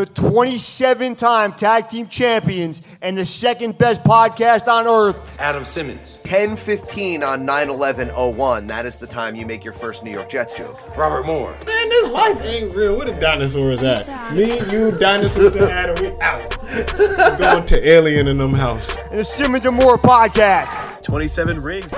the 0.00 0.06
27 0.06 1.14
time 1.14 1.52
tag 1.52 1.90
team 1.90 2.06
champions 2.06 2.80
and 3.02 3.18
the 3.18 3.26
second 3.26 3.76
best 3.76 4.02
podcast 4.02 4.66
on 4.66 4.86
earth. 4.86 5.38
Adam 5.38 5.66
Simmons. 5.66 6.22
10:15 6.24 7.22
on 7.22 7.44
9/11/01. 7.44 8.66
That 8.66 8.86
is 8.86 8.96
the 8.96 9.06
time 9.06 9.34
you 9.34 9.44
make 9.44 9.62
your 9.62 9.74
first 9.74 10.02
New 10.02 10.10
York 10.10 10.30
Jets 10.30 10.56
joke. 10.56 10.80
Robert 10.96 11.26
Moore. 11.26 11.54
Man, 11.66 11.88
this 11.90 12.08
life 12.08 12.40
ain't 12.40 12.74
real. 12.74 12.96
Where 12.96 13.12
the 13.12 13.20
dinosaurs 13.20 13.82
at? 13.82 14.08
Me, 14.34 14.58
you, 14.70 14.90
dinosaurs, 14.92 15.54
and 15.56 15.70
Adam, 15.70 16.02
we 16.02 16.18
out. 16.22 16.62
We're 16.98 17.36
going 17.36 17.66
to 17.66 17.86
Alien 17.86 18.26
in 18.26 18.38
them 18.38 18.54
house. 18.54 18.96
And 19.10 19.18
the 19.18 19.24
Simmons 19.24 19.66
and 19.66 19.76
Moore 19.76 19.98
podcast. 19.98 21.02
27 21.02 21.60
rings. 21.60 21.90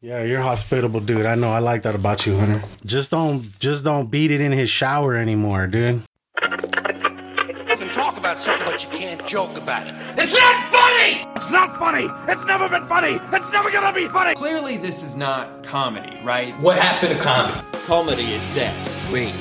Yeah, 0.00 0.22
you're 0.22 0.42
hospitable 0.42 1.00
dude. 1.00 1.26
I 1.26 1.34
know. 1.34 1.50
I 1.50 1.58
like 1.58 1.82
that 1.82 1.96
about 1.96 2.26
you, 2.26 2.38
Hunter. 2.38 2.62
Just 2.86 3.10
don't, 3.10 3.58
just 3.58 3.82
don't 3.82 4.08
beat 4.08 4.30
it 4.30 4.40
in 4.40 4.52
his 4.52 4.70
shower 4.70 5.16
anymore, 5.16 5.66
dude. 5.66 6.04
You 8.38 8.44
can 8.44 8.58
talk 8.58 8.68
about 8.68 8.80
something, 8.80 8.90
but 8.90 9.00
you 9.00 9.06
can't 9.06 9.26
joke 9.26 9.56
about 9.56 9.86
it. 9.88 9.94
It's 10.16 10.32
not 10.32 10.70
funny! 10.70 11.26
It's 11.34 11.50
not 11.50 11.76
funny! 11.76 12.08
It's 12.30 12.44
never 12.46 12.68
been 12.68 12.84
funny! 12.84 13.18
It's 13.32 13.52
never 13.52 13.70
gonna 13.70 13.92
be 13.92 14.06
funny! 14.06 14.34
Clearly, 14.34 14.76
this 14.76 15.02
is 15.02 15.16
not 15.16 15.64
comedy, 15.64 16.20
right? 16.22 16.58
What 16.60 16.78
happened 16.78 17.14
to 17.16 17.20
comedy? 17.20 17.66
Comedy 17.86 18.32
is 18.34 18.46
dead. 18.54 18.74
Wait, 19.12 19.32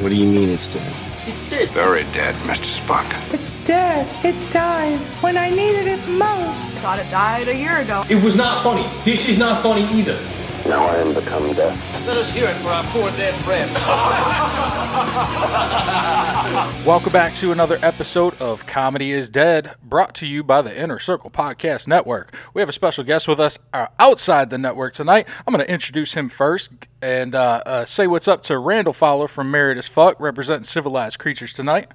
what 0.00 0.08
do 0.08 0.16
you 0.16 0.26
mean 0.26 0.48
it's 0.48 0.66
dead? 0.72 0.92
It's 1.26 1.48
dead. 1.48 1.70
Very 1.70 2.02
dead, 2.14 2.34
Mr. 2.46 2.80
Spock. 2.80 3.32
It's 3.32 3.52
dead. 3.64 4.08
It 4.24 4.34
died 4.50 4.98
when 5.20 5.36
I 5.36 5.48
needed 5.50 5.86
it 5.86 6.04
most. 6.08 6.74
Thought 6.82 6.98
it 6.98 7.08
died 7.12 7.46
a 7.46 7.54
year 7.54 7.76
ago. 7.78 8.04
It 8.08 8.20
was 8.24 8.34
not 8.34 8.64
funny. 8.64 8.88
This 9.04 9.28
is 9.28 9.38
not 9.38 9.62
funny 9.62 9.84
either. 9.96 10.18
Now 10.66 10.86
I 10.86 10.96
am 10.96 11.12
become 11.12 11.52
death. 11.54 12.06
Let 12.06 12.16
us 12.16 12.30
hear 12.30 12.48
it 12.48 12.54
for 12.56 12.68
our 12.68 12.84
poor 12.84 13.10
dead 13.12 13.34
friend. 13.44 13.70
Welcome 16.86 17.12
back 17.12 17.34
to 17.34 17.50
another 17.50 17.78
episode 17.82 18.40
of 18.40 18.64
Comedy 18.66 19.10
is 19.10 19.28
Dead, 19.28 19.74
brought 19.82 20.14
to 20.16 20.26
you 20.26 20.44
by 20.44 20.62
the 20.62 20.80
Inner 20.80 21.00
Circle 21.00 21.30
Podcast 21.30 21.88
Network. 21.88 22.32
We 22.54 22.62
have 22.62 22.68
a 22.68 22.72
special 22.72 23.02
guest 23.02 23.26
with 23.26 23.40
us 23.40 23.58
uh, 23.72 23.88
outside 23.98 24.50
the 24.50 24.58
network 24.58 24.94
tonight. 24.94 25.28
I'm 25.46 25.52
going 25.52 25.66
to 25.66 25.72
introduce 25.72 26.14
him 26.14 26.28
first 26.28 26.70
and 27.00 27.34
uh, 27.34 27.62
uh, 27.66 27.84
say 27.84 28.06
what's 28.06 28.28
up 28.28 28.44
to 28.44 28.58
Randall 28.58 28.92
Fowler 28.92 29.26
from 29.26 29.50
Married 29.50 29.78
as 29.78 29.88
Fuck, 29.88 30.20
representing 30.20 30.64
civilized 30.64 31.18
creatures 31.18 31.52
tonight. 31.52 31.90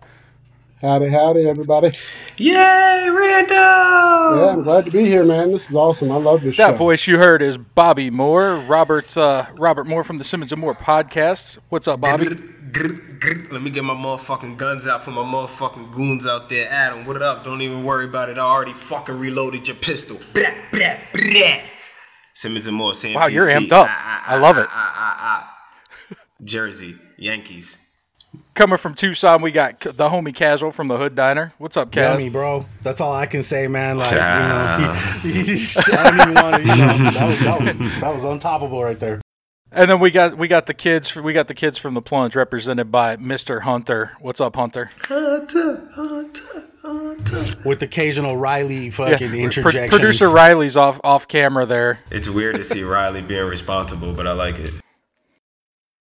Howdy, 0.82 1.08
howdy, 1.10 1.48
everybody. 1.48 1.98
Yay, 2.38 3.10
Randall! 3.10 3.56
Yeah, 4.38 4.50
I'm 4.54 4.62
glad 4.62 4.86
to 4.86 4.92
be 4.92 5.06
here, 5.06 5.26
man. 5.26 5.52
This 5.52 5.70
is 5.72 5.76
awesome. 5.76 6.12
I 6.12 6.18
love 6.18 6.42
this 6.42 6.56
That 6.58 6.66
show. 6.68 6.72
That 6.74 6.78
voice 6.78 7.08
you 7.08 7.18
heard 7.18 7.42
is 7.42 7.58
Bobby 7.58 8.12
Moore, 8.12 8.58
Robert 8.58 9.18
uh, 9.18 9.48
Robert 9.58 9.86
Moore 9.86 10.04
from 10.04 10.20
the 10.20 10.24
Simmons 10.24 10.52
and 10.52 10.62
Moore 10.62 10.76
podcast. 10.76 11.58
What's 11.70 11.88
up, 11.88 12.00
Bobby? 12.02 12.26
Let 12.30 13.64
me 13.64 13.72
get 13.72 13.84
my 13.86 13.96
motherfucking 13.96 14.58
guns 14.58 14.86
out 14.86 15.04
for 15.04 15.10
my 15.10 15.24
motherfucking 15.24 15.96
goons 15.96 16.28
out 16.28 16.48
there. 16.48 16.70
Adam, 16.72 17.08
what 17.08 17.20
up? 17.24 17.44
Don't 17.44 17.64
even 17.64 17.84
worry 17.84 18.06
about 18.06 18.30
it. 18.30 18.38
I 18.38 18.42
already 18.42 18.74
fucking 18.88 19.18
reloaded 19.18 19.68
your 19.68 19.78
pistol. 19.78 20.20
Blah, 20.36 20.52
blah, 20.72 20.96
blah. 21.16 21.54
Simmons 22.36 22.68
and 22.68 22.78
Moore, 22.78 22.94
Sam 22.94 23.16
Wow, 23.16 23.26
you're 23.26 23.48
amped 23.48 23.72
up. 23.72 23.90
I 23.90 24.38
love 24.38 24.60
it. 24.60 24.68
ah, 24.70 24.94
ah, 24.96 25.18
ah. 25.20 26.18
Jersey, 26.44 26.96
Yankees. 27.18 27.76
Coming 28.54 28.78
from 28.78 28.96
Tucson, 28.96 29.42
we 29.42 29.52
got 29.52 29.80
the 29.82 30.10
homie 30.10 30.34
Casual 30.34 30.72
from 30.72 30.88
the 30.88 30.98
Hood 30.98 31.16
Diner. 31.16 31.54
What's 31.58 31.78
up, 31.78 31.92
Kaz? 31.92 32.14
Yummy, 32.14 32.30
bro. 32.30 32.66
That's 32.82 33.00
all 33.00 33.14
I 33.14 33.28
can 33.28 33.44
say, 33.44 33.68
man. 33.68 33.98
Like, 33.98 34.12
you 34.12 34.18
know, 34.18 34.94
he, 35.22 35.58
he, 35.58 35.68
I 35.94 36.04
don't 36.04 36.22
even 36.22 36.34
want 36.36 36.56
to, 36.56 36.62
you 36.62 36.68
know, 36.68 37.12
that 37.12 37.28
was, 37.28 37.40
that 37.40 37.60
was, 37.60 38.00
that 38.02 38.14
was 38.14 38.24
untoppable 38.24 38.84
right 38.84 39.00
there. 39.00 39.22
And 39.72 39.92
then 39.92 40.00
we 40.00 40.12
got 40.12 40.38
we 40.38 40.48
got 40.48 40.66
the 40.66 40.74
kids 40.74 41.14
we 41.16 41.34
got 41.34 41.50
the 41.50 41.54
kids 41.54 41.78
from 41.78 41.94
the 41.94 42.02
plunge 42.02 42.36
represented 42.38 42.90
by 42.92 43.18
Mr. 43.18 43.62
Hunter. 43.62 44.14
What's 44.22 44.40
up, 44.40 44.56
Hunter? 44.56 44.92
Hunter, 45.04 45.90
Hunter, 45.94 46.64
Hunter. 46.82 47.62
With 47.66 47.82
occasional 47.84 48.38
Riley 48.38 48.90
fucking 48.90 49.30
Pro- 49.30 49.38
interjections. 49.38 49.90
producer 49.90 50.30
Riley's 50.30 50.78
off 50.78 51.02
off 51.04 51.28
camera 51.28 51.66
there. 51.66 52.00
It's 52.10 52.30
weird 52.30 52.56
to 52.56 52.64
see 52.64 52.82
Riley 52.84 53.22
being 53.22 53.44
responsible, 53.46 54.14
but 54.14 54.26
I 54.26 54.32
like 54.32 54.56
it. 54.56 54.72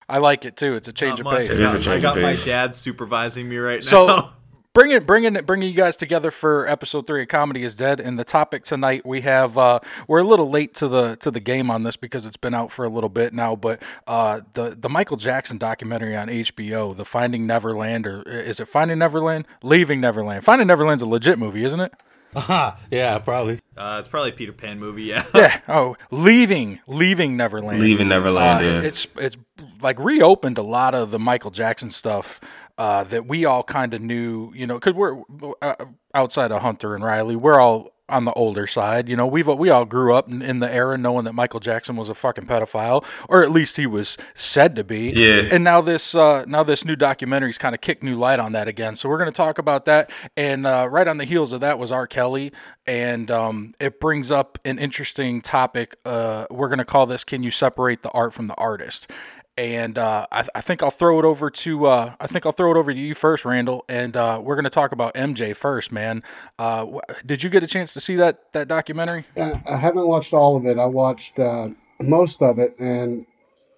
I 0.09 0.19
like 0.19 0.44
it 0.44 0.56
too. 0.56 0.75
It's 0.75 0.89
a 0.89 0.93
change 0.93 1.19
Not 1.19 1.21
of 1.21 1.25
much. 1.27 1.37
pace. 1.39 1.50
It 1.53 1.61
is 1.61 1.75
a 1.75 1.78
I 1.78 1.81
change 1.81 2.03
got 2.03 2.17
of 2.17 2.22
my 2.22 2.31
pace. 2.34 2.44
dad 2.44 2.75
supervising 2.75 3.49
me 3.49 3.56
right 3.56 3.77
now. 3.77 3.81
So 3.81 4.06
now. 4.06 4.33
bringing 4.72 5.03
bringing 5.05 5.33
bringing 5.44 5.69
you 5.69 5.75
guys 5.77 5.97
together 5.97 6.31
for 6.31 6.67
episode 6.69 7.06
three 7.06 7.22
of 7.22 7.28
Comedy 7.28 7.62
is 7.65 7.75
Dead. 7.75 7.99
And 7.99 8.19
the 8.19 8.25
topic 8.25 8.62
tonight 8.62 9.05
we 9.05 9.22
have 9.22 9.59
uh, 9.59 9.81
we're 10.06 10.21
a 10.21 10.25
little 10.25 10.49
late 10.49 10.75
to 10.75 10.89
the 10.89 11.16
to 11.16 11.31
the 11.31 11.41
game 11.41 11.71
on 11.71 11.83
this 11.83 11.97
because 11.97 12.25
it's 12.25 12.37
been 12.37 12.55
out 12.55 12.71
for 12.71 12.84
a 12.84 12.89
little 12.89 13.11
bit 13.11 13.33
now. 13.34 13.56
But 13.56 13.83
uh, 14.06 14.43
the 14.53 14.77
the 14.78 14.89
Michael 14.89 15.16
Jackson 15.16 15.59
documentary 15.59 16.15
on 16.16 16.28
HBO, 16.28 16.97
the 16.97 17.05
Finding 17.05 17.47
Neverland, 17.47 18.06
or 18.06 18.22
is 18.22 18.61
it 18.61 18.69
Finding 18.69 18.99
Neverland? 18.99 19.47
Leaving 19.62 20.00
Neverland. 20.00 20.45
Finding 20.45 20.69
Neverland's 20.69 21.03
a 21.03 21.06
legit 21.06 21.39
movie, 21.39 21.65
isn't 21.65 21.81
it? 21.81 21.93
yeah, 22.91 23.19
probably. 23.19 23.61
Uh, 23.77 23.99
it's 24.01 24.09
probably 24.09 24.31
a 24.31 24.33
Peter 24.33 24.53
Pan 24.53 24.79
movie, 24.79 25.05
yeah. 25.05 25.25
Yeah. 25.35 25.61
Oh, 25.69 25.97
leaving, 26.11 26.81
leaving 26.87 27.37
Neverland. 27.37 27.81
Leaving 27.81 28.09
Neverland, 28.09 28.65
Uh, 28.65 28.69
yeah. 28.69 28.81
It's 28.83 29.07
it's 29.17 29.37
like 29.81 29.99
reopened 29.99 30.59
a 30.59 30.63
lot 30.63 30.95
of 30.95 31.11
the 31.11 31.19
Michael 31.19 31.51
Jackson 31.51 31.91
stuff 31.91 32.41
uh, 32.79 33.05
that 33.05 33.27
we 33.27 33.45
all 33.45 33.63
kind 33.63 33.95
of 33.95 34.03
knew. 34.03 34.53
You 34.55 34.67
know, 34.67 34.75
because 34.75 34.95
we're 34.95 35.23
uh, 35.63 35.75
outside 36.15 36.53
of 36.53 36.63
Hunter 36.63 36.95
and 36.95 37.03
Riley, 37.05 37.37
we're 37.37 37.61
all 37.61 37.91
on 38.09 38.25
the 38.25 38.33
older 38.34 38.67
side. 38.67 39.09
You 39.09 39.17
know, 39.17 39.27
we've 39.27 39.47
we 39.47 39.71
all 39.71 39.84
grew 39.84 40.15
up 40.15 40.28
in, 40.28 40.43
in 40.43 40.61
the 40.61 40.72
era 40.72 40.97
knowing 40.97 41.25
that 41.25 41.34
Michael 41.34 41.61
Jackson 41.61 41.97
was 41.97 42.09
a 42.09 42.15
fucking 42.15 42.47
pedophile, 42.47 43.05
or 43.28 43.43
at 43.43 43.50
least 43.50 43.77
he 43.77 43.87
was 43.87 44.17
said 44.34 44.77
to 44.77 44.84
be. 44.84 45.12
Yeah. 45.15 45.49
And 45.50 45.65
now 45.65 45.81
this 45.81 46.15
uh, 46.15 46.45
now 46.47 46.62
this 46.62 46.84
new 46.84 46.97
documentary's 46.97 47.59
kind 47.59 47.75
of 47.75 47.81
kicked 47.81 48.03
new 48.03 48.16
light 48.16 48.39
on 48.39 48.53
that 48.53 48.69
again. 48.69 48.97
So 48.97 49.09
we're 49.09 49.19
going 49.19 49.33
to 49.33 49.37
talk 49.37 49.59
about 49.59 49.84
that. 49.87 50.11
And 50.37 50.66
uh, 50.66 50.89
right 50.91 51.09
on 51.09 51.19
the 51.19 51.25
heels 51.25 51.53
of 51.53 51.61
that 51.61 51.78
was 51.78 51.91
R. 51.91 52.06
Kelly, 52.06 52.53
and 52.87 53.31
um, 53.31 53.75
it 53.81 54.00
brings 54.00 54.31
up 54.31 54.59
an 54.65 54.78
interesting 54.78 55.41
topic. 55.43 55.97
Uh, 56.05 56.47
we're 56.50 56.69
going 56.69 56.78
to 56.78 56.84
call 56.84 57.06
this 57.06 57.25
"Can 57.25 57.43
you 57.43 57.50
separate 57.50 58.03
the 58.03 58.11
art 58.11 58.33
from 58.33 58.47
the 58.47 58.55
artist?" 58.55 59.11
And 59.59 59.97
uh, 59.97 60.27
I, 60.31 60.44
I 60.55 60.61
think 60.61 60.83
I'll 60.83 60.91
throw 60.91 61.19
it 61.19 61.25
over 61.25 61.49
to 61.49 61.87
uh, 61.87 62.15
I 62.21 62.27
think 62.27 62.44
I'll 62.44 62.53
throw 62.53 62.71
it 62.71 62.77
over 62.77 62.93
to 62.93 62.99
you 62.99 63.15
first, 63.15 63.47
Randall. 63.47 63.87
And 63.89 64.15
uh, 64.15 64.41
we're 64.43 64.55
going 64.55 64.65
to 64.65 64.71
talk 64.71 64.93
about 64.93 65.15
MJ 65.15 65.56
first, 65.56 65.91
man. 65.91 66.22
Uh, 66.59 66.87
did 67.25 67.43
you 67.43 67.49
get 67.49 67.62
a 67.62 67.66
chance 67.66 67.95
to 67.95 68.00
see 68.00 68.16
that 68.16 68.53
that 68.53 68.69
documentary? 68.69 69.25
I, 69.37 69.77
haven't 69.77 70.06
watched 70.06 70.34
all 70.34 70.56
of 70.56 70.66
it. 70.66 70.78
I 70.78 70.84
watched 70.84 71.39
uh, 71.39 71.71
most 72.00 72.43
of 72.43 72.59
it, 72.59 72.78
and 72.78 73.25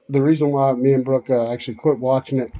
the 0.09 0.21
reason 0.21 0.50
why 0.50 0.72
me 0.72 0.94
and 0.94 1.05
Brooke 1.05 1.31
uh, 1.31 1.53
actually 1.53 1.77
quit 1.77 2.00
watching 2.00 2.41
it, 2.41 2.53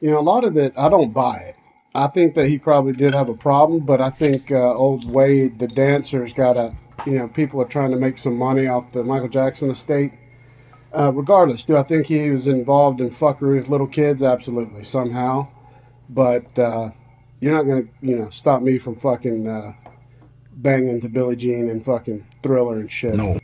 you 0.00 0.10
know, 0.10 0.18
a 0.18 0.20
lot 0.20 0.44
of 0.44 0.56
it 0.56 0.72
I 0.76 0.88
don't 0.88 1.12
buy 1.12 1.36
it. 1.36 1.56
I 1.94 2.06
think 2.06 2.34
that 2.36 2.48
he 2.48 2.58
probably 2.58 2.94
did 2.94 3.14
have 3.14 3.28
a 3.28 3.34
problem, 3.34 3.80
but 3.80 4.00
I 4.00 4.08
think 4.08 4.50
old 4.50 5.04
Wade, 5.10 5.58
the 5.58 5.68
dancer's 5.68 6.32
got 6.32 6.56
a, 6.56 6.74
you 7.04 7.18
know, 7.18 7.28
people 7.28 7.60
are 7.60 7.66
trying 7.66 7.90
to 7.90 7.98
make 7.98 8.16
some 8.16 8.38
money 8.38 8.66
off 8.66 8.92
the 8.92 9.04
Michael 9.04 9.28
Jackson 9.28 9.70
estate. 9.70 10.12
Uh, 10.94 11.10
regardless, 11.12 11.62
do 11.64 11.76
I 11.76 11.82
think 11.82 12.06
he 12.06 12.30
was 12.30 12.46
involved 12.46 13.00
in 13.00 13.10
fuckery 13.10 13.56
with 13.56 13.68
little 13.68 13.86
kids? 13.86 14.22
Absolutely, 14.22 14.84
somehow. 14.84 15.48
But 16.08 16.58
uh, 16.58 16.90
you're 17.40 17.54
not 17.54 17.62
gonna, 17.62 17.84
you 18.00 18.16
know, 18.16 18.30
stop 18.30 18.62
me 18.62 18.78
from 18.78 18.96
fucking 18.96 19.48
uh, 19.48 19.72
banging 20.52 21.00
to 21.00 21.08
Billie 21.08 21.36
Jean 21.36 21.68
and 21.68 21.84
fucking 21.84 22.26
Thriller 22.42 22.78
and 22.78 22.92
shit. 22.92 23.14
No. 23.14 23.38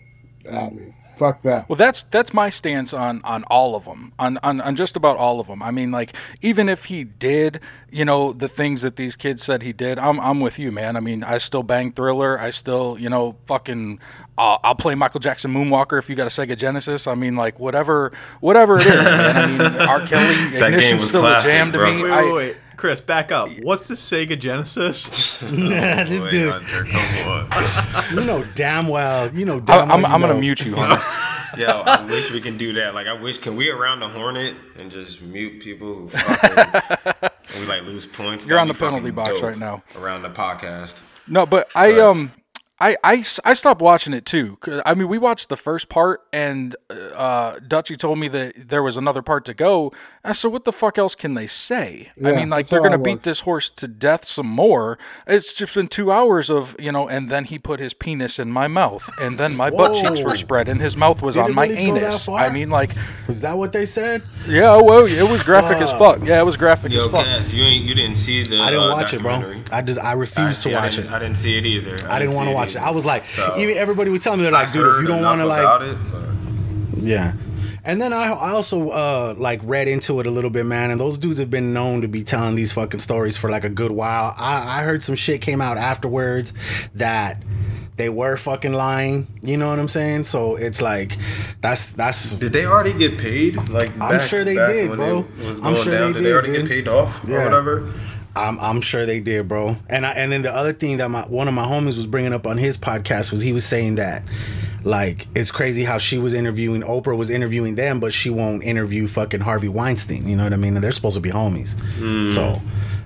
I 0.51 0.71
mean, 0.71 0.95
fuck 1.19 1.43
that. 1.43 1.69
Well, 1.69 1.77
that's 1.77 2.03
that's 2.05 2.33
my 2.33 2.49
stance 2.49 2.95
on 2.95 3.21
on 3.25 3.45
all 3.45 3.77
of 3.77 3.85
them, 3.85 4.13
on, 4.19 4.39
on 4.43 4.61
on 4.61 4.77
just 4.77 4.97
about 4.97 5.17
all 5.17 5.41
of 5.41 5.47
them. 5.49 5.63
I 5.63 5.71
mean, 5.71 5.91
like 5.91 6.15
even 6.41 6.69
if 6.69 6.87
he 6.87 7.05
did, 7.05 7.61
you 7.91 8.05
know, 8.05 8.33
the 8.33 8.49
things 8.49 8.83
that 8.83 8.97
these 8.97 9.17
kids 9.17 9.43
said 9.43 9.63
he 9.63 9.73
did, 9.73 9.99
I'm 9.99 10.19
I'm 10.21 10.41
with 10.41 10.59
you, 10.59 10.73
man. 10.73 10.97
I 10.97 11.01
mean, 11.01 11.23
I 11.25 11.39
still 11.39 11.63
bang 11.63 11.93
Thriller. 11.93 12.39
I 12.39 12.51
still, 12.51 12.97
you 12.99 13.11
know, 13.11 13.37
fucking. 13.47 13.99
I'll, 14.41 14.61
I'll 14.63 14.77
play 14.77 14.95
Michael 14.95 15.19
Jackson 15.19 15.53
Moonwalker 15.53 15.99
if 15.99 16.09
you 16.09 16.15
got 16.15 16.29
a 16.29 16.31
Sega 16.31 16.57
Genesis. 16.57 17.09
I 17.09 17.17
mean, 17.17 17.35
like 17.35 17.59
whatever, 17.59 18.13
whatever 18.39 18.79
it 18.79 18.87
is, 18.87 18.95
man. 19.03 19.37
I 19.37 19.47
mean, 19.47 19.61
R. 19.61 20.07
Kelly, 20.07 20.35
That 20.61 20.69
Ignition's 20.69 21.05
still 21.05 21.23
classic, 21.23 21.49
a 21.49 21.53
jam 21.53 21.73
to 21.73 21.79
bro. 21.79 21.93
me. 21.93 22.03
Wait, 22.05 22.13
I- 22.13 22.23
wait, 22.23 22.33
wait. 22.35 22.57
Chris, 22.79 23.01
back 23.01 23.33
up. 23.33 23.51
What's 23.63 23.89
the 23.89 23.95
Sega 23.95 24.39
Genesis? 24.39 25.43
Nah, 25.43 26.05
this 26.05 26.21
Wait, 26.21 26.31
dude, 26.31 26.53
Hunter, 26.53 26.85
come 26.85 27.29
on. 27.29 28.15
you 28.15 28.25
know 28.25 28.45
damn 28.55 28.87
well, 28.89 29.33
you 29.35 29.45
know 29.45 29.57
I, 29.57 29.61
damn 29.61 29.91
I'm 29.91 30.03
well. 30.03 30.13
I'm 30.13 30.21
you 30.21 30.27
gonna 30.29 30.41
mute 30.41 30.65
you, 30.65 30.75
Hunter. 30.77 31.61
Yo, 31.61 31.67
I 31.85 32.05
wish 32.07 32.31
we 32.31 32.41
can 32.41 32.57
do 32.57 32.73
that. 32.75 32.95
Like, 32.95 33.07
I 33.09 33.21
wish, 33.21 33.39
can 33.39 33.57
we 33.57 33.69
around 33.69 34.01
the 34.01 34.09
Hornet 34.09 34.57
and 34.77 34.91
just 34.91 35.21
mute 35.21 35.61
people 35.61 35.95
who 35.95 36.09
fucking, 36.11 36.91
and 37.23 37.61
we 37.61 37.67
like 37.67 37.83
lose 37.83 38.07
points? 38.07 38.47
You're 38.47 38.59
on 38.61 38.69
That'd 38.69 38.81
the 38.81 38.85
penalty 38.85 39.11
box 39.11 39.35
dope 39.35 39.43
right 39.43 39.59
now. 39.59 39.83
Around 39.97 40.23
the 40.23 40.31
podcast. 40.31 40.95
No, 41.27 41.47
but 41.47 41.69
I 41.75 41.99
um 42.01 42.31
I, 42.81 42.97
I, 43.03 43.17
s- 43.17 43.41
I 43.45 43.55
stopped 43.55 43.81
watching 43.83 44.13
it 44.15 44.25
too. 44.25 44.57
I 44.87 44.95
mean, 44.95 45.09
we 45.09 45.19
watched 45.19 45.49
the 45.49 45.57
first 45.57 45.89
part, 45.89 46.23
and 46.33 46.77
uh, 46.91 47.59
Dutchy 47.67 47.97
told 47.97 48.19
me 48.21 48.29
that 48.29 48.69
there 48.69 48.83
was 48.85 48.97
another 48.97 49.21
part 49.21 49.45
to 49.47 49.55
go. 49.55 49.93
I 50.25 50.31
said, 50.33 50.53
"What 50.53 50.65
the 50.65 50.73
fuck 50.73 50.97
else 50.97 51.17
can 51.17 51.35
they 51.35 51.49
say?" 51.49 52.13
I 52.25 52.33
mean, 52.33 52.51
like 52.51 52.69
they're 52.69 52.81
gonna 52.83 52.97
beat 52.99 53.23
this 53.23 53.41
horse 53.41 53.69
to 53.71 53.89
death 53.89 54.27
some 54.27 54.47
more. 54.47 54.97
It's 55.27 55.55
just 55.55 55.75
been 55.75 55.89
two 55.89 56.13
hours 56.13 56.51
of 56.51 56.77
you 56.79 56.93
know, 56.93 57.09
and 57.09 57.29
then 57.31 57.45
he 57.47 57.59
put 57.59 57.81
his 57.81 57.95
penis 57.95 58.39
in 58.39 58.51
my 58.53 58.69
mouth, 58.69 59.11
and 59.21 59.39
then 59.39 59.57
my 59.57 59.71
butt 59.71 59.97
cheeks 59.97 60.23
were 60.23 60.37
spread, 60.37 60.69
and 60.69 60.81
his 60.81 60.97
mouth 60.97 61.21
was 61.21 61.35
Did 61.35 61.45
on 61.47 61.55
my 61.55 61.67
really 61.67 61.79
anus. 61.79 62.29
I 62.29 62.51
mean, 62.51 62.71
like, 62.71 62.93
Was 63.27 63.41
that 63.41 63.59
what 63.59 63.73
they 63.73 63.87
said? 63.87 64.23
yeah, 64.47 64.77
well, 64.81 65.05
it 65.07 65.29
was 65.29 65.43
graphic 65.43 65.79
as 65.79 65.91
fuck. 65.93 66.21
Yeah, 66.23 66.39
it 66.41 66.45
was 66.45 66.57
graphic 66.57 66.93
as 66.93 67.07
fuck. 67.07 67.25
Cass, 67.25 67.53
you 67.53 67.65
ain't 67.65 67.85
you 67.85 67.95
didn't 67.97 68.19
see 68.19 68.43
the. 68.43 68.59
I 68.61 68.71
didn't 68.71 68.85
uh, 68.91 68.93
watch 68.93 69.15
it, 69.15 69.23
bro. 69.23 69.63
I 69.73 69.83
just 69.83 69.99
I 69.99 70.13
refused 70.13 70.63
see, 70.63 70.71
to 70.71 70.77
I 70.77 70.83
watch 70.85 70.95
didn't- 70.97 71.11
it. 71.11 71.15
I 71.15 71.19
didn't 71.19 71.39
see 71.39 71.59
it 71.59 71.67
either. 71.67 71.97
I 72.09 72.19
didn't 72.21 72.35
want 72.37 72.47
to 72.49 72.53
see 72.53 72.68
it. 72.77 72.83
I 72.83 72.91
was 72.91 73.05
like, 73.05 73.25
So, 73.25 73.55
even 73.59 73.77
everybody 73.77 74.11
was 74.11 74.23
telling 74.25 74.39
me 74.39 74.45
they're 74.45 74.53
like, 74.53 74.73
dude, 74.73 74.87
if 74.97 75.03
you 75.03 75.07
don't 75.09 75.23
want 75.23 75.41
to 75.41 75.47
like, 75.47 75.83
it, 75.83 75.99
yeah. 76.99 77.35
And 77.85 78.03
then 78.03 78.13
I, 78.13 78.25
I 78.33 78.51
also 78.51 78.91
uh 78.91 79.35
like 79.39 79.61
read 79.63 79.89
into 79.89 80.21
it 80.21 80.27
a 80.27 80.31
little 80.31 80.51
bit, 80.51 80.67
man. 80.67 80.91
And 80.91 81.01
those 81.01 81.17
dudes 81.17 81.39
have 81.39 81.51
been 81.51 81.73
known 81.73 82.03
to 82.03 82.09
be 82.09 82.23
telling 82.23 82.55
these 82.55 82.73
fucking 82.73 83.01
stories 83.01 83.37
for 83.37 83.51
like 83.51 83.65
a 83.65 83.71
good 83.71 83.91
while. 83.93 84.35
I, 84.37 84.81
I 84.81 84.83
heard 84.83 85.03
some 85.03 85.15
shit 85.15 85.41
came 85.41 85.61
out 85.63 85.79
afterwards 85.79 86.53
that 86.95 87.43
they 87.97 88.09
were 88.11 88.37
fucking 88.37 88.73
lying. 88.75 89.27
You 89.43 89.57
know 89.57 89.69
what 89.69 89.79
I'm 89.79 89.89
saying? 89.89 90.25
So 90.25 90.57
it's 90.57 90.83
like 90.83 91.17
that's 91.63 91.93
that's. 91.95 92.39
Did 92.39 92.53
they 92.53 92.67
already 92.67 92.93
get 92.93 93.17
paid? 93.17 93.57
Like 93.71 93.91
I'm 93.95 94.19
back- 94.19 94.23
sure 94.23 94.45
they 94.45 94.55
did, 94.57 94.95
bro. 94.95 95.27
I'm 95.63 95.75
sure 95.77 95.95
down, 95.95 96.13
they 96.13 96.19
did. 96.19 96.25
did, 96.25 96.33
already 96.33 96.53
dude. 96.53 96.61
get 96.63 96.69
paid 96.69 96.89
off 96.89 97.27
or 97.27 97.31
Yeah. 97.33 97.45
whatever. 97.45 97.93
I'm, 98.39 98.59
I'm 98.61 98.81
sure 98.81 99.05
they 99.07 99.21
did, 99.21 99.49
bro. 99.49 99.77
And 99.89 100.07
I, 100.07 100.13
and 100.13 100.31
then 100.33 100.43
the 100.43 100.55
other 100.55 100.73
thing 100.73 100.99
that 100.99 101.09
my 101.11 101.23
one 101.23 101.49
of 101.49 101.55
my 101.55 101.65
homies 101.65 101.97
was 101.97 102.07
bringing 102.07 102.33
up 102.33 102.47
on 102.47 102.57
his 102.59 102.79
podcast 102.79 103.31
was 103.33 103.43
he 103.43 103.53
was 103.53 103.65
saying 103.65 103.97
that 103.97 104.23
like 104.85 105.27
it's 105.35 105.51
crazy 105.51 105.85
how 105.85 105.99
she 105.99 106.19
was 106.19 106.35
interviewing 106.35 106.83
Oprah 106.83 107.17
was 107.17 107.31
interviewing 107.31 107.75
them, 107.75 108.01
but 108.01 108.13
she 108.13 108.31
won't 108.31 108.63
interview 108.63 109.07
fucking 109.09 109.41
Harvey 109.41 109.69
Weinstein. 109.69 110.29
You 110.29 110.37
know 110.37 110.45
what 110.45 110.53
I 110.53 110.57
mean? 110.57 110.75
And 110.77 110.85
they're 110.85 110.93
supposed 110.93 111.17
to 111.17 111.21
be 111.21 111.31
homies. 111.31 111.75
Mm. 111.99 112.33
So 112.33 112.61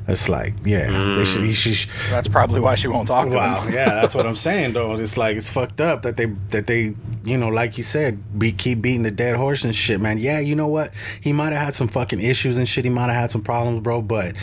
it's 0.09 0.29
like, 0.29 0.55
yeah, 0.65 1.15
they 1.17 1.25
should, 1.25 1.45
he 1.45 1.53
should, 1.53 1.89
That's 2.11 2.29
probably 2.29 2.61
why 2.61 2.75
she 2.75 2.89
won't 2.89 3.07
talk 3.09 3.29
to 3.31 3.37
Wow, 3.37 3.61
him. 3.63 3.73
yeah, 3.73 3.89
that's 3.89 4.15
what 4.17 4.27
I'm 4.27 4.35
saying, 4.49 4.73
though. 4.75 4.97
It's 4.97 5.17
like 5.17 5.37
it's 5.37 5.49
fucked 5.49 5.81
up 5.81 6.03
that 6.03 6.17
they 6.17 6.27
that 6.49 6.67
they, 6.67 6.95
you 7.25 7.39
know, 7.39 7.49
like 7.49 7.79
you 7.79 7.85
said, 7.85 8.39
be 8.39 8.53
keep 8.53 8.83
beating 8.83 9.05
the 9.05 9.11
dead 9.13 9.37
horse 9.37 9.65
and 9.65 9.75
shit, 9.75 10.01
man. 10.01 10.19
Yeah, 10.19 10.41
you 10.41 10.55
know 10.57 10.67
what? 10.69 10.93
He 11.23 11.33
might 11.33 11.53
have 11.53 11.65
had 11.67 11.75
some 11.75 11.89
fucking 11.89 12.21
issues 12.21 12.59
and 12.59 12.69
shit. 12.69 12.85
He 12.85 12.91
might 12.91 13.07
have 13.07 13.15
had 13.17 13.31
some 13.31 13.43
problems, 13.43 13.81
bro. 13.81 14.03
But 14.03 14.35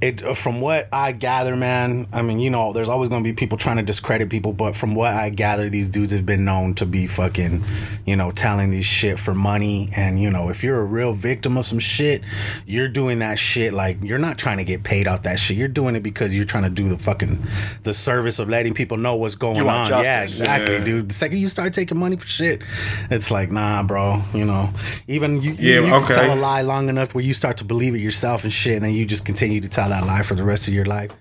it, 0.00 0.20
from 0.36 0.60
what 0.60 0.88
I 0.92 1.12
gather, 1.12 1.56
man. 1.56 2.06
I 2.12 2.22
mean, 2.22 2.38
you 2.38 2.50
know, 2.50 2.72
there's 2.72 2.88
always 2.88 3.08
gonna 3.08 3.24
be 3.24 3.32
people 3.32 3.58
trying 3.58 3.78
to 3.78 3.82
discredit 3.82 4.30
people, 4.30 4.52
but 4.52 4.76
from 4.76 4.94
what 4.94 5.12
I 5.12 5.30
gather, 5.30 5.68
these 5.68 5.88
dudes 5.88 6.12
have 6.12 6.24
been 6.24 6.44
known 6.44 6.74
to 6.74 6.86
be 6.86 7.06
fucking, 7.06 7.64
you 8.06 8.14
know, 8.14 8.30
telling 8.30 8.70
these 8.70 8.84
shit 8.84 9.18
for 9.18 9.34
money. 9.34 9.88
And 9.96 10.20
you 10.20 10.30
know, 10.30 10.50
if 10.50 10.62
you're 10.62 10.78
a 10.80 10.84
real 10.84 11.12
victim 11.12 11.56
of 11.56 11.66
some 11.66 11.78
shit, 11.80 12.22
you're 12.66 12.88
doing 12.88 13.18
that 13.20 13.38
shit 13.38 13.74
like 13.74 13.98
you're 14.02 14.18
not 14.18 14.38
trying 14.38 14.58
to 14.58 14.64
get 14.64 14.84
paid 14.84 15.08
off 15.08 15.22
that 15.24 15.40
shit. 15.40 15.56
You're 15.56 15.68
doing 15.68 15.96
it 15.96 16.02
because 16.04 16.34
you're 16.34 16.44
trying 16.44 16.64
to 16.64 16.70
do 16.70 16.88
the 16.88 16.98
fucking 16.98 17.40
the 17.82 17.92
service 17.92 18.38
of 18.38 18.48
letting 18.48 18.74
people 18.74 18.96
know 18.96 19.16
what's 19.16 19.34
going 19.34 19.56
You 19.56 19.68
on. 19.68 19.88
Yeah, 19.88 20.22
exactly, 20.22 20.76
Yeah. 20.76 20.84
dude. 20.84 21.08
The 21.10 21.14
second 21.14 21.38
you 21.38 21.48
start 21.48 21.74
taking 21.74 21.98
money 21.98 22.16
for 22.16 22.26
shit, 22.26 22.62
it's 23.10 23.30
like, 23.30 23.50
nah, 23.50 23.82
bro. 23.82 24.22
You 24.32 24.44
know, 24.44 24.70
even 25.08 25.42
you, 25.42 25.52
you, 25.52 25.72
Yeah, 25.74 25.80
you 25.80 25.86
can 25.90 26.04
okay. 26.04 26.14
tell 26.14 26.32
a 26.32 26.38
lie 26.38 26.62
long 26.62 26.88
enough 26.88 27.14
where 27.14 27.24
you 27.24 27.32
start 27.34 27.56
to 27.58 27.64
believe 27.64 27.94
it 27.94 28.00
yourself 28.00 28.44
and 28.44 28.52
shit, 28.52 28.76
and 28.76 28.84
then 28.84 28.92
you 28.94 29.04
just 29.04 29.24
continue 29.24 29.60
to 29.60 29.68
tell 29.68 29.87
that 29.88 30.06
lie 30.06 30.22
for 30.22 30.34
the 30.34 30.44
rest 30.44 30.68
of 30.68 30.74
your 30.74 30.84
life. 30.84 31.12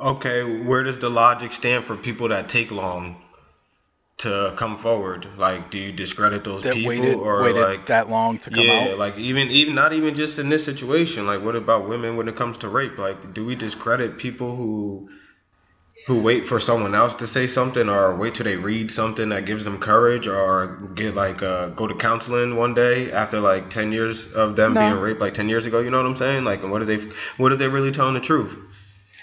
Okay, 0.00 0.62
where 0.62 0.82
does 0.82 0.98
the 0.98 1.10
logic 1.10 1.52
stand 1.52 1.84
for 1.84 1.96
people 1.96 2.28
that 2.28 2.48
take 2.48 2.70
long 2.70 3.22
to 4.18 4.54
come 4.58 4.78
forward? 4.78 5.26
Like, 5.36 5.70
do 5.70 5.78
you 5.78 5.92
discredit 5.92 6.44
those 6.44 6.62
That 6.62 6.74
people, 6.74 6.88
waited 6.88 7.14
or 7.16 7.42
waited 7.42 7.62
like 7.62 7.86
that 7.86 8.08
long 8.08 8.38
to 8.38 8.50
come 8.50 8.64
yeah, 8.64 8.90
out. 8.92 8.98
like 8.98 9.16
even 9.16 9.48
even 9.50 9.74
not 9.74 9.92
even 9.92 10.14
just 10.14 10.38
in 10.38 10.48
this 10.48 10.64
situation. 10.64 11.26
Like, 11.26 11.42
what 11.42 11.56
about 11.56 11.88
women 11.88 12.16
when 12.16 12.28
it 12.28 12.36
comes 12.36 12.58
to 12.58 12.68
rape? 12.68 12.98
Like, 12.98 13.34
do 13.34 13.44
we 13.44 13.56
discredit 13.56 14.18
people 14.18 14.56
who 14.56 15.08
who 16.06 16.20
wait 16.22 16.46
for 16.46 16.58
someone 16.58 16.94
else 16.94 17.14
to 17.16 17.26
say 17.26 17.46
something, 17.46 17.88
or 17.88 18.16
wait 18.16 18.34
till 18.34 18.44
they 18.44 18.56
read 18.56 18.90
something 18.90 19.28
that 19.28 19.44
gives 19.46 19.64
them 19.64 19.78
courage, 19.78 20.26
or 20.26 20.90
get 20.94 21.14
like 21.14 21.42
uh, 21.42 21.68
go 21.68 21.86
to 21.86 21.94
counseling 21.94 22.56
one 22.56 22.74
day 22.74 23.12
after 23.12 23.38
like 23.40 23.70
ten 23.70 23.92
years 23.92 24.26
of 24.32 24.56
them 24.56 24.74
No. 24.74 24.80
being 24.80 25.00
raped, 25.02 25.20
like 25.20 25.34
ten 25.34 25.48
years 25.48 25.66
ago? 25.66 25.80
You 25.80 25.90
know 25.90 25.98
what 25.98 26.06
I'm 26.06 26.16
saying? 26.16 26.44
Like, 26.44 26.62
what 26.62 26.82
are 26.82 26.86
they 26.86 26.98
what 27.36 27.52
are 27.52 27.56
they 27.56 27.68
really 27.68 27.92
telling 27.92 28.14
the 28.14 28.20
truth? 28.20 28.56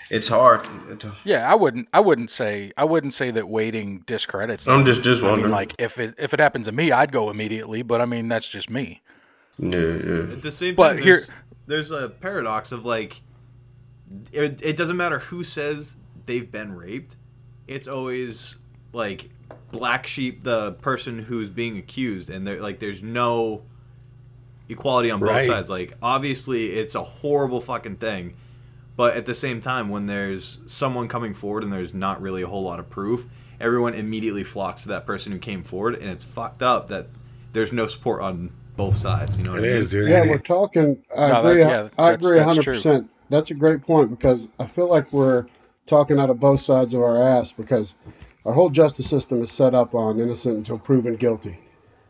It's 0.09 0.29
hard. 0.29 0.65
It's, 0.89 1.05
Yeah, 1.25 1.51
I 1.51 1.55
wouldn't. 1.55 1.89
I 1.93 1.99
wouldn't 1.99 2.29
say. 2.29 2.71
I 2.77 2.85
wouldn't 2.85 3.13
say 3.13 3.29
that 3.31 3.49
waiting 3.49 4.03
discredits. 4.05 4.65
I'm 4.67 4.85
them. 4.85 4.93
just- 4.93 5.01
just 5.03 5.19
I 5.21 5.23
mean, 5.23 5.31
wondering. 5.31 5.51
like 5.51 5.73
if 5.79 5.99
it 5.99 6.15
if 6.17 6.33
it 6.33 6.39
happened 6.39 6.63
to 6.65 6.71
me, 6.71 6.91
I'd 6.93 7.11
go 7.11 7.29
immediately. 7.29 7.81
But 7.81 7.99
I 7.99 8.05
mean, 8.05 8.29
that's 8.29 8.47
just 8.47 8.69
me. 8.69 9.01
yeah, 9.57 9.69
yeah. 9.79 10.31
At 10.33 10.41
the 10.43 10.51
same 10.51 10.75
But 10.75 10.93
time, 10.93 10.97
here- 11.03 11.15
there's, 11.65 11.89
there's 11.89 11.91
a 11.91 12.07
paradox 12.09 12.71
of 12.71 12.85
like, 12.85 13.21
it, 14.31 14.63
it 14.63 14.77
doesn't 14.77 14.95
matter 14.95 15.19
who 15.19 15.43
says 15.43 15.97
they've 16.27 16.51
been 16.51 16.73
raped. 16.75 17.15
It's 17.67 17.87
always 17.87 18.57
like 18.93 19.29
black 19.71 20.05
sheep, 20.05 20.43
the 20.43 20.73
person 20.73 21.17
who's 21.19 21.49
being 21.49 21.77
accused, 21.77 22.29
and 22.29 22.45
there 22.45 22.61
like 22.61 22.77
there's 22.79 23.01
no 23.01 23.63
equality 24.69 25.09
on 25.09 25.19
both 25.19 25.29
Right. 25.29 25.47
sides. 25.47 25.69
Like 25.69 25.93
obviously, 26.01 26.67
it's 26.73 26.93
a 26.95 27.03
horrible 27.03 27.61
fucking 27.61 27.95
thing, 27.97 28.35
but 28.95 29.15
at 29.15 29.25
the 29.25 29.33
same 29.35 29.59
time, 29.61 29.89
when 29.89 30.05
there's 30.05 30.59
someone 30.67 31.07
coming 31.07 31.33
forward 31.33 31.63
and 31.63 31.73
there's 31.73 31.93
not 31.93 32.21
really 32.21 32.41
a 32.43 32.47
whole 32.47 32.63
lot 32.63 32.79
of 32.79 32.89
proof, 32.89 33.25
everyone 33.59 33.93
immediately 33.93 34.43
flocks 34.43 34.83
to 34.83 34.89
that 34.89 35.05
person 35.05 35.31
who 35.31 35.39
came 35.39 35.63
forward, 35.63 35.95
and 35.95 36.09
it's 36.09 36.23
fucked 36.23 36.61
up 36.61 36.87
that 36.89 37.07
there's 37.53 37.73
no 37.73 37.87
support 37.87 38.21
on 38.21 38.51
both 38.75 38.95
sides. 38.95 39.37
You 39.37 39.43
know 39.43 39.51
what 39.51 39.59
It 39.63 39.63
I 39.63 39.69
mean? 39.69 39.77
is, 39.77 39.89
dude. 39.89 40.09
Yeah, 40.09 40.21
we're 40.29 40.37
talking. 40.37 41.03
I 41.17 41.27
No, 41.29 41.43
that- 41.43 41.49
agree. 41.49 41.61
yeah, 41.61 41.89
I 41.97 42.11
agree 42.11 42.33
that's 42.35 42.45
hundred 42.45 42.65
percent. 42.65 43.09
That's 43.29 43.51
a 43.51 43.55
great 43.55 43.81
point 43.81 44.09
because 44.11 44.47
I 44.59 44.65
feel 44.65 44.87
like 44.87 45.11
we're 45.11 45.47
talking 45.87 46.19
out 46.19 46.29
of 46.29 46.39
both 46.39 46.59
sides 46.59 46.93
of 46.93 47.01
our 47.01 47.21
ass 47.21 47.51
because 47.51 47.95
our 48.45 48.53
whole 48.53 48.69
justice 48.69 49.09
system 49.09 49.41
is 49.41 49.51
set 49.51 49.73
up 49.73 49.95
on 49.95 50.19
innocent 50.19 50.57
until 50.57 50.79
proven 50.79 51.15
guilty. 51.15 51.59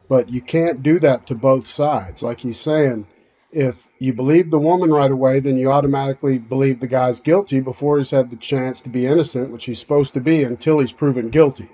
But 0.09 0.29
you 0.29 0.41
can't 0.41 0.83
do 0.83 1.00
that 1.00 1.27
to 1.27 1.35
both 1.35 1.68
sides. 1.68 2.21
Like 2.21 2.39
he's 2.39 2.59
saying, 2.59 3.07
if 3.51 3.88
you 4.00 4.13
believe 4.13 4.51
the 4.51 4.59
woman 4.59 4.91
right 4.91 5.12
away, 5.12 5.39
then 5.39 5.57
you 5.57 5.71
automatically 5.71 6.38
believe 6.38 6.79
the 6.79 6.88
guy's 6.88 7.19
guilty 7.19 7.59
before 7.59 7.97
he's 7.97 8.12
had 8.12 8.29
the 8.29 8.35
chance 8.35 8.81
to 8.81 8.89
be 8.89 9.06
innocent, 9.06 9.51
which 9.51 9.65
he's 9.65 9.80
supposed 9.80 10.13
to 10.13 10.21
be 10.21 10.44
until 10.44 10.80
he's 10.80 10.91
proven 10.91 11.30
guilty. 11.30 11.69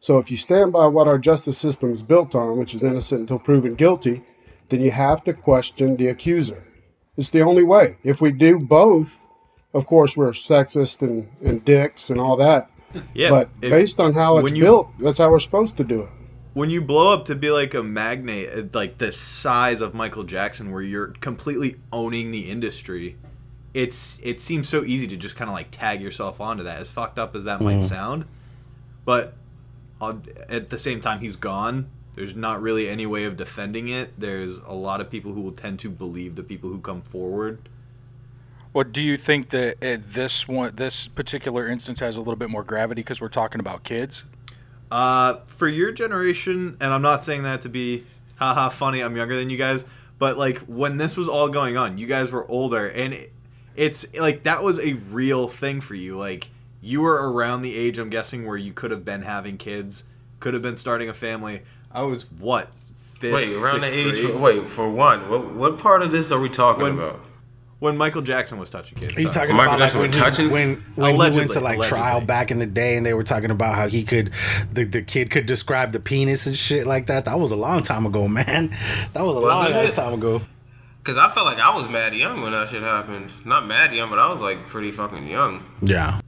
So 0.00 0.18
if 0.18 0.30
you 0.30 0.36
stand 0.36 0.72
by 0.72 0.86
what 0.86 1.08
our 1.08 1.18
justice 1.18 1.58
system 1.58 1.90
is 1.90 2.02
built 2.02 2.34
on, 2.34 2.58
which 2.58 2.74
is 2.74 2.82
innocent 2.82 3.22
until 3.22 3.38
proven 3.38 3.74
guilty, 3.74 4.22
then 4.68 4.80
you 4.80 4.90
have 4.90 5.24
to 5.24 5.32
question 5.32 5.96
the 5.96 6.08
accuser. 6.08 6.66
It's 7.16 7.30
the 7.30 7.42
only 7.42 7.64
way. 7.64 7.96
If 8.02 8.20
we 8.20 8.30
do 8.30 8.58
both, 8.58 9.18
of 9.74 9.86
course, 9.86 10.16
we're 10.16 10.30
sexist 10.30 11.02
and, 11.02 11.28
and 11.42 11.64
dicks 11.64 12.08
and 12.10 12.20
all 12.20 12.36
that. 12.36 12.70
Yeah, 13.12 13.28
but 13.30 13.48
if- 13.60 13.70
based 13.70 14.00
on 14.00 14.14
how 14.14 14.38
it's 14.38 14.50
you- 14.52 14.62
built, 14.62 14.88
that's 14.98 15.18
how 15.18 15.30
we're 15.30 15.40
supposed 15.40 15.76
to 15.78 15.84
do 15.84 16.02
it. 16.02 16.08
when 16.54 16.70
you 16.70 16.80
blow 16.80 17.12
up 17.12 17.24
to 17.26 17.34
be 17.34 17.50
like 17.50 17.74
a 17.74 17.82
magnate 17.82 18.48
uh, 18.56 18.62
like 18.72 18.98
the 18.98 19.10
size 19.10 19.80
of 19.80 19.92
Michael 19.92 20.22
Jackson 20.24 20.70
where 20.70 20.80
you're 20.82 21.08
completely 21.20 21.74
owning 21.92 22.30
the 22.30 22.48
industry 22.48 23.16
it's 23.74 24.20
it 24.22 24.40
seems 24.40 24.68
so 24.68 24.84
easy 24.84 25.08
to 25.08 25.16
just 25.16 25.34
kind 25.34 25.50
of 25.50 25.54
like 25.56 25.66
tag 25.72 26.00
yourself 26.00 26.40
onto 26.40 26.62
that. 26.62 26.78
As 26.78 26.88
fucked 26.88 27.18
up 27.18 27.34
as 27.34 27.42
that 27.42 27.60
might 27.60 27.82
sound 27.82 28.24
but 29.04 29.34
uh, 30.00 30.14
at 30.48 30.70
the 30.70 30.78
same 30.78 31.00
time 31.00 31.18
he's 31.18 31.34
gone. 31.36 31.88
There's 32.14 32.36
not 32.36 32.62
really 32.62 32.88
any 32.88 33.06
way 33.06 33.24
of 33.24 33.36
defending 33.36 33.88
it. 33.88 34.12
There's 34.16 34.58
a 34.58 34.72
lot 34.74 35.00
of 35.00 35.10
people 35.10 35.32
who 35.32 35.40
will 35.40 35.50
tend 35.52 35.80
to 35.80 35.90
believe 35.90 36.36
the 36.36 36.44
people 36.44 36.70
who 36.70 36.78
come 36.78 37.02
forward 37.02 37.68
What 38.74 38.90
do 38.90 39.00
you 39.00 39.16
think 39.16 39.50
that 39.50 39.76
uh, 39.80 40.02
this 40.04 40.48
one, 40.48 40.74
this 40.74 41.06
particular 41.06 41.68
instance, 41.68 42.00
has 42.00 42.16
a 42.16 42.18
little 42.18 42.34
bit 42.34 42.50
more 42.50 42.64
gravity 42.64 43.02
because 43.02 43.20
we're 43.20 43.28
talking 43.28 43.60
about 43.60 43.84
kids? 43.84 44.24
Uh, 44.90 45.36
for 45.46 45.68
your 45.68 45.92
generation, 45.92 46.76
and 46.80 46.92
I'm 46.92 47.00
not 47.00 47.22
saying 47.22 47.44
that 47.44 47.62
to 47.62 47.68
be 47.68 48.04
haha 48.34 48.70
funny. 48.70 49.00
I'm 49.00 49.14
younger 49.16 49.36
than 49.36 49.48
you 49.48 49.56
guys, 49.56 49.84
but 50.18 50.36
like 50.36 50.58
when 50.62 50.96
this 50.96 51.16
was 51.16 51.28
all 51.28 51.48
going 51.48 51.76
on, 51.76 51.98
you 51.98 52.08
guys 52.08 52.32
were 52.32 52.50
older, 52.50 52.88
and 52.88 53.14
it, 53.14 53.32
it's 53.76 54.06
like 54.18 54.42
that 54.42 54.64
was 54.64 54.80
a 54.80 54.94
real 54.94 55.46
thing 55.46 55.80
for 55.80 55.94
you. 55.94 56.16
Like 56.16 56.50
you 56.80 57.00
were 57.00 57.32
around 57.32 57.62
the 57.62 57.76
age, 57.76 58.00
I'm 58.00 58.10
guessing, 58.10 58.44
where 58.44 58.56
you 58.56 58.72
could 58.72 58.90
have 58.90 59.04
been 59.04 59.22
having 59.22 59.56
kids, 59.56 60.02
could 60.40 60.52
have 60.52 60.64
been 60.64 60.76
starting 60.76 61.08
a 61.08 61.14
family. 61.14 61.62
I 61.92 62.02
was 62.02 62.28
what 62.40 62.74
fifth, 62.74 63.34
Wait, 63.34 63.56
around 63.56 63.82
the 63.82 63.96
age. 63.96 64.20
grade? 64.20 64.34
Wait, 64.40 64.68
for 64.70 64.90
one, 64.90 65.28
what 65.30 65.54
what 65.54 65.78
part 65.78 66.02
of 66.02 66.10
this 66.10 66.32
are 66.32 66.40
we 66.40 66.48
talking 66.48 66.82
When- 66.82 66.94
about? 66.98 67.20
When 67.84 67.98
Michael 67.98 68.22
Jackson 68.22 68.58
was 68.58 68.70
touching 68.70 68.98
kids. 68.98 69.14
Are 69.16 69.20
you 69.20 69.30
sorry. 69.30 69.46
talking 69.46 69.56
Michael 69.56 69.74
about 69.74 69.80
like 69.80 69.92
Jackson 69.92 70.00
when 70.00 70.10
was 70.10 70.16
he, 70.16 70.22
touching? 70.22 70.50
when 70.50 70.68
when 70.94 71.12
he 71.12 71.18
went 71.18 71.34
Allegedly, 71.34 71.54
to 71.54 71.60
like 71.60 71.80
trial 71.82 72.22
back 72.22 72.50
in 72.50 72.58
the 72.58 72.66
day 72.66 72.96
and 72.96 73.04
they 73.04 73.12
were 73.12 73.22
talking 73.22 73.50
about 73.50 73.74
how 73.74 73.88
he 73.88 74.02
could 74.02 74.32
the, 74.72 74.84
the 74.84 75.02
kid 75.02 75.30
could 75.30 75.44
describe 75.44 75.92
the 75.92 76.00
penis 76.00 76.46
and 76.46 76.56
shit 76.56 76.86
like 76.86 77.06
that. 77.06 77.26
That 77.26 77.38
was 77.38 77.52
a 77.52 77.56
long 77.56 77.82
time 77.82 78.06
ago, 78.06 78.26
man. 78.26 78.70
That 79.12 79.22
was 79.22 79.36
a 79.36 79.40
Wasn't 79.40 79.44
long 79.44 79.72
ass 79.72 79.94
time 79.94 80.14
ago. 80.14 80.40
Because 81.02 81.18
I 81.18 81.32
felt 81.34 81.44
like 81.44 81.58
I 81.58 81.76
was 81.76 81.86
mad 81.90 82.14
young 82.14 82.40
when 82.40 82.52
that 82.52 82.70
shit 82.70 82.82
happened. 82.82 83.30
Not 83.44 83.66
mad 83.66 83.92
young, 83.92 84.08
but 84.08 84.18
I 84.18 84.32
was 84.32 84.40
like 84.40 84.66
pretty 84.68 84.90
fucking 84.90 85.26
young. 85.26 85.62
Yeah. 85.82 86.18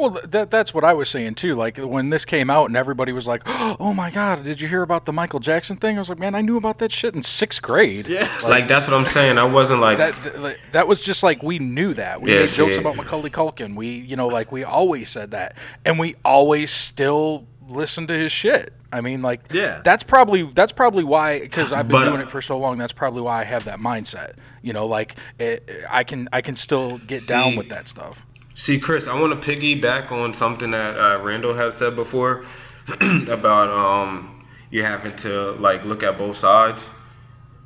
Well, 0.00 0.20
that 0.28 0.50
that's 0.50 0.72
what 0.72 0.84
I 0.84 0.92
was 0.94 1.08
saying 1.08 1.34
too. 1.34 1.54
Like 1.54 1.76
when 1.78 2.10
this 2.10 2.24
came 2.24 2.50
out 2.50 2.66
and 2.66 2.76
everybody 2.76 3.12
was 3.12 3.26
like, 3.26 3.42
"Oh 3.46 3.92
my 3.94 4.10
god, 4.10 4.44
did 4.44 4.60
you 4.60 4.68
hear 4.68 4.82
about 4.82 5.04
the 5.06 5.12
Michael 5.12 5.40
Jackson 5.40 5.76
thing?" 5.76 5.96
I 5.96 6.00
was 6.00 6.08
like, 6.08 6.18
"Man, 6.18 6.34
I 6.34 6.40
knew 6.40 6.56
about 6.56 6.78
that 6.78 6.90
shit 6.92 7.14
in 7.14 7.22
sixth 7.22 7.60
grade." 7.62 8.06
Yeah, 8.06 8.28
like, 8.44 8.66
that's 8.68 8.86
what 8.88 8.94
I'm 8.94 9.06
saying. 9.06 9.38
I 9.38 9.44
wasn't 9.44 9.80
like 9.80 9.98
that. 9.98 10.22
Th- 10.22 10.56
that 10.72 10.88
was 10.88 11.04
just 11.04 11.22
like 11.22 11.42
we 11.42 11.58
knew 11.58 11.94
that. 11.94 12.20
We 12.22 12.32
Yeah, 12.32 12.40
made 12.40 12.50
jokes 12.50 12.76
see. 12.76 12.80
about 12.80 12.96
Macaulay 12.96 13.30
Culkin. 13.30 13.74
We, 13.74 13.88
you 13.88 14.16
know, 14.16 14.28
like 14.28 14.50
we 14.52 14.64
always 14.64 15.10
said 15.10 15.32
that, 15.32 15.56
and 15.84 15.98
we 15.98 16.14
always 16.24 16.70
still 16.70 17.46
listen 17.68 18.06
to 18.08 18.14
his 18.14 18.32
shit. 18.32 18.72
I 18.92 19.00
mean, 19.02 19.22
like, 19.22 19.42
Yeah. 19.52 19.80
that's 19.84 20.02
probably 20.02 20.42
that's 20.54 20.72
probably 20.72 21.04
why 21.04 21.38
because 21.38 21.72
I've 21.72 21.86
been 21.86 21.92
But- 22.00 22.08
uh, 22.08 22.10
doing 22.10 22.20
it 22.22 22.28
for 22.28 22.42
so 22.42 22.58
long. 22.58 22.76
That's 22.78 22.92
probably 22.92 23.20
why 23.20 23.40
I 23.40 23.44
have 23.44 23.64
that 23.66 23.78
mindset. 23.78 24.32
You 24.62 24.72
know, 24.72 24.86
like 24.86 25.14
it, 25.38 25.68
I 25.88 26.02
can 26.04 26.28
I 26.32 26.40
can 26.40 26.56
still 26.56 26.98
get 26.98 27.26
down 27.28 27.54
with 27.54 27.68
that 27.68 27.86
stuff. 27.86 28.26
See, 28.60 28.78
Chris, 28.78 29.06
I 29.06 29.18
want 29.18 29.40
to 29.40 29.48
piggyback 29.48 30.12
on 30.12 30.34
something 30.34 30.72
that 30.72 30.94
uh, 30.94 31.22
Randall 31.22 31.54
had 31.54 31.78
said 31.78 31.96
before 31.96 32.44
about 33.00 33.70
um, 33.70 34.46
you 34.70 34.84
having 34.84 35.16
to 35.16 35.52
like 35.52 35.84
look 35.84 36.02
at 36.02 36.18
both 36.18 36.36
sides 36.36 36.84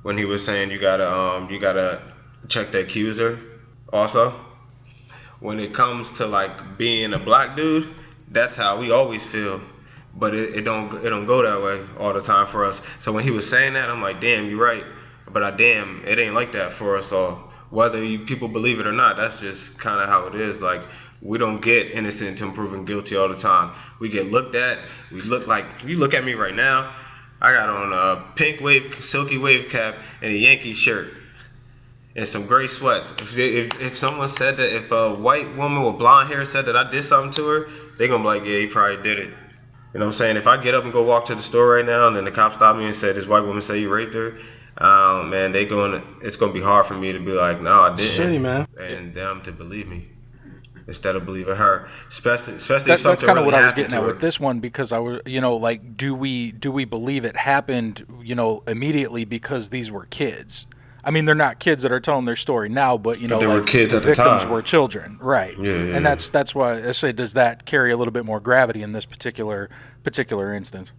when 0.03 0.17
he 0.17 0.25
was 0.25 0.47
saying 0.47 0.71
you 0.71 0.79
gotta 0.79 1.13
um, 1.13 1.51
you 1.51 1.59
gotta 1.59 2.01
check 2.47 2.71
the 2.71 2.79
accuser. 2.79 3.41
Also, 3.93 4.41
when 5.41 5.59
it 5.59 5.75
comes 5.75 6.13
to 6.13 6.27
like 6.27 6.79
being 6.79 7.13
a 7.13 7.19
black 7.19 7.57
dude, 7.57 7.93
that's 8.31 8.55
how 8.55 8.79
we 8.79 8.93
always 8.93 9.27
feel. 9.27 9.61
But 10.15 10.33
it, 10.33 10.55
it 10.55 10.61
don't 10.61 11.05
it 11.05 11.11
don't 11.11 11.27
go 11.27 11.43
that 11.43 11.61
way 11.61 11.85
all 11.99 12.13
the 12.13 12.23
time 12.23 12.47
for 12.53 12.65
us. 12.65 12.81
So 13.01 13.11
when 13.11 13.25
he 13.25 13.33
was 13.33 13.51
saying 13.51 13.73
that, 13.73 13.91
I'm 13.91 14.01
like, 14.01 14.21
damn, 14.21 14.49
you're 14.49 14.63
right. 14.63 14.85
But 15.29 15.43
I 15.43 15.51
damn, 15.51 16.05
it 16.07 16.21
ain't 16.21 16.35
like 16.35 16.53
that 16.53 16.75
for 16.75 16.97
us 16.97 17.11
all. 17.11 17.51
Whether 17.71 18.05
you, 18.05 18.21
people 18.21 18.49
believe 18.49 18.81
it 18.81 18.87
or 18.87 18.93
not, 18.93 19.17
that's 19.17 19.41
just 19.41 19.79
kind 19.79 20.01
of 20.01 20.09
how 20.09 20.27
it 20.27 20.35
is. 20.35 20.61
Like 20.61 20.83
we 21.23 21.39
don't 21.39 21.61
get 21.61 21.91
innocent 21.91 22.31
until 22.31 22.53
proven 22.53 22.85
guilty 22.85 23.17
all 23.17 23.29
the 23.29 23.37
time. 23.37 23.75
We 24.01 24.09
get 24.09 24.27
looked 24.27 24.55
at. 24.55 24.79
We 25.11 25.23
look 25.23 25.47
like 25.47 25.65
you 25.85 25.97
look 25.97 26.15
at 26.15 26.25
me 26.25 26.35
right 26.35 26.55
now. 26.55 26.95
I 27.41 27.53
got 27.53 27.69
on 27.69 27.93
a 27.93 28.33
pink 28.37 28.61
wave, 28.61 29.05
silky 29.05 29.39
wave 29.39 29.71
cap 29.71 29.97
and 30.23 30.33
a 30.33 30.37
Yankee 30.37 30.73
shirt 30.73 31.13
and 32.17 32.27
some 32.27 32.47
gray 32.47 32.67
sweats. 32.67 33.13
If, 33.19 33.37
if, 33.37 33.81
if 33.81 33.99
someone 33.99 34.29
said 34.29 34.57
that, 34.59 34.77
if 34.77 34.91
a 34.91 35.15
white 35.15 35.57
woman 35.57 35.83
with 35.83 35.99
blonde 35.99 36.29
hair 36.29 36.45
said 36.45 36.67
that 36.67 36.77
I 36.77 36.91
did 36.91 37.05
something 37.05 37.33
to 37.33 37.47
her, 37.49 37.69
they 37.99 38.09
gonna 38.09 38.23
be 38.23 38.27
like, 38.27 38.45
yeah, 38.45 38.59
he 38.59 38.67
probably 38.67 39.03
did 39.03 39.19
it. 39.19 39.29
You 39.93 40.01
know 40.01 40.07
what 40.07 40.13
I'm 40.13 40.19
saying? 40.19 40.37
If 40.37 40.47
I 40.47 40.63
get 40.63 40.75
up 40.75 40.85
and 40.85 40.93
go 40.93 41.05
walk 41.05 41.27
to 41.27 41.35
the 41.35 41.43
store 41.43 41.77
right 41.77 41.85
now, 41.85 42.09
and 42.09 42.17
then 42.17 42.25
the 42.25 42.33
cop 42.33 42.55
stop 42.55 42.77
me 42.77 42.87
and 42.87 42.97
say 42.97 43.13
this 43.13 43.27
white 43.27 43.43
woman 43.43 43.63
say 43.63 43.79
you 43.81 43.93
raped 43.93 44.15
her, 44.15 44.39
um, 44.79 45.31
man, 45.31 45.53
they 45.53 45.65
going 45.65 45.93
to 45.93 46.03
it's 46.23 46.37
gonna 46.37 46.53
be 46.53 46.63
hard 46.63 46.87
for 46.87 46.95
me 46.95 47.13
to 47.13 47.19
be 47.19 47.33
like, 47.33 47.61
no, 47.61 47.83
I 47.83 47.95
didn't. 47.95 48.11
Shitty, 48.11 48.41
man. 48.41 48.67
And 48.79 49.15
them 49.15 49.43
to 49.43 49.53
believe 49.53 49.87
me 49.87 50.09
instead 50.87 51.17
of 51.17 51.25
believing 51.25 51.57
her, 51.57 51.89
especially 52.11 52.55
especially 52.55 52.89
That, 52.89 52.99
if 52.99 53.03
that's 53.05 53.23
kind 53.23 53.39
of 53.39 53.45
really 53.45 53.55
what 53.55 53.63
I 53.63 53.65
was 53.65 53.73
getting 53.73 53.95
at 53.95 54.01
her. 54.01 54.07
with 54.07 54.21
this 54.21 54.39
one 54.39 54.61
because 54.61 54.93
I 54.93 54.99
was, 54.99 55.21
you 55.27 55.41
know, 55.41 55.57
like, 55.57 55.97
do 55.97 56.15
we 56.15 56.53
do 56.53 56.71
we 56.73 56.85
believe 56.85 57.25
it 57.25 57.37
happened, 57.37 58.05
you 58.23 58.35
know, 58.35 58.63
immediately 58.67 59.25
because 59.25 59.71
these 59.71 59.91
were 59.91 60.07
kids? 60.07 60.67
I 61.07 61.11
mean, 61.11 61.27
they're 61.27 61.35
not 61.35 61.59
kids 61.59 61.83
that 61.83 61.93
are 61.93 62.01
telling 62.01 62.25
their 62.25 62.37
story 62.37 62.69
now, 62.69 62.97
but 62.97 63.21
you 63.21 63.29
know, 63.29 63.39
they 63.39 63.47
were 63.47 63.59
like 63.59 63.67
kids 63.67 63.93
the 63.93 63.99
at 63.99 64.03
the 64.03 64.09
victims 64.09 64.45
time. 64.45 64.53
were 64.53 64.63
children, 64.63 65.19
right? 65.21 65.57
Yeah, 65.59 65.73
yeah, 65.73 65.97
and 65.97 66.05
that's 66.05 66.31
that's 66.31 66.55
why 66.55 66.83
I 66.89 66.93
say, 66.93 67.13
does 67.13 67.35
that 67.35 67.67
carry 67.67 67.93
a 67.93 67.97
little 67.97 68.13
bit 68.13 68.25
more 68.25 68.41
gravity 68.41 68.83
in 68.83 68.93
this 68.93 69.07
particular 69.07 69.69
particular 70.03 70.53
instance? 70.53 70.93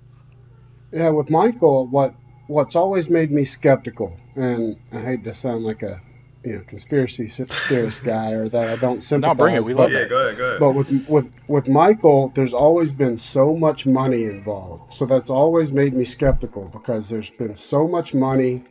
Yeah, 0.92 1.10
with 1.10 1.30
Michael, 1.30 1.88
what 1.88 2.14
what's 2.48 2.76
always 2.76 3.10
made 3.10 3.32
me 3.32 3.46
skeptical, 3.46 4.18
and 4.36 4.78
I 4.92 5.00
hate 5.00 5.24
to 5.24 5.34
sound 5.34 5.64
like 5.64 5.84
a 5.84 6.02
you 6.44 6.58
know 6.58 6.62
conspiracy 6.68 7.28
theorist 7.28 8.04
guy 8.04 8.32
or 8.34 8.48
that 8.50 8.70
I 8.70 8.76
don't 8.76 9.02
sympathize. 9.02 9.38
No, 9.38 9.44
bring 9.44 9.56
it. 9.56 9.64
We 9.64 9.74
but, 9.74 9.84
love 9.84 9.92
yeah, 9.92 10.00
that. 10.00 10.10
go 10.10 10.22
ahead, 10.28 10.38
go 10.38 10.46
ahead. 10.46 10.60
But 10.60 10.72
with 10.74 11.08
with 11.10 11.32
with 11.48 11.68
Michael, 11.68 12.32
there's 12.36 12.54
always 12.54 12.92
been 12.92 13.18
so 13.18 13.56
much 13.56 13.86
money 13.86 14.24
involved, 14.24 14.94
so 14.94 15.06
that's 15.06 15.30
always 15.30 15.72
made 15.72 15.94
me 15.94 16.06
skeptical 16.06 16.70
because 16.70 17.10
there's 17.10 17.30
been 17.30 17.56
so 17.56 17.88
much 17.88 18.14
money, 18.14 18.64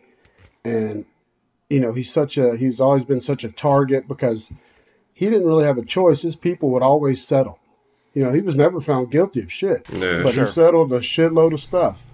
and 0.65 1.05
you 1.69 1.81
know 1.81 1.93
he's 1.93 2.13
such 2.13 2.39
a 2.39 2.57
he's 2.57 2.81
always 2.81 3.05
been 3.05 3.21
such 3.21 3.45
a 3.45 3.51
target 3.51 4.07
because 4.07 4.51
he 5.13 5.27
didn't 5.27 5.47
really 5.47 5.65
have 5.65 5.79
a 5.79 5.85
choice. 5.85 6.23
His 6.23 6.37
people 6.37 6.71
would 6.71 6.83
always 6.83 7.25
settle. 7.27 7.59
You 8.15 8.25
know, 8.25 8.33
he 8.33 8.41
was 8.43 8.55
never 8.55 8.81
found 8.81 9.11
guilty 9.11 9.41
of 9.41 9.51
shit, 9.53 9.89
Yeah, 9.93 10.23
but 10.23 10.35
sure. 10.35 10.45
he 10.45 10.51
settled 10.51 10.93
a 10.93 11.01
shitload 11.01 11.53
of 11.53 11.61
stuff. 11.61 12.05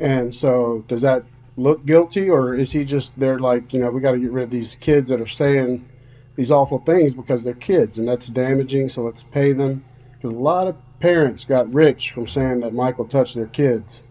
And 0.00 0.34
so, 0.34 0.84
does 0.88 1.02
that 1.02 1.24
look 1.56 1.86
guilty, 1.86 2.28
or 2.28 2.54
is 2.54 2.72
he 2.72 2.84
just 2.84 3.18
there 3.20 3.38
like 3.38 3.72
you 3.72 3.80
know 3.80 3.90
we 3.90 4.00
got 4.00 4.12
to 4.12 4.18
get 4.18 4.30
rid 4.30 4.44
of 4.44 4.50
these 4.50 4.74
kids 4.74 5.10
that 5.10 5.20
are 5.20 5.26
saying 5.26 5.88
these 6.36 6.50
awful 6.50 6.78
things 6.78 7.14
because 7.14 7.44
they're 7.44 7.54
kids, 7.54 7.98
and 7.98 8.08
that's 8.08 8.26
damaging. 8.26 8.88
So 8.88 9.02
let's 9.02 9.22
pay 9.22 9.52
them 9.52 9.84
because 10.12 10.30
a 10.30 10.38
lot 10.38 10.66
of 10.66 10.76
parents 11.00 11.44
got 11.44 11.72
rich 11.72 12.10
from 12.10 12.26
saying 12.26 12.60
that 12.60 12.74
Michael 12.74 13.04
touched 13.04 13.34
their 13.34 13.46
kids 13.46 14.02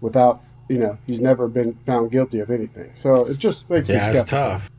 without 0.00 0.42
you 0.68 0.78
know 0.78 0.98
he's 1.06 1.20
never 1.20 1.48
been 1.48 1.74
found 1.86 2.10
guilty 2.10 2.40
of 2.40 2.50
anything. 2.50 2.92
So 2.94 3.26
it 3.26 3.38
just 3.38 3.68
makes 3.70 3.88
me 3.88 3.94
Yeah, 3.94 4.10
it's 4.10 4.24
tough. 4.24 4.70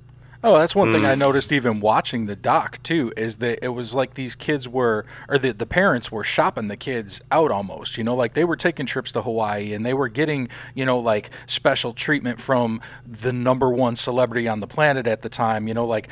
Oh, 0.43 0.57
that's 0.59 0.75
one 0.75 0.89
Mm. 0.89 0.91
thing 0.93 1.05
I 1.05 1.15
noticed 1.15 1.51
even 1.51 1.79
watching 1.79 2.27
the 2.27 2.35
doc 2.35 2.81
too 2.83 3.11
is 3.17 3.37
that 3.37 3.59
it 3.63 3.69
was 3.69 3.95
like 3.95 4.13
these 4.13 4.35
kids 4.35 4.69
were 4.69 5.05
or 5.27 5.37
the 5.39 5.53
the 5.53 5.65
parents 5.65 6.11
were 6.11 6.23
shopping 6.23 6.67
the 6.67 6.77
kids 6.77 7.21
out 7.31 7.49
almost, 7.51 7.97
you 7.97 8.03
know, 8.03 8.13
like 8.15 8.33
they 8.33 8.43
were 8.45 8.55
taking 8.55 8.85
trips 8.85 9.11
to 9.13 9.21
Hawaii 9.23 9.73
and 9.73 9.85
they 9.85 9.93
were 9.93 10.09
getting, 10.09 10.47
you 10.75 10.85
know, 10.85 10.99
like 10.99 11.29
special 11.47 11.93
treatment 11.93 12.39
from 12.39 12.79
the 13.05 13.33
number 13.33 13.69
one 13.69 13.95
celebrity 13.95 14.47
on 14.47 14.59
the 14.59 14.67
planet 14.67 15.07
at 15.07 15.21
the 15.23 15.29
time, 15.29 15.67
you 15.67 15.73
know, 15.73 15.85
like 15.85 16.09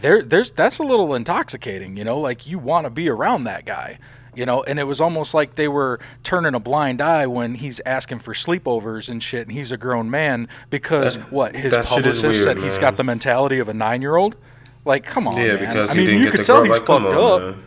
there 0.00 0.22
there's 0.22 0.50
that's 0.52 0.78
a 0.78 0.82
little 0.82 1.14
intoxicating, 1.14 1.96
you 1.96 2.04
know, 2.04 2.18
like 2.18 2.46
you 2.46 2.58
want 2.58 2.84
to 2.86 2.90
be 2.90 3.08
around 3.08 3.44
that 3.44 3.64
guy. 3.64 3.98
You 4.36 4.46
know, 4.46 4.62
and 4.64 4.78
it 4.78 4.84
was 4.84 5.00
almost 5.00 5.34
like 5.34 5.54
they 5.54 5.68
were 5.68 5.98
turning 6.22 6.54
a 6.54 6.60
blind 6.60 7.00
eye 7.00 7.26
when 7.26 7.54
he's 7.54 7.80
asking 7.86 8.18
for 8.20 8.32
sleepovers 8.34 9.08
and 9.08 9.22
shit, 9.22 9.46
and 9.46 9.52
he's 9.52 9.72
a 9.72 9.76
grown 9.76 10.10
man 10.10 10.48
because 10.70 11.16
That- 11.16 11.32
what 11.32 11.56
his 11.56 11.72
that 11.72 11.78
shit 11.78 11.80
is 11.84 11.88
publicist 11.88 12.42
said 12.44 12.56
weird, 12.58 12.64
he's 12.64 12.74
man. 12.74 12.80
got 12.82 12.96
the 12.96 13.04
mentality 13.04 13.58
of 13.58 13.68
a 13.68 13.74
nine 13.74 14.02
year 14.02 14.16
old. 14.16 14.36
Like, 14.84 15.04
come 15.04 15.26
on, 15.26 15.36
yeah, 15.38 15.54
man. 15.54 15.58
because 15.60 15.90
I 15.90 15.94
mean, 15.94 16.20
you 16.20 16.30
could 16.30 16.44
tell 16.44 16.56
girl. 16.58 16.64
he's 16.66 16.72
Like, 16.78 16.86
fucked 16.86 17.04
on, 17.06 17.42
up. 17.42 17.56
man. 17.56 17.62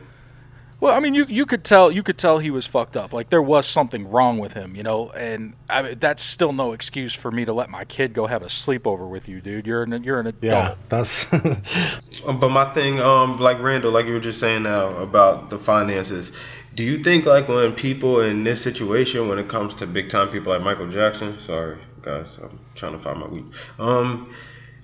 Well, 0.81 0.95
I 0.95 1.01
mean, 1.01 1.13
you 1.13 1.25
you 1.27 1.45
could 1.45 1.65
tell 1.65 1.91
you 1.91 2.01
could 2.03 2.17
tell 2.17 2.39
he 2.39 2.49
was 2.51 2.65
fucked 2.65 2.95
up. 2.95 3.11
Like 3.11 3.29
there 3.29 3.41
was 3.41 3.65
something 3.67 4.09
wrong 4.09 4.39
with 4.39 4.53
him, 4.53 4.77
you 4.77 4.83
know. 4.83 5.09
And 5.09 5.55
I 5.69 5.81
mean, 5.81 5.99
that's 5.99 6.23
still 6.23 6.53
no 6.53 6.71
excuse 6.71 7.13
for 7.13 7.31
me 7.31 7.43
to 7.43 7.51
let 7.51 7.69
my 7.69 7.83
kid 7.83 8.13
go 8.13 8.27
have 8.27 8.41
a 8.43 8.45
sleepover 8.45 9.09
with 9.09 9.27
you, 9.27 9.41
dude. 9.41 9.67
You're 9.67 9.83
an 9.83 10.01
you're 10.05 10.21
an 10.21 10.27
adult. 10.27 10.43
Yeah, 10.43 10.75
that's 10.87 11.27
Um, 12.25 12.39
But 12.39 12.49
my 12.51 12.73
thing, 12.73 13.01
um, 13.01 13.39
like 13.41 13.61
Randall, 13.61 13.91
like 13.91 14.05
you 14.05 14.13
were 14.13 14.19
just 14.21 14.39
saying 14.39 14.63
now 14.63 14.87
about 14.97 15.49
the 15.49 15.57
finances. 15.59 16.31
Do 16.75 16.83
you 16.83 17.03
think 17.03 17.25
like 17.25 17.47
when 17.47 17.73
people 17.73 18.21
in 18.21 18.43
this 18.43 18.61
situation, 18.61 19.27
when 19.27 19.39
it 19.39 19.49
comes 19.49 19.75
to 19.75 19.87
big 19.87 20.09
time 20.09 20.29
people 20.29 20.53
like 20.53 20.61
Michael 20.61 20.89
Jackson, 20.89 21.39
sorry 21.39 21.77
guys, 22.01 22.39
I'm 22.41 22.59
trying 22.75 22.93
to 22.93 22.99
find 22.99 23.19
my 23.19 23.27
weed. 23.27 23.45
Um, 23.77 24.33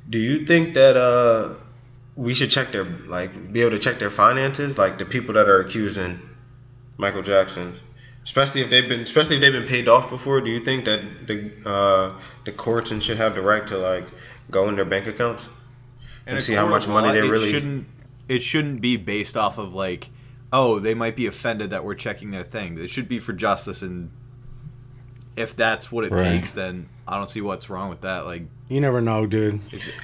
do 0.10 0.20
you 0.20 0.46
think 0.46 0.74
that 0.74 0.98
uh 0.98 1.56
we 2.16 2.34
should 2.34 2.52
check 2.52 2.72
their 2.72 2.84
like 2.84 3.54
be 3.54 3.62
able 3.62 3.72
to 3.72 3.80
check 3.80 4.00
their 4.00 4.12
finances, 4.12 4.78
like 4.78 4.98
the 4.98 5.06
people 5.06 5.34
that 5.36 5.48
are 5.48 5.62
accusing 5.62 6.20
Michael 6.98 7.24
Jackson, 7.24 7.80
especially 8.24 8.62
if 8.62 8.70
they've 8.70 8.88
been 8.88 9.02
especially 9.02 9.38
if 9.38 9.42
they've 9.42 9.54
been 9.54 9.68
paid 9.68 9.88
off 9.88 10.10
before? 10.10 10.42
Do 10.42 10.50
you 10.50 10.64
think 10.64 10.86
that 10.86 11.28
the 11.28 11.70
uh 11.70 12.20
the 12.46 12.52
courts 12.52 12.92
and 12.92 13.02
should 13.02 13.18
have 13.18 13.36
the 13.36 13.42
right 13.42 13.66
to 13.68 13.78
like 13.78 14.08
go 14.52 14.70
in 14.70 14.76
their 14.76 14.86
bank 14.86 15.08
accounts? 15.08 15.48
and 16.28 16.38
a 16.38 16.42
see 16.42 16.54
how 16.54 16.68
much 16.68 16.88
money 16.88 17.08
law, 17.08 17.14
they 17.14 17.20
it 17.20 17.30
really 17.30 17.52
shouldn't 17.52 17.88
it 18.28 18.42
shouldn't 18.42 18.82
be 18.82 18.98
based 18.98 19.38
off 19.38 19.58
of 19.58 19.74
like 19.74 20.10
oh 20.58 20.80
they 20.80 20.94
might 20.94 21.16
be 21.16 21.26
offended 21.28 21.70
that 21.72 21.84
we're 21.84 21.94
checking 21.96 22.32
their 22.32 22.44
thing 22.44 22.78
it 22.78 22.90
should 22.90 23.08
be 23.10 23.20
for 23.20 23.34
justice 23.34 23.82
and 23.82 24.10
if 25.36 25.56
that's 25.56 25.92
what 25.92 26.06
it 26.06 26.12
Right. 26.12 26.24
takes 26.38 26.52
then 26.54 26.88
i 27.08 27.18
don't 27.18 27.30
see 27.30 27.42
what's 27.42 27.70
wrong 27.70 27.90
with 27.90 28.02
that 28.02 28.26
like 28.26 28.44
you 28.68 28.82
never 28.82 29.00
know, 29.00 29.28
dude. 29.28 29.60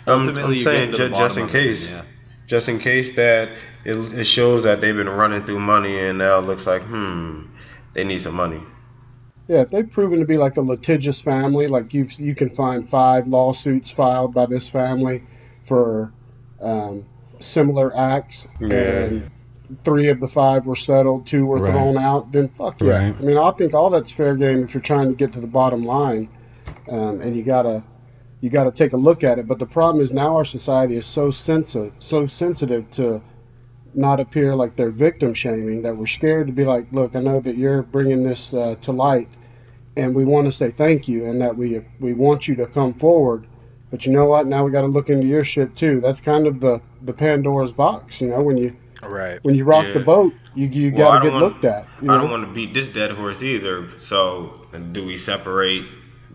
I'm, 0.05 0.20
ultimately 0.20 0.43
I'm 0.43 0.53
you 0.53 0.63
saying 0.63 0.91
get 0.91 0.98
to 0.98 1.03
the 1.05 1.10
ju- 1.10 1.15
just 1.15 1.36
bottom 1.36 1.38
in 1.38 1.50
of 1.50 1.55
it, 1.55 1.58
case, 1.58 1.89
yeah. 1.89 2.03
just 2.46 2.70
in 2.70 2.77
case 2.77 3.15
that 3.15 3.50
it, 3.84 3.96
it 4.13 4.24
shows 4.25 4.62
that 4.65 4.81
they've 4.81 4.96
been 4.96 5.10
running 5.10 5.43
through 5.46 5.60
money 5.62 5.98
and 5.98 6.20
now 6.20 6.38
it 6.38 6.41
looks 6.43 6.67
like 6.67 6.84
hmm 6.84 7.41
they 7.93 8.03
need 8.03 8.22
some 8.22 8.36
money. 8.36 8.62
Yeah, 9.48 9.62
if 9.62 9.70
they've 9.72 9.89
proven 9.91 10.20
to 10.20 10.25
be 10.25 10.38
like 10.38 10.58
a 10.58 10.62
litigious 10.62 11.20
family, 11.22 11.67
like 11.67 11.91
you 11.93 12.08
you 12.20 12.36
can 12.36 12.51
find 12.51 12.88
five 12.88 13.25
lawsuits 13.27 13.89
filed 13.89 14.34
by 14.34 14.46
this 14.46 14.70
family 14.70 15.24
for 15.63 16.13
um, 16.62 17.05
similar 17.39 17.91
acts, 17.98 18.48
Yeah. 18.62 18.67
and 19.05 19.31
three 19.84 20.08
of 20.10 20.20
the 20.20 20.28
five 20.28 20.66
were 20.66 20.75
settled, 20.75 21.25
two 21.25 21.46
were 21.46 21.60
Right. 21.60 21.72
thrown 21.72 21.98
out. 21.98 22.32
Then 22.32 22.50
fuck 22.50 22.82
yeah. 22.82 23.08
Right. 23.08 23.16
I 23.18 23.22
mean, 23.24 23.38
I 23.38 23.51
think 23.51 23.74
all 23.74 23.90
that's 23.90 24.12
fair 24.12 24.36
game 24.36 24.63
if 24.63 24.74
you're 24.74 24.82
trying 24.82 25.10
to 25.10 25.16
get 25.16 25.34
to 25.34 25.40
the 25.40 25.48
bottom 25.48 25.86
line, 25.86 26.30
um, 26.90 27.22
and 27.22 27.36
you 27.36 27.44
gotta 27.44 27.84
you 28.42 28.50
gotta 28.50 28.72
take 28.72 28.94
a 28.94 28.98
look 28.98 29.24
at 29.24 29.38
it. 29.40 29.48
But 29.48 29.60
the 29.60 29.66
problem 29.68 30.04
is 30.04 30.12
now 30.12 30.36
our 30.36 30.46
society 30.46 30.96
is 30.96 31.06
so 31.06 31.30
sensitive, 31.32 31.94
so 32.00 32.25
sensitive 32.25 32.90
to 32.92 33.22
not 33.94 34.20
appear 34.20 34.56
like 34.56 34.75
they're 34.78 34.90
victim 34.90 35.34
shaming 35.34 35.82
that 35.82 35.98
we're 35.98 36.08
scared 36.08 36.48
to 36.48 36.54
be 36.54 36.63
like, 36.63 36.92
look, 36.94 37.16
I 37.16 37.20
know 37.20 37.40
that 37.42 37.58
you're 37.58 37.82
bringing 37.84 38.24
this 38.24 38.54
uh, 38.54 38.75
to 38.82 38.92
light, 38.92 39.28
and 39.98 40.16
we 40.16 40.24
want 40.25 40.48
to 40.48 40.51
say 40.51 40.72
thank 40.72 41.08
you, 41.08 41.25
and 41.25 41.42
that 41.42 41.56
we 41.58 41.82
we 42.00 42.13
want 42.13 42.48
you 42.48 42.56
to 42.56 42.66
come 42.68 42.94
forward. 42.94 43.46
But 43.92 44.06
you 44.06 44.13
know 44.13 44.25
what? 44.25 44.48
Now 44.48 44.63
we 44.63 44.72
got 44.72 44.82
to 44.82 44.88
look 44.88 45.10
into 45.10 45.28
your 45.28 45.44
shit 45.44 45.75
too. 45.75 46.00
That's 46.00 46.22
kind 46.22 46.48
of 46.48 46.62
the 46.62 46.82
the 47.01 47.13
Pandora's 47.13 47.74
box, 47.74 48.22
you 48.22 48.30
know, 48.30 48.42
when 48.42 48.58
you 48.58 48.75
Right. 49.03 49.39
When 49.43 49.55
you 49.55 49.63
rock 49.65 49.86
Yeah. 49.88 49.93
the 49.93 50.00
boat, 50.01 50.34
you 50.55 50.67
you 50.67 50.91
Well, 50.93 51.12
got 51.12 51.20
to 51.20 51.24
get 51.25 51.34
wanna- 51.34 51.46
looked 51.46 51.65
at. 51.65 51.88
You 52.01 52.12
I 52.12 52.17
don't 52.17 52.29
want 52.29 52.48
to 52.48 52.53
beat 52.53 52.74
this 52.74 52.89
dead 52.89 53.12
horse 53.12 53.41
either. 53.41 53.88
So, 54.00 54.62
do 54.91 55.05
we 55.05 55.17
separate 55.17 55.86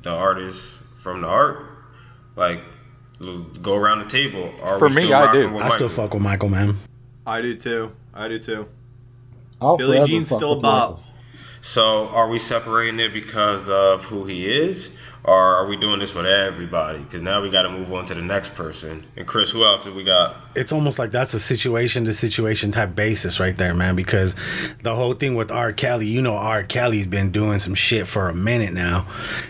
the 0.02 0.10
artist 0.10 0.60
from 1.02 1.22
the 1.22 1.28
art? 1.28 1.58
Like, 2.34 2.60
go 3.62 3.76
around 3.76 4.00
the 4.00 4.10
table. 4.10 4.52
Are 4.62 4.78
For 4.78 4.90
me, 4.90 5.12
I 5.12 5.32
do. 5.32 5.50
with 5.50 5.62
I 5.62 5.68
still 5.70 5.88
fuck 5.88 6.12
with 6.14 6.22
Michael, 6.22 6.48
man. 6.48 6.78
I 7.26 7.40
do 7.40 7.54
too. 7.54 7.92
I 8.14 8.28
do 8.28 8.38
too. 8.38 8.66
I'll 9.60 9.76
Billie 9.76 10.02
Jean's 10.04 10.26
still 10.26 10.52
a 10.52 10.54
with 10.56 10.62
bop. 10.62 11.02
So, 11.62 12.08
are 12.08 12.28
we 12.28 12.38
separating 12.38 13.00
it 13.00 13.12
because 13.12 13.68
of 13.68 14.04
who 14.04 14.24
he 14.24 14.46
is, 14.46 14.90
or 15.26 15.56
are 15.56 15.66
we 15.66 15.76
doing 15.76 15.98
this 15.98 16.14
with 16.14 16.24
everybody? 16.24 17.00
Because 17.00 17.20
now 17.20 17.42
we 17.42 17.50
got 17.50 17.62
to 17.62 17.70
move 17.70 17.92
on 17.92 18.06
to 18.06 18.14
the 18.14 18.22
next 18.22 18.54
person. 18.54 19.04
And 19.16 19.26
Chris, 19.26 19.50
who 19.50 19.64
else 19.64 19.84
have 19.84 19.96
we 19.96 20.04
got? 20.04 20.36
It's 20.54 20.70
almost 20.70 21.00
like 21.00 21.10
that's 21.10 21.34
a 21.34 21.40
situation 21.40 22.04
to 22.04 22.12
situation 22.12 22.70
type 22.70 22.94
basis 22.94 23.40
right 23.40 23.56
there, 23.58 23.74
man. 23.74 23.96
Because 23.96 24.36
the 24.84 24.94
whole 24.94 25.14
thing 25.14 25.34
with 25.34 25.50
R. 25.50 25.72
Kelly, 25.72 26.06
you 26.06 26.22
know, 26.22 26.34
R. 26.34 26.62
Kelly's 26.62 27.08
been 27.08 27.32
doing 27.32 27.58
some 27.58 27.74
shit 27.74 28.06
for 28.06 28.28
a 28.28 28.34
minute 28.34 28.72
now, 28.72 29.08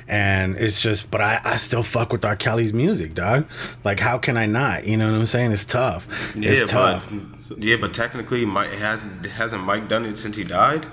and 0.09 0.57
it's 0.57 0.81
just, 0.81 1.11
but 1.11 1.21
I, 1.21 1.43
I 1.45 1.57
still 1.57 1.83
fuck 1.83 2.11
with 2.11 2.25
R. 2.25 2.37
Kelly's 2.37 2.73
music, 2.73 3.15
dog. 3.15 3.47
Like, 3.85 4.01
how 4.01 4.17
can 4.17 4.39
I 4.39 4.47
not? 4.47 4.87
You 4.87 4.97
know 4.97 5.13
what 5.13 5.19
I'm 5.19 5.27
saying? 5.27 5.53
It's 5.53 5.67
tough. 5.67 6.09
It's 6.35 6.71
tough. 6.71 7.07
But, 7.51 7.63
yeah, 7.63 7.77
but 7.77 7.93
technically, 7.93 8.47
Mike 8.47 8.73
hasn't 8.73 9.27
hasn't 9.27 9.63
Mike 9.63 9.91
done 9.91 10.07
it 10.07 10.17
since 10.17 10.37
he 10.37 10.45
died? 10.45 10.87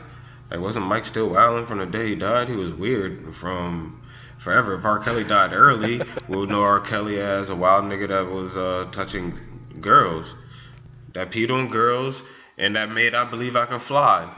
Like, 0.52 0.60
wasn't 0.60 0.88
Mike 0.88 1.06
still 1.06 1.30
wilding 1.30 1.68
from 1.68 1.80
the 1.80 1.86
day 1.86 2.10
he 2.10 2.16
died? 2.16 2.50
He 2.50 2.56
was 2.58 2.74
weird 2.74 3.34
from 3.38 4.03
forever. 4.44 4.76
If 4.76 4.86
R. 4.86 5.00
Kelly 5.00 5.24
died 5.24 5.54
early, 5.54 6.02
we'll 6.28 6.46
know 6.46 6.62
R. 6.62 6.80
Kelly 6.82 7.20
as 7.20 7.50
a 7.50 7.56
wild 7.56 7.86
nigga 7.86 8.08
that 8.10 8.30
was 8.32 8.56
uh, 8.58 8.90
touching 8.92 9.40
girls, 9.82 10.36
that 11.14 11.32
peed 11.32 11.50
on 11.52 11.70
girls, 11.70 12.24
and 12.58 12.76
that 12.76 12.90
made 12.92 13.14
I 13.16 13.30
Believe 13.30 13.56
I 13.56 13.66
Can 13.66 13.80
Fly. 13.80 14.32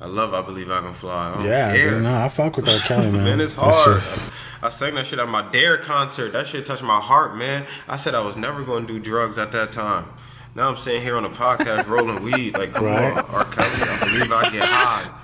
I 0.00 0.06
love 0.06 0.34
I 0.34 0.42
Believe 0.42 0.70
I 0.70 0.80
Can 0.80 0.94
Fly. 0.94 1.30
I 1.30 1.34
don't 1.34 1.44
Yeah, 1.44 1.72
care. 1.72 1.90
dude, 1.90 2.02
no, 2.02 2.14
I 2.14 2.28
fuck 2.28 2.56
with 2.56 2.68
R. 2.68 2.78
Kelly, 2.86 3.10
man. 3.10 3.24
Man, 3.24 3.40
it's 3.40 3.52
It's 3.52 3.60
hard. 3.60 3.96
just- 3.96 4.32
I 4.64 4.70
sang 4.70 4.94
that 4.94 5.06
shit 5.06 5.18
at 5.18 5.28
my 5.28 5.50
Dare 5.50 5.78
concert. 5.78 6.30
That 6.32 6.46
shit 6.46 6.64
touched 6.64 6.84
my 6.84 7.00
heart, 7.00 7.36
man. 7.36 7.66
I 7.88 7.96
said 7.96 8.14
I 8.14 8.20
was 8.20 8.36
never 8.36 8.62
going 8.64 8.86
to 8.86 8.92
do 8.92 9.00
drugs 9.00 9.36
at 9.36 9.50
that 9.52 9.72
time. 9.72 10.06
Now 10.54 10.68
I'm 10.68 10.76
sitting 10.76 11.02
here 11.02 11.16
on 11.16 11.24
a 11.24 11.30
podcast 11.30 11.88
rolling 11.88 12.22
weed. 12.30 12.56
Like, 12.56 12.72
come 12.74 12.84
Right. 12.86 13.12
on, 13.12 13.24
R. 13.24 13.44
Kelly. 13.44 13.66
I 13.66 13.98
believe 14.12 14.32
I 14.32 14.50
get 14.52 14.62
high. 14.64 15.18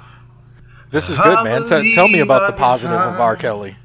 This 0.90 1.08
is 1.08 1.18
good, 1.18 1.44
man. 1.44 1.64
T- 1.66 1.92
tell 1.94 2.08
me 2.08 2.18
about 2.20 2.48
the 2.48 2.52
positive 2.56 2.98
of 2.98 3.20
R. 3.20 3.36
Kelly. 3.36 3.76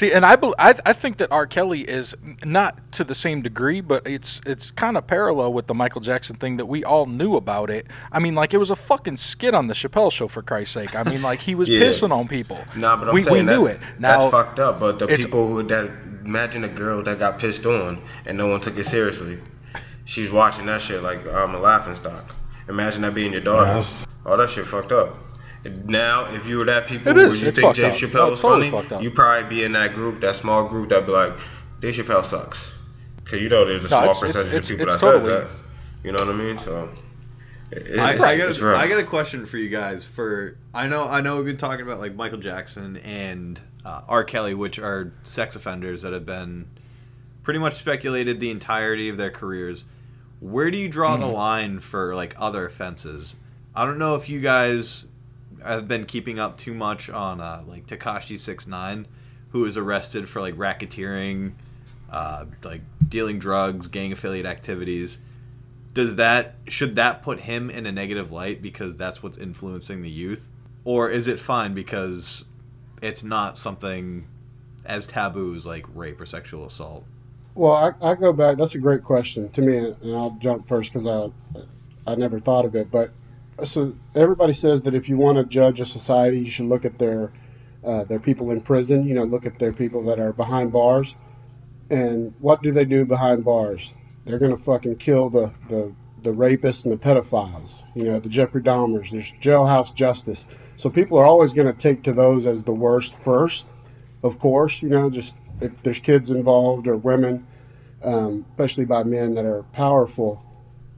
See, 0.00 0.14
and 0.14 0.24
I, 0.24 0.34
bel 0.36 0.54
I 0.58 0.74
I 0.86 0.94
think 0.94 1.18
that 1.18 1.30
R. 1.30 1.46
Kelly 1.46 1.82
is 1.82 2.16
not 2.42 2.90
to 2.92 3.04
the 3.04 3.14
same 3.14 3.42
degree, 3.42 3.82
but 3.82 4.06
it's 4.06 4.40
it's 4.46 4.70
kind 4.70 4.96
of 4.96 5.06
parallel 5.06 5.52
with 5.52 5.66
the 5.66 5.74
Michael 5.74 6.00
Jackson 6.00 6.36
thing 6.36 6.56
that 6.56 6.64
we 6.64 6.82
all 6.82 7.04
knew 7.04 7.36
about 7.36 7.68
it. 7.68 7.86
I 8.10 8.18
mean, 8.18 8.34
like 8.34 8.54
it 8.54 8.56
was 8.56 8.70
a 8.70 8.76
fucking 8.76 9.18
skit 9.18 9.52
on 9.52 9.66
the 9.66 9.74
Chappelle 9.74 10.10
Show 10.10 10.26
for 10.26 10.40
Christ's 10.40 10.72
sake. 10.72 10.96
I 10.96 11.02
mean, 11.02 11.20
like 11.20 11.42
he 11.42 11.54
was 11.54 11.68
Yeah. 11.68 11.80
pissing 11.82 12.12
on 12.12 12.28
people. 12.28 12.64
Nah, 12.74 12.96
but 12.96 13.08
I'm 13.08 13.14
we, 13.14 13.24
saying 13.24 13.34
we 13.34 13.42
that, 13.42 13.50
knew 13.54 13.66
it. 13.66 13.78
Now 13.98 14.20
that's 14.20 14.30
fucked 14.30 14.58
up. 14.58 14.80
But 14.80 15.00
the 15.00 15.04
it's- 15.04 15.26
people 15.26 15.46
who 15.46 15.62
that 15.64 15.90
imagine 16.24 16.64
a 16.64 16.68
girl 16.68 17.02
that 17.02 17.18
got 17.18 17.38
pissed 17.38 17.66
on 17.66 18.02
and 18.24 18.38
no 18.38 18.46
one 18.46 18.62
took 18.62 18.78
it 18.78 18.86
seriously. 18.86 19.38
She's 20.06 20.30
watching 20.30 20.64
that 20.64 20.80
shit 20.80 21.02
like 21.02 21.26
I'm 21.26 21.54
a 21.54 21.60
laughing 21.60 21.96
stock. 21.96 22.34
Imagine 22.70 23.02
that 23.02 23.12
being 23.12 23.32
your 23.32 23.42
daughter. 23.42 23.66
Yes. 23.66 24.06
Oh, 24.24 24.38
that 24.38 24.48
shit 24.48 24.66
fucked 24.66 24.92
up. 24.92 25.14
And 25.64 25.86
Now, 25.86 26.32
if 26.34 26.46
you 26.46 26.58
were 26.58 26.64
that 26.66 26.86
people 26.88 27.12
It 27.12 27.16
you 27.16 27.30
It's 27.30 27.40
think 27.40 27.56
fucked 27.58 27.76
Dave 27.76 27.92
up. 27.92 27.98
Chappelle 27.98 28.14
No, 28.14 28.28
was 28.30 28.40
totally 28.40 28.70
funny, 28.70 28.82
fucked 28.82 28.92
up. 28.92 29.02
you 29.02 29.10
probably 29.10 29.48
be 29.48 29.62
in 29.64 29.72
that 29.72 29.94
group, 29.94 30.20
that 30.22 30.36
small 30.36 30.66
group 30.68 30.88
that'd 30.88 31.06
be 31.06 31.12
like, 31.12 31.34
Dave 31.80 31.94
Chappelle 31.94 32.24
sucks. 32.24 32.72
Cause 33.26 33.40
you 33.40 33.48
know 33.48 33.64
there's 33.64 33.80
a 33.80 33.82
No, 33.84 33.88
small 33.88 34.02
it's- 34.04 34.20
percentage 34.20 34.46
it's- 34.46 34.70
of 34.70 34.76
people 34.78 34.86
it's 34.86 34.94
that 34.96 35.00
totally- 35.12 35.30
says 35.30 35.42
that. 35.44 35.50
You 36.06 36.12
know 36.12 36.18
what 36.24 36.34
I 36.34 36.38
mean? 36.38 36.58
So. 36.58 36.88
It's, 37.72 38.00
I, 38.00 38.12
I 38.32 38.36
got 38.36 38.58
a, 38.58 38.66
I 38.76 38.88
got 38.88 38.98
a 38.98 39.04
question 39.04 39.46
for 39.46 39.56
you 39.56 39.68
guys. 39.68 40.02
For 40.04 40.56
I 40.74 40.88
know 40.88 41.04
I 41.06 41.20
know 41.20 41.36
we've 41.36 41.44
been 41.44 41.56
talking 41.56 41.86
about 41.86 42.00
like 42.00 42.16
Michael 42.16 42.38
Jackson 42.38 42.96
and 42.96 43.60
uh, 43.84 44.00
R. 44.08 44.24
Kelly, 44.24 44.54
which 44.54 44.78
are 44.80 45.12
sex 45.22 45.54
offenders 45.54 46.02
that 46.02 46.12
have 46.12 46.26
been 46.26 46.66
pretty 47.44 47.60
much 47.60 47.74
speculated 47.74 48.40
the 48.40 48.50
entirety 48.50 49.08
of 49.08 49.18
their 49.18 49.30
careers. 49.30 49.84
Where 50.40 50.70
do 50.72 50.78
you 50.78 50.88
draw 50.88 51.16
the 51.16 51.26
line 51.26 51.78
for 51.78 52.12
like 52.14 52.34
other 52.38 52.66
offenses? 52.66 53.36
I 53.72 53.84
don't 53.84 53.98
know 53.98 54.16
if 54.16 54.28
you 54.28 54.40
guys 54.40 55.06
have 55.64 55.88
been 55.88 56.06
keeping 56.06 56.38
up 56.38 56.56
too 56.56 56.74
much 56.74 57.10
on 57.10 57.40
uh, 57.40 57.62
like 57.66 57.86
Tekashi 57.86 58.38
Six 58.38 58.66
Nine, 58.66 59.06
who 59.50 59.60
was 59.60 59.76
arrested 59.76 60.28
for 60.28 60.40
like 60.40 60.54
racketeering, 60.54 61.52
uh, 62.10 62.46
like 62.62 62.82
dealing 63.08 63.38
drugs, 63.38 63.88
gang 63.88 64.12
affiliate 64.12 64.46
activities 64.46 65.18
does 65.94 66.16
that 66.16 66.54
should 66.68 66.96
that 66.96 67.22
put 67.22 67.40
him 67.40 67.70
in 67.70 67.86
a 67.86 67.92
negative 67.92 68.30
light 68.30 68.62
because 68.62 68.96
that's 68.96 69.22
what's 69.22 69.38
influencing 69.38 70.02
the 70.02 70.10
youth 70.10 70.48
or 70.84 71.10
is 71.10 71.28
it 71.28 71.38
fine 71.38 71.74
because 71.74 72.44
it's 73.02 73.24
not 73.24 73.58
something 73.58 74.26
as 74.84 75.06
taboo 75.06 75.54
as 75.54 75.66
like 75.66 75.84
rape 75.94 76.20
or 76.20 76.26
sexual 76.26 76.64
assault 76.64 77.04
Well, 77.54 77.72
I, 77.72 78.10
I 78.10 78.14
go 78.14 78.32
back. 78.32 78.58
That's 78.58 78.74
a 78.76 78.78
great 78.78 79.02
question 79.02 79.48
to 79.50 79.60
me, 79.60 79.76
and 79.76 80.16
I'll 80.16 80.36
jump 80.40 80.68
first 80.68 80.92
because 80.92 81.06
I 81.06 81.30
I 82.06 82.14
never 82.14 82.38
thought 82.38 82.64
of 82.64 82.74
it. 82.74 82.90
But 82.90 83.10
so 83.64 83.94
everybody 84.14 84.52
says 84.52 84.82
that 84.82 84.94
if 84.94 85.08
you 85.08 85.16
want 85.16 85.38
to 85.38 85.44
judge 85.44 85.80
a 85.80 85.86
society, 85.86 86.40
you 86.40 86.50
should 86.50 86.66
look 86.66 86.84
at 86.84 86.98
their 86.98 87.32
uh, 87.84 88.04
their 88.04 88.20
people 88.20 88.50
in 88.50 88.60
prison. 88.60 89.06
You 89.06 89.14
know, 89.14 89.24
look 89.24 89.46
at 89.46 89.58
their 89.58 89.72
people 89.72 90.02
that 90.04 90.18
are 90.18 90.32
behind 90.32 90.72
bars. 90.72 91.14
And 91.90 92.34
what 92.38 92.62
do 92.62 92.70
they 92.70 92.84
do 92.84 93.04
behind 93.04 93.44
bars? 93.44 93.94
They're 94.24 94.38
gonna 94.38 94.56
fucking 94.56 94.96
kill 94.96 95.30
the 95.30 95.52
the 95.68 95.92
the 96.22 96.30
rapists 96.30 96.84
and 96.84 96.92
the 96.92 96.98
pedophiles. 96.98 97.82
You 97.94 98.04
know, 98.04 98.20
the 98.20 98.28
Jeffrey 98.28 98.62
Dahmers. 98.62 99.10
There's 99.10 99.32
jailhouse 99.32 99.94
justice. 99.94 100.44
So 100.76 100.88
people 100.88 101.18
are 101.18 101.24
always 101.24 101.52
going 101.52 101.66
to 101.66 101.78
take 101.78 102.02
to 102.04 102.12
those 102.12 102.46
as 102.46 102.62
the 102.62 102.72
worst 102.72 103.14
first. 103.14 103.66
Of 104.22 104.38
course, 104.38 104.80
you 104.82 104.88
know, 104.88 105.10
just 105.10 105.34
if 105.60 105.82
there's 105.82 105.98
kids 105.98 106.30
involved 106.30 106.86
or 106.86 106.96
women, 106.96 107.46
um, 108.02 108.46
especially 108.50 108.86
by 108.86 109.02
men 109.02 109.34
that 109.34 109.44
are 109.44 109.62
powerful, 109.74 110.42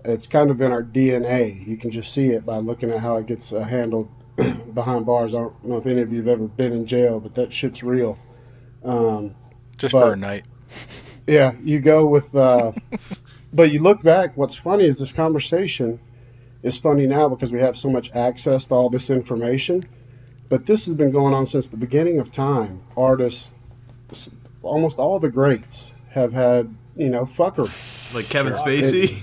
it's 0.05 0.27
kind 0.27 0.51
of 0.51 0.61
in 0.61 0.73
our 0.73 0.83
DNA. 0.83 1.67
You 1.67 1.77
can 1.77 1.91
just 1.91 2.12
see 2.12 2.29
it 2.31 2.45
by 2.45 2.59
looking 2.59 2.91
at 2.91 3.01
how 3.01 3.17
it 3.17 3.27
gets 3.27 3.53
uh, 3.53 3.61
handled 3.62 4.09
behind 4.75 5.07
bars. 5.07 5.35
I 5.35 5.38
don't 5.38 5.65
know 5.65 5.77
if 5.77 5.87
any 5.87 6.01
of 6.03 6.11
you 6.12 6.19
have 6.19 6.29
ever 6.29 6.49
been 6.49 6.73
in 6.73 6.87
jail, 6.87 7.21
but 7.21 7.35
that 7.37 7.53
shit's 7.53 7.83
real. 7.83 8.19
Um, 8.85 9.35
just 9.79 9.93
but- 9.93 10.01
for 10.01 10.12
a 10.12 10.17
night. 10.17 10.45
yeah, 11.27 11.53
you 11.62 11.81
go 11.81 12.07
with, 12.07 12.35
uh, 12.35 12.73
but 13.53 13.71
you 13.73 13.81
look 13.83 14.03
back. 14.03 14.37
What's 14.37 14.57
funny 14.57 14.85
is 14.85 14.99
this 14.99 15.12
conversation 15.12 16.01
is 16.62 16.79
funny 16.79 17.07
now 17.07 17.29
because 17.29 17.53
we 17.53 17.61
have 17.61 17.77
so 17.77 17.91
much 17.91 18.11
access 18.12 18.65
to 18.67 18.75
all 18.75 18.88
this 18.91 19.11
information. 19.11 19.87
But 20.49 20.67
this 20.67 20.87
has 20.87 20.97
been 20.97 21.11
going 21.12 21.33
on 21.35 21.47
since 21.47 21.67
the 21.69 21.77
beginning 21.77 22.19
of 22.19 22.31
time. 22.33 22.83
Artists, 22.97 23.53
s- 24.11 24.29
almost 24.62 24.99
all 24.99 25.19
the 25.19 25.31
greats 25.31 25.93
have 26.11 26.33
had, 26.33 26.75
you 26.97 27.09
know, 27.09 27.23
fucker. 27.25 28.15
like 28.15 28.29
kevin 28.29 28.53
spacey 28.53 29.23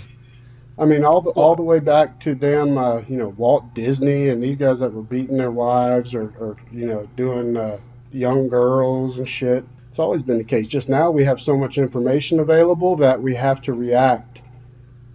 I 0.79 0.85
mean, 0.85 1.03
all 1.03 1.21
the 1.21 1.31
all 1.31 1.55
the 1.55 1.63
way 1.63 1.79
back 1.79 2.21
to 2.21 2.33
them, 2.33 2.77
uh, 2.77 3.01
you 3.01 3.17
know, 3.17 3.29
Walt 3.29 3.73
Disney 3.73 4.29
and 4.29 4.41
these 4.41 4.55
guys 4.55 4.79
that 4.79 4.93
were 4.93 5.01
beating 5.01 5.37
their 5.37 5.51
wives 5.51 6.15
or, 6.15 6.33
or 6.39 6.55
you 6.71 6.85
know, 6.85 7.09
doing 7.17 7.57
uh, 7.57 7.79
young 8.11 8.47
girls 8.47 9.17
and 9.17 9.27
shit. 9.27 9.65
It's 9.89 9.99
always 9.99 10.23
been 10.23 10.37
the 10.37 10.43
case. 10.45 10.67
Just 10.67 10.87
now 10.87 11.11
we 11.11 11.25
have 11.25 11.41
so 11.41 11.57
much 11.57 11.77
information 11.77 12.39
available 12.39 12.95
that 12.97 13.21
we 13.21 13.35
have 13.35 13.61
to 13.63 13.73
react, 13.73 14.41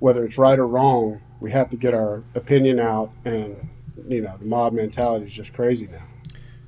whether 0.00 0.24
it's 0.24 0.37
right 0.37 0.59
or 0.59 0.66
wrong. 0.66 1.22
We 1.40 1.50
have 1.53 1.70
to 1.70 1.77
get 1.79 1.94
our 1.94 2.22
opinion 2.35 2.79
out, 2.79 3.12
and 3.24 3.70
you 4.07 4.20
know, 4.20 4.37
the 4.37 4.44
mob 4.44 4.74
mentality 4.74 5.24
is 5.24 5.33
just 5.33 5.55
crazy 5.55 5.88
now. 5.90 6.05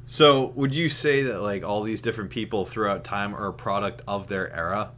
so 0.06 0.52
would 0.56 0.74
you 0.74 0.88
say 0.88 1.22
that 1.22 1.42
like 1.42 1.64
all 1.64 1.82
these 1.82 2.00
different 2.00 2.30
people 2.30 2.64
throughout 2.64 3.04
time 3.04 3.34
are 3.34 3.48
a 3.48 3.52
product 3.52 4.00
of 4.08 4.28
their 4.28 4.50
era 4.54 4.92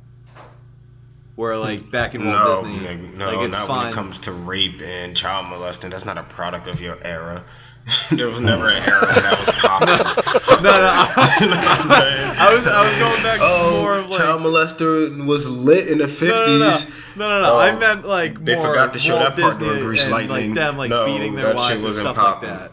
where 1.39 1.57
like 1.57 1.89
back 1.89 2.17
in 2.17 2.27
Walt 2.27 2.43
no, 2.43 2.63
Disney, 2.65 2.85
nigga, 2.85 3.15
no, 3.15 3.31
like 3.31 3.47
it's 3.47 3.57
not 3.57 3.69
when 3.69 3.93
it 3.93 3.95
comes 3.95 4.19
to 4.19 4.33
rape 4.33 4.83
and 4.83 5.17
child 5.17 5.47
molesting. 5.47 5.89
That's 5.89 6.05
not 6.05 6.19
a 6.19 6.25
product 6.25 6.67
of 6.67 6.81
your 6.81 6.99
era. 7.01 7.45
there 8.11 8.27
was 8.27 8.41
never 8.41 8.69
an 8.69 8.83
era 8.83 9.01
when 9.01 9.15
that 9.15 9.45
was 9.47 9.55
popular. 9.63 10.61
no, 10.61 10.83
no, 10.83 10.89
I, 10.91 12.35
I 12.41 12.53
was 12.53 12.67
I 12.67 12.85
was 12.85 12.95
going 12.97 13.23
back 13.23 13.39
to 13.39 13.45
oh, 13.45 13.83
more 13.83 13.99
of 13.99 14.09
like 14.09 14.19
child 14.19 14.43
molester 14.43 15.27
was 15.27 15.47
lit 15.47 15.87
in 15.87 15.99
the 15.99 16.09
no, 16.09 16.13
no, 16.13 16.59
no, 16.59 16.71
fifties. 16.73 16.93
no, 17.15 17.29
no, 17.29 17.43
no. 17.43 17.57
I 17.57 17.71
um, 17.71 17.79
meant 17.79 18.05
like 18.05 18.45
They 18.45 18.57
more 18.57 18.67
forgot 18.67 18.93
to 18.95 18.99
show 18.99 19.15
Walt 19.15 19.37
that 19.37 19.41
part 19.41 19.59
Disney 19.61 19.69
during 19.69 19.85
Grease 19.85 20.03
and 20.03 20.11
Lightning. 20.11 20.49
like 20.49 20.55
them 20.57 20.77
like 20.77 20.91
No, 20.91 21.05
beating 21.07 21.37
their 21.37 21.55
wives 21.55 21.77
and 21.77 21.85
wasn't 21.85 22.05
stuff 22.05 22.17
popping. 22.17 22.51
like 22.51 22.59
that. 22.59 22.73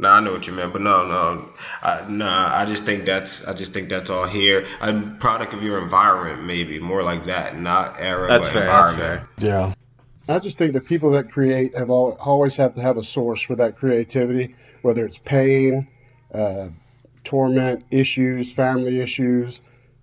No, 0.00 0.08
I 0.10 0.20
know 0.20 0.32
what 0.32 0.46
you 0.46 0.52
meant, 0.52 0.72
but 0.72 0.80
no, 0.80 1.04
no, 1.06 1.48
I, 1.82 2.06
nah. 2.08 2.56
I 2.56 2.64
just 2.64 2.84
think 2.84 3.04
that's, 3.04 3.44
I 3.44 3.52
just 3.52 3.72
think 3.72 3.88
that's 3.88 4.10
all 4.10 4.26
here. 4.28 4.64
A 4.80 4.92
product 5.18 5.52
of 5.54 5.62
your 5.64 5.82
environment, 5.82 6.44
maybe 6.44 6.78
more 6.78 7.02
like 7.02 7.26
that, 7.26 7.58
not 7.58 7.96
era. 7.98 8.28
That's 8.28 8.48
fair. 8.48 8.66
That's 8.66 8.92
fair. 8.94 9.28
Yeah. 9.38 9.74
I 10.28 10.38
just 10.38 10.56
think 10.56 10.72
the 10.72 10.80
people 10.80 11.10
that 11.12 11.30
create 11.32 11.76
have 11.76 11.90
al- 11.90 12.16
always 12.20 12.56
have 12.56 12.74
to 12.74 12.80
have 12.80 12.96
a 12.96 13.02
source 13.02 13.40
for 13.40 13.56
that 13.56 13.76
creativity, 13.76 14.54
whether 14.82 15.04
it's 15.04 15.18
pain, 15.18 15.88
uh, 16.32 16.68
torment, 17.24 17.84
issues, 17.90 18.52
family 18.52 19.00
issues. 19.00 19.60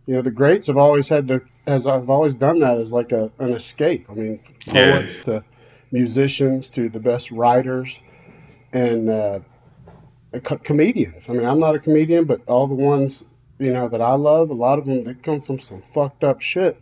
You 0.08 0.16
know, 0.16 0.22
the 0.22 0.32
greats 0.32 0.68
have 0.68 0.78
always 0.78 1.08
had 1.08 1.28
to, 1.30 1.42
as 1.66 1.88
I've 1.88 2.10
always 2.10 2.34
done 2.34 2.60
that 2.60 2.78
as 2.80 2.92
like 2.92 3.12
a 3.14 3.32
an 3.40 3.52
escape. 3.54 4.08
I 4.10 4.14
mean, 4.14 4.40
Yeah. 4.66 4.92
poets 5.00 5.18
to 5.20 5.44
musicians 5.92 6.68
to 6.70 6.90
the 6.90 7.00
best 7.00 7.32
writers 7.32 8.00
and 8.74 9.10
uh, 9.10 9.40
co- 10.40 10.58
comedians. 10.58 11.30
I 11.30 11.34
mean, 11.34 11.46
I'm 11.46 11.60
not 11.60 11.76
a 11.76 11.80
comedian, 11.80 12.26
but 12.26 12.42
all 12.48 12.68
the 12.68 12.76
ones 12.76 13.24
you 13.58 13.72
know 13.72 13.88
that 13.90 14.02
I 14.02 14.14
love, 14.16 14.50
a 14.50 14.54
lot 14.54 14.80
of 14.80 14.86
them 14.86 15.04
they 15.04 15.14
come 15.14 15.42
from 15.42 15.60
some 15.60 15.82
fucked 15.82 16.24
up 16.24 16.42
shit, 16.42 16.82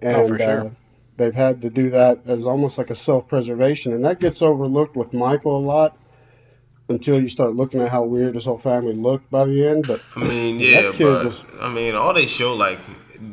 and 0.00 0.16
Oh, 0.16 0.28
for 0.28 0.38
sure. 0.38 0.66
uh, 0.66 0.70
they've 1.16 1.34
had 1.34 1.60
to 1.62 1.70
do 1.70 1.90
that 1.90 2.20
as 2.26 2.44
almost 2.44 2.78
like 2.78 2.90
a 2.90 2.94
self-preservation, 2.94 3.92
and 3.92 4.04
that 4.04 4.20
gets 4.20 4.40
overlooked 4.42 4.94
with 4.96 5.12
Michael 5.12 5.58
a 5.58 5.64
lot 5.64 5.96
until 6.88 7.20
you 7.20 7.28
start 7.28 7.54
looking 7.54 7.80
at 7.80 7.90
how 7.90 8.02
weird 8.04 8.34
his 8.34 8.44
whole 8.46 8.58
family 8.58 8.94
looked 8.94 9.30
by 9.30 9.44
the 9.44 9.66
end. 9.68 9.86
But 9.86 10.00
I 10.16 10.20
mean, 10.24 10.60
yeah, 10.60 10.82
that 10.82 10.94
kid 10.94 11.04
but 11.04 11.24
was 11.24 11.44
I 11.60 11.68
mean, 11.68 11.94
all 11.94 12.14
they 12.14 12.26
show 12.26 12.54
like 12.54 12.78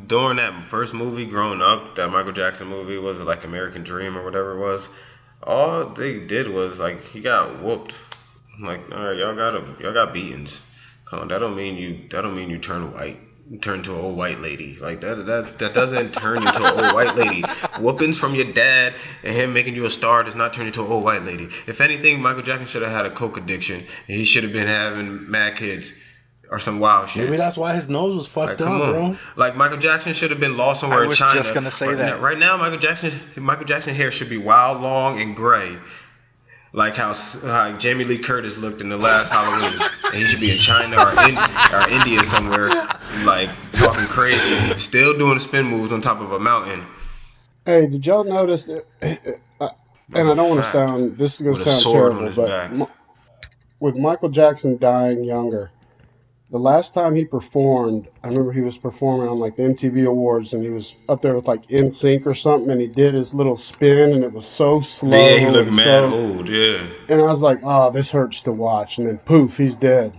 during 0.08 0.38
that 0.38 0.70
first 0.70 0.94
movie, 0.96 1.26
growing 1.26 1.62
up, 1.62 1.96
that 1.96 2.10
Michael 2.10 2.32
Jackson 2.34 2.68
movie 2.68 2.98
was 2.98 3.20
it 3.20 3.24
like 3.24 3.44
American 3.44 3.84
Dream 3.84 4.18
or 4.18 4.24
whatever 4.26 4.58
it 4.58 4.60
was. 4.60 4.90
All 5.44 5.90
they 5.90 6.20
did 6.26 6.50
was 6.50 6.80
like 6.80 7.04
he 7.06 7.20
got 7.22 7.62
whooped. 7.62 7.94
I'm 8.58 8.64
like, 8.64 8.82
all 8.92 9.06
right, 9.06 9.18
y'all 9.18 9.36
got 9.36 9.56
a, 9.56 9.84
y'all 9.84 9.94
got 9.94 10.14
beatings. 10.14 10.62
Come 11.10 11.20
on, 11.20 11.28
that 11.30 11.40
don't 11.40 11.56
mean 11.56 11.76
you 11.76 12.08
that 12.12 12.22
don't 12.22 12.36
mean 12.36 12.50
you 12.50 12.58
turn 12.60 12.94
white. 12.94 13.20
You 13.50 13.60
turn 13.60 13.84
to 13.84 13.94
an 13.94 14.00
old 14.02 14.18
white 14.18 14.40
lady 14.40 14.76
like 14.82 15.02
that. 15.02 15.26
That 15.28 15.60
that 15.60 15.74
doesn't 15.76 16.14
turn 16.14 16.42
you 16.42 16.48
to 16.48 16.64
an 16.64 16.86
old 16.86 16.94
white 16.96 17.16
lady. 17.16 17.42
Whoopings 17.80 18.18
from 18.18 18.34
your 18.34 18.52
dad 18.54 18.96
and 19.24 19.36
him 19.36 19.54
making 19.54 19.76
you 19.76 19.86
a 19.86 19.90
star 19.92 20.24
does 20.24 20.34
not 20.34 20.54
turn 20.54 20.66
you 20.66 20.72
to 20.72 20.82
an 20.84 20.92
old 20.92 21.04
white 21.04 21.22
lady. 21.24 21.50
If 21.68 21.80
anything, 21.80 22.22
Michael 22.22 22.42
Jackson 22.42 22.68
should 22.68 22.82
have 22.82 22.92
had 22.92 23.06
a 23.06 23.12
coke 23.14 23.38
addiction 23.38 23.86
and 24.08 24.18
he 24.18 24.26
should 24.26 24.44
have 24.44 24.52
been 24.54 24.66
having 24.68 25.30
mad 25.30 25.58
kids 25.58 25.94
or 26.50 26.60
some 26.60 26.80
wild 26.80 27.10
shit. 27.10 27.26
Maybe 27.26 27.38
that's 27.38 27.58
why 27.58 27.76
his 27.76 27.88
nose 27.88 28.16
was 28.16 28.28
fucked 28.28 28.62
Like, 28.62 28.70
up, 28.70 28.82
on. 28.82 28.92
bro. 28.92 29.18
Like 29.36 29.56
Michael 29.56 29.78
Jackson 29.78 30.14
should 30.14 30.32
have 30.32 30.40
been 30.40 30.58
lost 30.58 30.82
somewhere 30.82 31.04
I 31.04 31.08
was 31.08 31.22
in 31.22 31.28
China. 31.28 31.40
just 31.40 31.54
gonna 31.54 31.70
say 31.70 31.90
right 31.90 31.98
that. 32.00 32.18
Now, 32.18 32.24
right 32.24 32.38
now, 32.40 32.58
Michael 32.58 32.80
Jackson, 32.80 33.20
Michael 33.36 33.66
Jackson 33.66 33.94
hair 33.94 34.12
should 34.12 34.30
be 34.30 34.38
wild, 34.38 34.82
long, 34.82 35.22
and 35.22 35.36
gray, 35.36 35.78
like 36.76 36.94
how, 36.96 37.14
how 37.14 37.72
Jamie 37.78 38.04
Lee 38.04 38.20
Curtis 38.20 38.58
looked 38.58 38.82
in 38.82 38.90
the 38.90 38.98
last 38.98 39.32
Halloween. 39.32 39.80
and 40.06 40.16
he 40.16 40.26
should 40.26 40.42
be 40.42 40.52
in 40.52 40.58
China 40.58 40.98
or, 40.98 41.12
in, 41.28 41.36
or 41.74 41.90
India 41.90 42.24
somewhere, 42.24 42.70
like 43.24 43.50
talking 43.72 44.06
crazy, 44.08 44.78
still 44.78 45.18
doing 45.18 45.40
spin 45.40 45.66
moves 45.66 45.92
on 45.92 46.02
top 46.02 46.20
of 46.20 46.34
a 46.34 46.40
mountain. 46.40 46.86
Hey, 47.66 47.88
did 47.88 48.06
y'all 48.06 48.26
notice? 48.26 48.68
uh, 48.70 48.82
uh, 49.60 49.70
and 50.14 50.30
I 50.30 50.34
don't 50.36 50.50
want 50.50 50.64
to 50.64 50.70
sound. 50.70 51.18
This 51.18 51.36
is 51.36 51.42
going 51.42 51.56
to 51.56 51.64
sound 51.64 51.84
terrible, 51.84 52.32
but. 52.36 52.90
With 53.82 53.98
Michael 53.98 54.30
Jackson 54.30 54.78
dying 54.78 55.26
younger, 55.26 55.70
the 56.52 56.60
last 56.60 56.94
time 56.94 57.16
he 57.16 57.26
performed, 57.26 58.08
I 58.24 58.28
remember 58.28 58.52
he 58.54 58.62
was 58.62 58.78
performing 58.78 59.28
on 59.28 59.40
like 59.40 59.56
the 59.56 59.64
MTV 59.64 60.06
Awards, 60.06 60.54
and 60.54 60.64
he 60.64 60.70
was 60.70 60.94
up 61.10 61.22
there 61.22 61.36
with 61.36 61.48
like 61.48 61.66
NSYNC 61.68 62.26
or 62.26 62.34
something, 62.36 62.70
and 62.70 62.80
he 62.80 62.88
did 62.88 63.14
his 63.14 63.34
little 63.34 63.56
spin, 63.56 64.14
and 64.14 64.24
it 64.24 64.32
was 64.32 64.46
so 64.46 64.80
slow. 64.80 65.18
yeah, 65.18 65.38
he 65.40 65.48
looked 65.48 65.68
and 65.70 65.76
mad 65.76 65.84
so- 65.86 66.14
old, 66.14 66.48
yeah. 66.50 66.88
and 67.10 67.22
I 67.22 67.26
was 67.26 67.42
like, 67.42 67.60
"Oh, 67.64 67.90
this 67.92 68.12
hurts 68.12 68.42
to 68.42 68.52
watch." 68.52 68.98
And 68.98 69.08
then 69.08 69.18
poof, 69.20 69.58
he's 69.58 69.76
dead. 69.76 70.14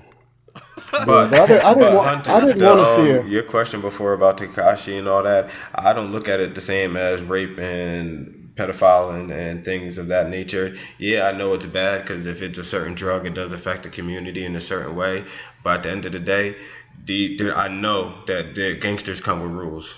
But, 0.92 1.30
but 1.30 1.34
I 1.34 1.46
didn't- 1.46 1.64
I 1.64 1.74
didn't 1.74 1.94
wa- 1.96 2.02
Hunter, 2.04 2.30
I 2.30 2.40
didn't 2.40 2.58
the, 2.58 2.64
wanna 2.66 2.86
see 2.86 3.00
um, 3.02 3.08
it. 3.08 3.26
Your 3.26 3.42
question 3.42 3.80
before 3.80 4.12
about 4.12 4.38
Tekashi 4.38 4.98
and 4.98 5.06
all 5.08 5.22
that, 5.22 5.50
I 5.74 5.92
don't 5.92 6.10
look 6.12 6.26
at 6.28 6.40
it 6.40 6.54
the 6.54 6.60
same 6.60 6.96
as 6.96 7.20
rape 7.22 7.58
and 7.58 8.35
pedophile 8.56 9.18
and, 9.18 9.30
and 9.30 9.64
things 9.64 9.98
of 9.98 10.08
that 10.08 10.30
nature. 10.30 10.76
Yeah, 10.98 11.24
I 11.24 11.32
know 11.32 11.54
it's 11.54 11.66
bad 11.66 12.02
because 12.02 12.26
if 12.26 12.42
it's 12.42 12.58
a 12.58 12.64
certain 12.64 12.94
drug, 12.94 13.26
it 13.26 13.34
does 13.34 13.52
affect 13.52 13.84
the 13.84 13.90
community 13.90 14.44
in 14.44 14.56
a 14.56 14.60
certain 14.60 14.96
way. 14.96 15.24
But 15.62 15.78
at 15.78 15.82
the 15.84 15.90
end 15.90 16.06
of 16.06 16.12
the 16.12 16.20
day, 16.20 16.56
the, 17.04 17.36
the 17.36 17.52
I 17.56 17.68
know 17.68 18.24
that 18.26 18.54
the 18.54 18.74
gangsters 18.80 19.20
come 19.20 19.42
with 19.42 19.52
rules. 19.52 19.94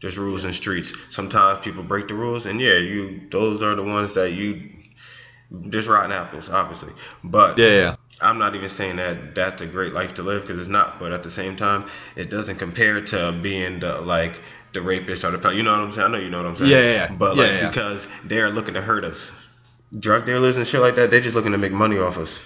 There's 0.00 0.18
rules 0.18 0.44
in 0.44 0.52
streets. 0.52 0.92
Sometimes 1.10 1.64
people 1.64 1.82
break 1.84 2.08
the 2.08 2.14
rules, 2.14 2.46
and 2.46 2.60
yeah, 2.60 2.74
you 2.76 3.22
those 3.30 3.62
are 3.62 3.74
the 3.76 3.82
ones 3.84 4.14
that 4.14 4.32
you. 4.32 4.70
There's 5.50 5.86
rotten 5.86 6.12
apples, 6.12 6.48
obviously, 6.48 6.92
but 7.22 7.58
Yeah. 7.58 7.96
I'm 8.20 8.38
not 8.38 8.54
even 8.54 8.68
saying 8.68 8.96
that 8.96 9.34
that's 9.34 9.60
a 9.62 9.66
great 9.66 9.92
life 9.92 10.14
to 10.14 10.22
live 10.22 10.42
because 10.42 10.58
it's 10.60 10.68
not. 10.68 10.98
But 10.98 11.12
at 11.12 11.22
the 11.22 11.30
same 11.30 11.56
time, 11.56 11.88
it 12.16 12.30
doesn't 12.30 12.56
compare 12.56 13.00
to 13.00 13.32
being 13.42 13.80
the 13.80 14.00
like 14.00 14.40
the 14.72 14.82
rapist 14.82 15.24
or 15.24 15.30
the 15.36 15.48
you 15.50 15.62
know 15.62 15.72
what 15.72 15.80
I'm 15.80 15.92
saying. 15.92 16.06
I 16.06 16.08
know 16.10 16.18
you 16.18 16.30
know 16.30 16.38
what 16.38 16.46
I'm 16.46 16.56
saying. 16.56 16.70
Yeah, 16.70 16.80
yeah, 16.80 16.92
yeah. 16.92 17.12
But 17.12 17.36
Yeah, 17.36 17.42
like 17.42 17.52
yeah. 17.52 17.68
because 17.68 18.06
they're 18.24 18.50
looking 18.50 18.74
to 18.74 18.82
hurt 18.82 19.04
us, 19.04 19.30
drug 19.98 20.26
dealers 20.26 20.56
and 20.56 20.66
shit 20.66 20.80
like 20.80 20.96
that. 20.96 21.10
They're 21.10 21.20
just 21.20 21.34
looking 21.34 21.52
to 21.52 21.58
make 21.58 21.72
money 21.72 21.98
off 21.98 22.16
us. 22.16 22.40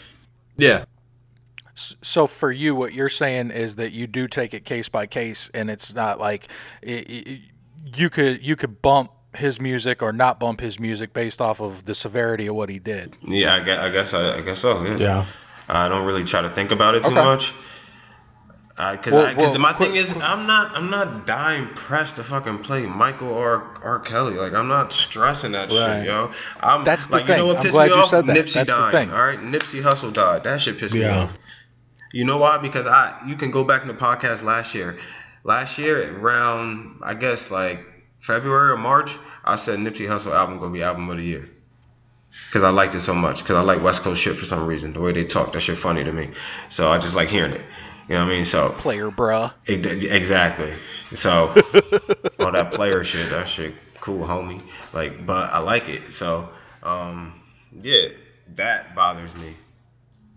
Yeah. 0.57 0.85
So 1.75 2.27
for 2.27 2.51
you, 2.51 2.75
what 2.75 2.95
you're 2.95 3.11
saying 3.11 3.51
is 3.51 3.77
that 3.77 3.93
you 3.93 4.07
do 4.07 4.27
take 4.29 4.55
it 4.55 4.65
case 4.65 4.89
by 4.89 5.07
case, 5.07 5.51
and 5.53 5.69
it's 5.69 5.95
not 5.95 6.19
like 6.19 6.49
it, 6.81 7.11
it, 7.11 7.41
you 7.95 8.09
could 8.09 8.43
you 8.43 8.57
could 8.57 8.81
bump 8.81 9.11
his 9.35 9.61
music 9.61 10.03
or 10.03 10.11
not 10.13 10.41
bump 10.41 10.61
his 10.61 10.81
music 10.81 11.13
based 11.13 11.41
off 11.43 11.61
of 11.61 11.85
the 11.85 11.95
severity 11.95 12.47
of 12.47 12.55
what 12.55 12.71
he 12.71 12.79
did. 12.79 13.15
Yeah, 13.23 13.55
I 13.55 13.61
guess 13.61 13.79
I 13.79 13.91
guess, 13.91 14.15
I, 14.15 14.39
I 14.39 14.41
guess 14.41 14.59
so. 14.61 14.83
Yeah. 14.85 14.97
Yeah. 14.97 15.27
I 15.69 15.89
don't 15.89 16.07
really 16.07 16.25
try 16.25 16.41
to 16.43 16.51
think 16.55 16.71
about 16.71 16.95
it 16.95 17.03
too 17.03 17.09
Okay. 17.11 17.17
much. 17.25 17.53
Uh, 18.79 18.93
because 18.93 19.15
Well- 19.15 19.35
well, 19.37 19.59
my 19.59 19.73
quick- 19.73 19.89
thing 19.93 19.97
is, 19.97 20.11
I'm 20.21 20.47
not, 20.47 20.77
I'm 20.77 20.91
not 20.91 21.27
dying 21.27 21.69
pressed 21.75 22.17
to 22.17 22.25
fucking 22.25 22.59
play 22.59 22.83
Michael 22.85 23.29
or 23.29 23.65
R. 23.83 24.01
Kelly. 24.01 24.35
Like, 24.35 24.53
I'm 24.53 24.69
not 24.69 24.93
stressing 24.93 25.53
that 25.53 25.71
Right. 25.71 26.01
shit, 26.01 26.07
yo. 26.07 26.31
I'm, 26.61 26.85
That's 26.85 27.07
the 27.07 27.15
like, 27.17 27.23
You 27.29 27.37
know 27.37 27.37
thing. 27.39 27.47
what 27.57 27.67
I'm 27.67 27.73
glad 27.73 27.91
you 27.95 28.01
off? 28.01 28.05
said 28.07 28.27
that. 28.27 28.37
Nipsey 28.37 28.53
That's 28.53 28.75
the 28.77 28.91
thing. 28.91 29.11
All 29.13 29.25
right, 29.25 29.41
Nipsey 29.41 29.83
Hussle 29.83 30.13
died. 30.13 30.45
That 30.45 30.61
shit 30.61 30.79
pissed 30.79 30.93
me 30.95 31.01
Yeah. 31.01 31.21
off. 31.23 31.39
You 32.13 32.25
know 32.27 32.37
why? 32.37 32.59
Because 32.59 32.87
I, 32.87 33.15
you 33.27 33.37
can 33.37 33.51
go 33.51 33.65
back 33.65 33.81
in 33.81 33.89
the 33.89 33.95
podcast 33.95 34.43
last 34.43 34.75
year. 34.75 34.99
Last 35.43 35.79
year, 35.79 36.15
around 36.19 36.99
I 37.03 37.15
guess 37.15 37.51
like 37.51 37.81
February 38.21 38.71
or 38.73 38.77
March, 38.77 39.11
I 39.45 39.57
said 39.57 39.79
Nipsey 39.79 40.07
Hussle 40.09 40.33
album 40.35 40.59
gonna 40.59 40.73
be 40.73 40.83
album 40.83 41.09
of 41.09 41.17
the 41.17 41.23
year 41.23 41.49
because 42.51 42.63
I 42.63 42.69
liked 42.71 42.95
it 42.95 43.01
so 43.01 43.15
much. 43.15 43.39
Because 43.43 43.57
I 43.57 43.61
like 43.63 43.83
West 43.83 44.03
Coast 44.03 44.21
shit 44.21 44.37
for 44.37 44.45
some 44.45 44.67
reason. 44.67 44.93
The 44.93 45.01
way 45.01 45.13
they 45.13 45.25
talk, 45.25 45.53
that 45.53 45.61
shit 45.61 45.79
funny 45.79 46.05
to 46.05 46.13
me. 46.13 46.31
So 46.69 46.91
I 46.91 46.99
just 46.99 47.15
like 47.15 47.29
hearing 47.29 47.53
it. 47.53 47.63
You 48.09 48.15
know 48.15 48.25
what 48.25 48.33
I 48.33 48.37
mean? 48.37 48.45
So 48.45 48.75
Player, 48.79 49.11
bruh. 49.11 49.53
Exactly. 49.67 50.75
So 51.15 51.49
all 52.39 52.53
that 52.53 52.73
player 52.73 53.03
shit, 53.03 53.31
that 53.31 53.49
shit 53.49 53.75
cool, 54.01 54.25
homie. 54.25 54.63
Like, 54.93 55.27
but 55.27 55.51
I 55.51 55.59
like 55.59 55.89
it. 55.89 56.13
So 56.13 56.49
um, 56.83 57.43
yeah, 57.83 58.09
that 58.55 58.95
bothers 58.95 59.35
me. 59.35 59.57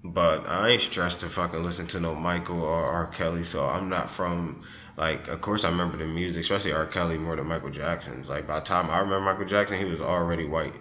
But 0.04 0.48
I 0.48 0.70
ain't 0.70 0.82
stressed 0.82 1.20
to 1.22 1.30
fucking 1.30 1.64
listen 1.64 1.86
to 1.88 2.00
no 2.00 2.16
Michael 2.16 2.62
or 2.62 2.86
R. 2.86 3.08
Kelly. 3.08 3.44
So 3.44 3.66
I'm 3.66 3.90
not 3.90 4.16
from 4.16 4.64
like. 4.98 5.28
Of 5.28 5.42
course, 5.42 5.64
I 5.64 5.70
remember 5.70 5.98
the 5.98 6.06
music, 6.06 6.44
especially 6.44 6.72
R. 6.72 6.88
Kelly 6.88 7.18
more 7.18 7.36
than 7.36 7.46
Michael 7.48 7.70
Jackson's. 7.70 8.28
Like 8.28 8.48
by 8.48 8.60
the 8.62 8.66
time 8.66 8.90
I 8.90 9.00
remember 9.00 9.22
Michael 9.22 9.46
Jackson, 9.46 9.78
he 9.78 9.86
was 9.86 10.02
already 10.02 10.48
white. 10.48 10.74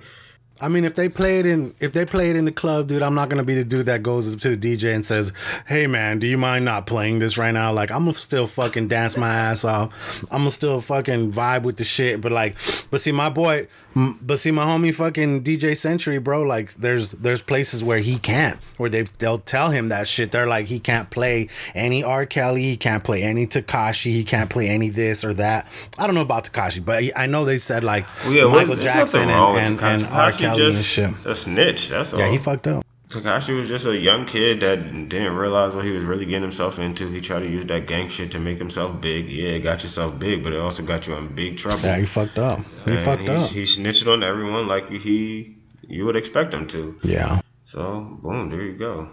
I 0.61 0.69
mean, 0.69 0.85
if 0.85 0.95
they 0.95 1.09
play 1.09 1.39
it 1.39 1.47
in, 1.47 1.75
if 1.79 1.93
they 1.93 2.05
play 2.05 2.31
it 2.31 2.37
in 2.37 2.45
the 2.45 2.53
club, 2.53 2.89
dude, 2.89 3.03
I'm 3.03 3.15
not 3.15 3.29
gonna 3.29 3.45
be 3.45 3.55
the 3.55 3.65
dude 3.65 3.87
that 3.87 4.03
goes 4.03 4.35
to 4.35 4.57
the 4.57 4.57
DJ 4.57 4.95
and 4.95 5.07
says, 5.07 5.33
"Hey, 5.67 5.87
man, 5.87 6.19
do 6.19 6.27
you 6.27 6.37
mind 6.37 6.65
not 6.65 6.87
playing 6.87 7.21
this 7.21 7.39
right 7.39 7.53
now?" 7.53 7.73
Like, 7.73 7.91
I'm 7.93 8.05
gonna 8.05 8.15
still 8.15 8.47
fucking 8.47 8.89
dance 8.89 9.17
my 9.17 9.29
ass 9.29 9.65
off. 9.65 10.25
I'm 10.31 10.39
gonna 10.41 10.51
still 10.51 10.81
fucking 10.81 11.33
vibe 11.33 11.63
with 11.63 11.77
the 11.77 11.85
shit. 11.85 12.21
But 12.21 12.33
like, 12.33 12.57
but 12.91 13.01
see, 13.01 13.13
my 13.13 13.29
boy, 13.29 13.69
but 13.95 14.39
see, 14.41 14.51
my 14.51 14.65
homie, 14.65 14.93
fucking 14.95 15.45
DJ 15.45 15.77
Century, 15.77 16.19
bro. 16.19 16.43
Like, 16.43 16.75
there's 16.75 17.13
there's 17.13 17.43
places 17.43 17.85
where 17.85 17.99
he 17.99 18.19
can't, 18.19 18.59
where 18.79 18.91
they 18.91 19.03
they'll 19.19 19.39
tell 19.39 19.71
him 19.71 19.91
that 19.91 20.09
shit. 20.09 20.33
They're 20.33 20.49
like, 20.49 20.67
he 20.67 20.81
can't 20.81 21.09
play 21.11 21.49
any 21.75 22.03
R. 22.03 22.27
Kelly, 22.27 22.63
he 22.63 22.77
can't 22.77 23.05
play 23.05 23.23
any 23.23 23.47
Tekashi, 23.47 24.11
he 24.11 24.25
can't 24.25 24.51
play 24.51 24.69
any 24.69 24.89
this 24.89 25.25
or 25.25 25.35
that. 25.35 25.69
I 25.99 26.07
don't 26.07 26.17
know 26.17 26.23
about 26.23 26.45
Tekashi, 26.45 26.85
but 26.85 27.05
I 27.17 27.27
know 27.27 27.45
they 27.45 27.59
said 27.59 27.85
like 27.85 28.07
Well, 28.25 28.35
yeah, 28.35 28.45
Michael 28.45 28.77
Jackson 28.77 29.29
and 29.31 29.81
and, 29.81 29.81
and 29.81 30.07
R. 30.07 30.33
Tekashi 30.33 30.48
Kelly 30.51 30.67
and 30.67 30.75
just 30.77 30.89
shit. 30.89 31.11
A 31.25 31.35
snitch. 31.35 31.89
That's 31.89 32.13
all. 32.13 32.19
Yeah, 32.19 32.31
he 32.31 32.39
fucked 32.39 32.67
up. 32.67 32.85
Tekashi 33.09 33.59
was 33.59 33.69
just 33.69 33.87
a 33.87 33.97
young 33.97 34.27
kid 34.27 34.61
that 34.61 34.77
didn't 35.09 35.33
realize 35.33 35.75
what 35.75 35.85
he 35.85 35.91
was 35.93 36.05
really 36.05 36.27
getting 36.27 36.43
himself 36.43 36.79
into. 36.79 37.09
He 37.09 37.23
tried 37.23 37.41
to 37.41 37.49
use 37.49 37.67
that 37.69 37.87
gang 37.87 38.11
shit 38.11 38.33
to 38.33 38.39
make 38.39 38.59
himself 38.59 39.01
big. 39.01 39.31
Yeah, 39.31 39.53
it 39.53 39.61
got 39.61 39.83
yourself 39.83 40.19
big, 40.19 40.45
but 40.45 40.53
it 40.53 40.61
also 40.61 40.83
got 40.83 41.07
you 41.07 41.15
in 41.15 41.35
big 41.35 41.57
trouble. 41.57 41.81
Yeah, 41.81 41.97
he 41.99 42.05
fucked 42.05 42.39
up. 42.39 42.61
He 42.85 42.93
And 42.93 43.05
fucked 43.05 43.29
up. 43.29 43.51
He 43.51 43.65
snitched 43.65 44.07
on 44.07 44.23
everyone 44.23 44.67
like 44.69 44.91
he 44.91 45.57
you 45.89 46.05
would 46.05 46.17
expect 46.17 46.53
him 46.53 46.69
to. 46.69 46.99
Yeah. 47.03 47.41
So 47.65 48.19
boom, 48.23 48.51
there 48.51 48.63
you 48.63 48.77
go. 48.79 49.09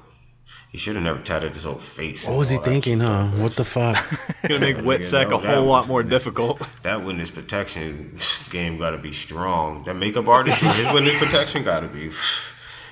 He 0.75 0.79
should 0.79 0.95
have 0.95 1.05
never 1.05 1.21
tatted 1.21 1.53
his 1.53 1.63
whole 1.63 1.79
face. 1.79 2.25
What 2.25 2.35
was 2.35 2.49
he 2.49 2.57
thinking, 2.57 2.99
huh? 2.99 3.29
What 3.37 3.53
the 3.53 3.63
fuck? 3.63 3.95
Gonna 4.41 4.59
make 4.59 4.83
wet 4.83 4.99
You 4.99 5.05
sack 5.05 5.29
a 5.29 5.37
whole 5.37 5.63
lot 5.63 5.87
more 5.87 6.03
difficult. 6.03 6.59
That 6.83 7.05
witness 7.05 7.31
protection 7.31 8.19
game 8.49 8.77
got 8.77 8.89
to 8.89 8.97
be 8.97 9.13
strong. 9.13 9.85
That 9.85 9.93
makeup 9.93 10.27
artist, 10.27 10.61
his 10.61 10.85
witness 10.93 11.17
protection 11.17 11.63
got 11.63 11.79
to 11.79 11.87
be. 11.87 12.11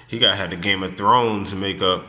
He 0.07 0.17
got 0.17 0.37
had 0.37 0.51
the 0.51 0.55
Game 0.55 0.81
of 0.81 0.95
Thrones 0.95 1.53
makeup. 1.53 2.05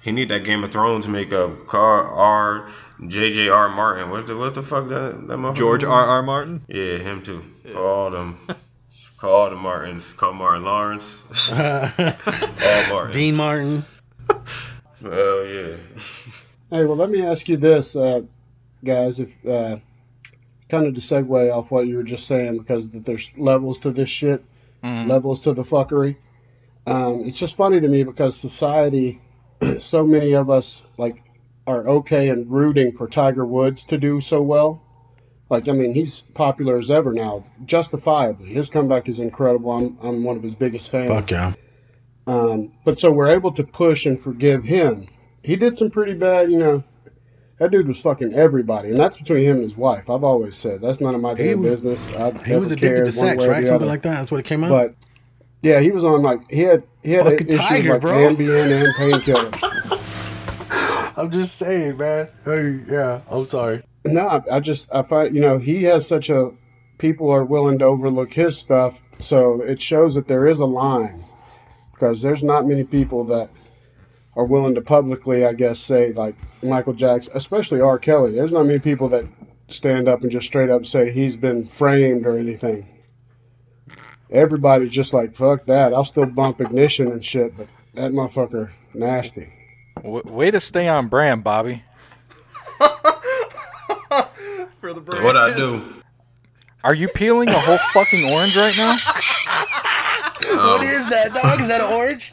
He 0.00 0.12
need 0.12 0.30
that 0.30 0.46
Game 0.46 0.64
of 0.64 0.72
Thrones 0.72 1.06
makeup. 1.06 1.66
Car 1.66 2.04
R. 2.04 2.70
J.J. 3.06 3.50
Martin. 3.50 4.08
What's 4.08 4.28
the 4.28 4.34
what's 4.34 4.54
the 4.54 4.62
fuck 4.62 4.88
that 4.88 5.26
that 5.26 5.36
motherfucker? 5.36 5.56
George 5.56 5.84
R. 5.84 6.06
R. 6.06 6.22
Martin. 6.22 6.62
Yeah, 6.68 7.00
him 7.00 7.22
too. 7.22 7.44
Call 7.70 7.84
all 7.84 8.10
them. 8.10 8.38
Call 9.18 9.30
all 9.30 9.50
the 9.50 9.56
Martins. 9.56 10.10
Call 10.16 10.32
Martin 10.32 10.64
Lawrence. 10.64 11.18
all 11.50 12.88
Martin. 12.88 13.10
Dean 13.12 13.36
Martin. 13.36 13.84
Hell 15.02 15.46
yeah. 15.46 15.76
Hey, 16.70 16.84
well, 16.84 16.96
let 16.96 17.08
me 17.08 17.24
ask 17.24 17.48
you 17.48 17.56
this, 17.56 17.96
uh, 17.96 18.20
guys. 18.84 19.18
If 19.18 19.34
uh, 19.46 19.78
kind 20.68 20.86
of 20.86 20.94
to 20.94 21.00
segue 21.00 21.50
off 21.50 21.70
what 21.70 21.86
you 21.86 21.96
were 21.96 22.02
just 22.02 22.26
saying, 22.26 22.58
because 22.58 22.90
there's 22.90 23.38
levels 23.38 23.78
to 23.78 23.90
this 23.90 24.10
shit. 24.10 24.44
levels 24.82 25.40
to 25.40 25.54
the 25.54 25.62
fuckery. 25.62 26.16
Um, 26.86 27.22
it's 27.24 27.38
just 27.38 27.56
funny 27.56 27.80
to 27.80 27.88
me 27.88 28.02
because 28.02 28.36
society, 28.36 29.22
so 29.78 30.06
many 30.06 30.34
of 30.34 30.50
us 30.50 30.82
like 30.98 31.22
are 31.66 31.86
okay 31.88 32.28
and 32.28 32.50
rooting 32.50 32.92
for 32.92 33.08
Tiger 33.08 33.44
Woods 33.44 33.84
to 33.84 33.98
do 33.98 34.20
so 34.20 34.40
well. 34.42 34.82
Like, 35.50 35.68
I 35.68 35.72
mean, 35.72 35.94
he's 35.94 36.20
popular 36.20 36.76
as 36.76 36.90
ever 36.90 37.12
now, 37.12 37.44
justifiably. 37.64 38.52
His 38.52 38.68
comeback 38.68 39.08
is 39.08 39.18
incredible. 39.18 39.70
I'm, 39.72 39.98
I'm 40.02 40.24
one 40.24 40.36
of 40.36 40.42
his 40.42 40.54
biggest 40.54 40.90
fans. 40.90 41.08
Fuck 41.08 41.30
yeah. 41.30 41.54
Um, 42.28 42.72
but 42.84 43.00
so 43.00 43.10
we're 43.10 43.30
able 43.30 43.52
to 43.52 43.64
push 43.64 44.04
and 44.04 44.20
forgive 44.20 44.64
him. 44.64 45.08
He 45.42 45.56
did 45.56 45.78
some 45.78 45.90
pretty 45.90 46.12
bad, 46.14 46.50
you 46.50 46.58
know. 46.58 46.84
That 47.58 47.72
dude 47.72 47.88
was 47.88 48.00
fucking 48.00 48.34
everybody, 48.34 48.90
and 48.90 49.00
that's 49.00 49.18
between 49.18 49.42
him 49.44 49.56
and 49.56 49.64
his 49.64 49.76
wife. 49.76 50.08
I've 50.08 50.22
always 50.22 50.54
said 50.54 50.80
that's 50.80 51.00
none 51.00 51.16
of 51.16 51.20
my 51.20 51.34
damn 51.34 51.60
was- 51.60 51.82
business. 51.82 52.06
I've 52.14 52.44
He 52.44 52.54
was 52.54 52.70
addicted 52.70 53.06
to 53.06 53.12
sex, 53.12 53.44
right? 53.46 53.66
Something 53.66 53.74
other. 53.74 53.86
like 53.86 54.02
that. 54.02 54.14
That's 54.16 54.30
what 54.30 54.38
it 54.38 54.44
came 54.46 54.62
out. 54.62 54.68
But 54.68 54.94
yeah, 55.62 55.80
he 55.80 55.90
was 55.90 56.04
on 56.04 56.22
like 56.22 56.38
he 56.50 56.60
had 56.60 56.84
he 57.02 57.12
had 57.12 57.24
Fucking 57.24 57.48
issues 57.48 57.60
Tiger, 57.62 57.92
like 57.94 58.00
bro. 58.02 58.12
Ambien 58.12 58.84
and 58.84 58.94
painkillers. 58.94 59.58
I'm 61.16 61.30
just 61.32 61.56
saying, 61.56 61.96
man. 61.96 62.28
Hey, 62.44 62.80
yeah, 62.88 63.22
I'm 63.28 63.48
sorry. 63.48 63.82
No, 64.04 64.28
I, 64.28 64.56
I 64.56 64.60
just 64.60 64.94
I 64.94 65.02
find 65.02 65.34
you 65.34 65.40
know 65.40 65.58
he 65.58 65.82
has 65.84 66.06
such 66.06 66.28
a 66.30 66.52
people 66.98 67.28
are 67.30 67.44
willing 67.44 67.78
to 67.80 67.84
overlook 67.86 68.34
his 68.34 68.56
stuff, 68.58 69.02
so 69.18 69.60
it 69.62 69.80
shows 69.82 70.14
that 70.14 70.28
there 70.28 70.46
is 70.46 70.60
a 70.60 70.66
line 70.66 71.24
because 71.98 72.22
there's 72.22 72.44
not 72.44 72.64
many 72.64 72.84
people 72.84 73.24
that 73.24 73.50
are 74.36 74.44
willing 74.44 74.76
to 74.76 74.80
publicly, 74.80 75.44
I 75.44 75.52
guess, 75.52 75.80
say 75.80 76.12
like 76.12 76.36
Michael 76.62 76.92
Jackson, 76.92 77.32
especially 77.34 77.80
R. 77.80 77.98
Kelly. 77.98 78.32
There's 78.32 78.52
not 78.52 78.66
many 78.66 78.78
people 78.78 79.08
that 79.08 79.24
stand 79.66 80.08
up 80.08 80.22
and 80.22 80.30
just 80.30 80.46
straight 80.46 80.70
up 80.70 80.86
say 80.86 81.10
he's 81.10 81.36
been 81.36 81.64
framed 81.66 82.24
or 82.24 82.38
anything. 82.38 82.86
Everybody's 84.30 84.92
just 84.92 85.12
like 85.12 85.34
fuck 85.34 85.66
that. 85.66 85.92
I'll 85.92 86.04
still 86.04 86.26
bump 86.26 86.60
ignition 86.60 87.08
and 87.08 87.24
shit, 87.24 87.56
but 87.56 87.66
that 87.94 88.12
motherfucker 88.12 88.70
nasty. 88.94 89.52
W- 89.96 90.22
way 90.24 90.52
to 90.52 90.60
stay 90.60 90.86
on 90.86 91.08
brand, 91.08 91.42
Bobby. 91.42 91.82
For 94.80 94.92
the 94.92 95.00
brand. 95.00 95.24
What 95.24 95.36
I 95.36 95.56
do? 95.56 95.94
Are 96.84 96.94
you 96.94 97.08
peeling 97.08 97.48
a 97.48 97.58
whole 97.58 97.78
fucking 97.92 98.24
orange 98.32 98.56
right 98.56 98.76
now? 98.76 98.96
what 100.66 100.82
is 100.82 101.08
that, 101.10 101.32
dog? 101.34 101.60
Is 101.60 101.68
that 101.68 101.80
an 101.80 101.92
orange? 101.92 102.32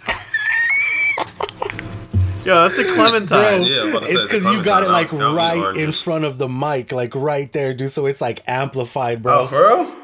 Yeah, 2.46 2.68
that's 2.68 2.78
a 2.78 2.84
clementine. 2.94 3.62
Bro, 3.62 3.68
Yeah, 3.68 3.82
I'm 3.82 3.90
about 3.90 4.02
to 4.04 4.06
say 4.08 4.14
it's 4.14 4.26
it's 4.26 4.26
because 4.28 4.46
you 4.54 4.64
got 4.64 4.84
it 4.84 4.90
like 4.90 5.12
I 5.12 5.34
right 5.34 5.76
in 5.78 5.92
front 5.92 6.26
of 6.26 6.38
the 6.38 6.48
mic, 6.48 6.92
like 6.92 7.16
right 7.16 7.52
there, 7.52 7.74
dude. 7.74 7.92
So 7.92 8.06
it's 8.06 8.22
like 8.22 8.44
amplified, 8.48 9.20
Oh, 9.26 9.48
bro. 9.48 9.48
for 9.48 9.68
real? 9.68 9.96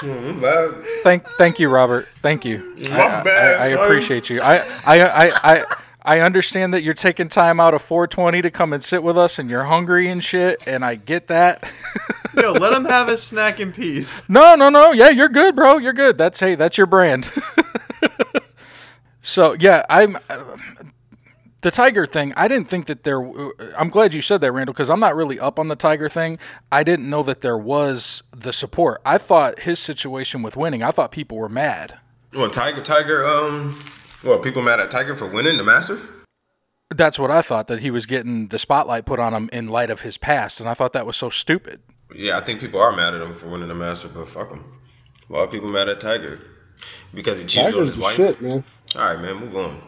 Hmm, 0.00 0.40
bad. 0.40 0.74
Thank, 1.02 1.26
thank 1.36 1.58
you, 1.60 1.68
Robert. 1.68 2.08
Thank 2.22 2.44
you. 2.46 2.74
I, 2.84 3.22
bad, 3.22 3.60
I, 3.60 3.66
I 3.66 3.74
son. 3.74 3.84
appreciate 3.84 4.30
you. 4.30 4.40
I, 4.40 4.56
I, 4.86 5.00
I, 5.02 5.30
I, 5.58 5.62
I 6.04 6.20
understand 6.20 6.74
that 6.74 6.82
you're 6.82 6.94
taking 6.94 7.28
time 7.28 7.58
out 7.58 7.72
of 7.72 7.80
420 7.80 8.42
to 8.42 8.50
come 8.50 8.72
and 8.72 8.82
sit 8.82 9.02
with 9.02 9.16
us, 9.16 9.38
and 9.38 9.48
you're 9.48 9.64
hungry 9.64 10.08
and 10.08 10.22
shit, 10.22 10.62
and 10.66 10.84
I 10.84 10.96
get 10.96 11.28
that. 11.28 11.72
Yo, 12.36 12.52
let 12.52 12.72
him 12.72 12.84
have 12.84 13.08
his 13.08 13.22
snack 13.22 13.58
in 13.60 13.72
peace. 13.72 14.28
No, 14.28 14.54
no, 14.54 14.68
no. 14.68 14.92
Yeah, 14.92 15.10
you're 15.10 15.28
good, 15.28 15.54
bro. 15.54 15.78
You're 15.78 15.92
good. 15.92 16.18
That's 16.18 16.40
hey, 16.40 16.56
that's 16.56 16.76
your 16.76 16.86
brand. 16.86 17.30
so 19.22 19.56
yeah, 19.58 19.86
I'm 19.88 20.18
uh, 20.28 20.42
the 21.62 21.70
tiger 21.70 22.06
thing. 22.06 22.32
I 22.36 22.48
didn't 22.48 22.68
think 22.68 22.86
that 22.86 23.04
there. 23.04 23.22
I'm 23.76 23.88
glad 23.88 24.14
you 24.14 24.20
said 24.20 24.40
that, 24.42 24.52
Randall, 24.52 24.74
because 24.74 24.90
I'm 24.90 25.00
not 25.00 25.14
really 25.16 25.38
up 25.38 25.58
on 25.58 25.68
the 25.68 25.76
tiger 25.76 26.08
thing. 26.08 26.38
I 26.70 26.82
didn't 26.82 27.08
know 27.08 27.22
that 27.22 27.40
there 27.40 27.56
was 27.56 28.22
the 28.32 28.52
support. 28.52 29.00
I 29.06 29.16
thought 29.16 29.60
his 29.60 29.78
situation 29.78 30.42
with 30.42 30.56
winning. 30.56 30.82
I 30.82 30.90
thought 30.90 31.12
people 31.12 31.38
were 31.38 31.48
mad. 31.48 31.98
Well, 32.34 32.50
Tiger, 32.50 32.82
Tiger, 32.82 33.24
um, 33.24 33.80
well, 34.24 34.38
people 34.38 34.62
mad 34.62 34.80
at 34.80 34.90
Tiger 34.90 35.16
for 35.16 35.26
winning 35.28 35.56
the 35.56 35.64
Masters? 35.64 36.00
That's 36.90 37.18
what 37.18 37.30
I 37.30 37.42
thought 37.42 37.66
that 37.68 37.80
he 37.80 37.90
was 37.90 38.06
getting 38.06 38.48
the 38.48 38.58
spotlight 38.58 39.04
put 39.06 39.18
on 39.18 39.32
him 39.34 39.48
in 39.52 39.68
light 39.68 39.90
of 39.90 40.02
his 40.02 40.18
past, 40.18 40.60
and 40.60 40.68
I 40.68 40.74
thought 40.74 40.92
that 40.92 41.06
was 41.06 41.16
so 41.16 41.28
stupid. 41.30 41.80
Yeah, 42.14 42.38
I 42.38 42.44
think 42.44 42.60
people 42.60 42.80
are 42.80 42.94
mad 42.94 43.14
at 43.14 43.22
him 43.22 43.36
for 43.36 43.48
winning 43.48 43.68
the 43.68 43.74
Masters, 43.74 44.12
but 44.14 44.28
fuck 44.28 44.50
him. 44.50 44.64
Why 45.28 45.40
are 45.40 45.46
people 45.48 45.68
mad 45.70 45.88
at 45.88 46.00
Tiger? 46.00 46.40
Because 47.14 47.38
he 47.38 47.44
cheated 47.46 47.74
on 47.74 47.86
his 47.86 47.94
the 47.96 48.00
wife? 48.02 48.14
shit, 48.16 48.40
man. 48.42 48.62
All 48.96 49.00
right, 49.02 49.18
man, 49.20 49.36
move 49.36 49.56
on. 49.56 49.82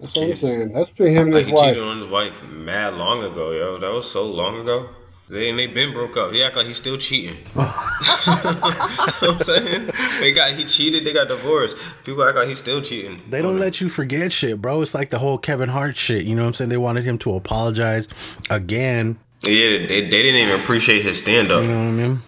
That's 0.00 0.14
what 0.14 0.24
I'm 0.24 0.34
saying. 0.34 0.72
That's 0.72 0.90
between 0.90 1.12
him 1.12 1.22
and 1.28 1.32
Like, 1.34 1.38
his 1.38 1.46
he 1.46 1.52
wife. 1.52 1.74
cheated 1.74 1.88
on 1.88 1.98
his 2.00 2.10
wife 2.10 2.42
mad 2.44 2.94
long 2.94 3.22
ago, 3.24 3.52
yo. 3.52 3.78
That 3.78 3.92
was 3.92 4.10
so 4.10 4.26
long 4.26 4.60
ago. 4.60 4.90
They 5.28 5.48
and 5.50 5.58
they 5.58 5.66
been 5.66 5.92
broke 5.92 6.16
up. 6.16 6.30
He 6.30 6.42
act 6.42 6.56
like 6.56 6.66
he's 6.68 6.76
still 6.76 6.98
cheating. 6.98 7.34
you 7.36 7.42
know 7.56 7.64
what 7.64 9.22
I'm 9.22 9.42
saying? 9.42 9.90
They 10.20 10.32
got 10.32 10.54
he 10.54 10.64
cheated, 10.66 11.04
they 11.04 11.12
got 11.12 11.26
divorced. 11.28 11.76
People 12.04 12.22
act 12.24 12.36
like 12.36 12.48
he's 12.48 12.58
still 12.60 12.80
cheating. 12.80 13.20
They 13.28 13.42
don't 13.42 13.58
let 13.58 13.80
you 13.80 13.88
forget 13.88 14.32
shit, 14.32 14.62
bro. 14.62 14.82
It's 14.82 14.94
like 14.94 15.10
the 15.10 15.18
whole 15.18 15.36
Kevin 15.38 15.68
Hart 15.68 15.96
shit. 15.96 16.24
You 16.24 16.36
know 16.36 16.42
what 16.42 16.48
I'm 16.48 16.54
saying? 16.54 16.70
They 16.70 16.76
wanted 16.76 17.04
him 17.04 17.18
to 17.18 17.34
apologize 17.34 18.06
again. 18.50 19.18
Yeah, 19.42 19.50
they, 19.86 19.86
they 20.02 20.08
didn't 20.10 20.36
even 20.36 20.60
appreciate 20.60 21.04
his 21.04 21.18
stand 21.18 21.50
up. 21.50 21.62
You 21.62 21.68
know 21.68 21.80
what 21.80 21.88
I 21.88 21.90
mean? 21.92 22.20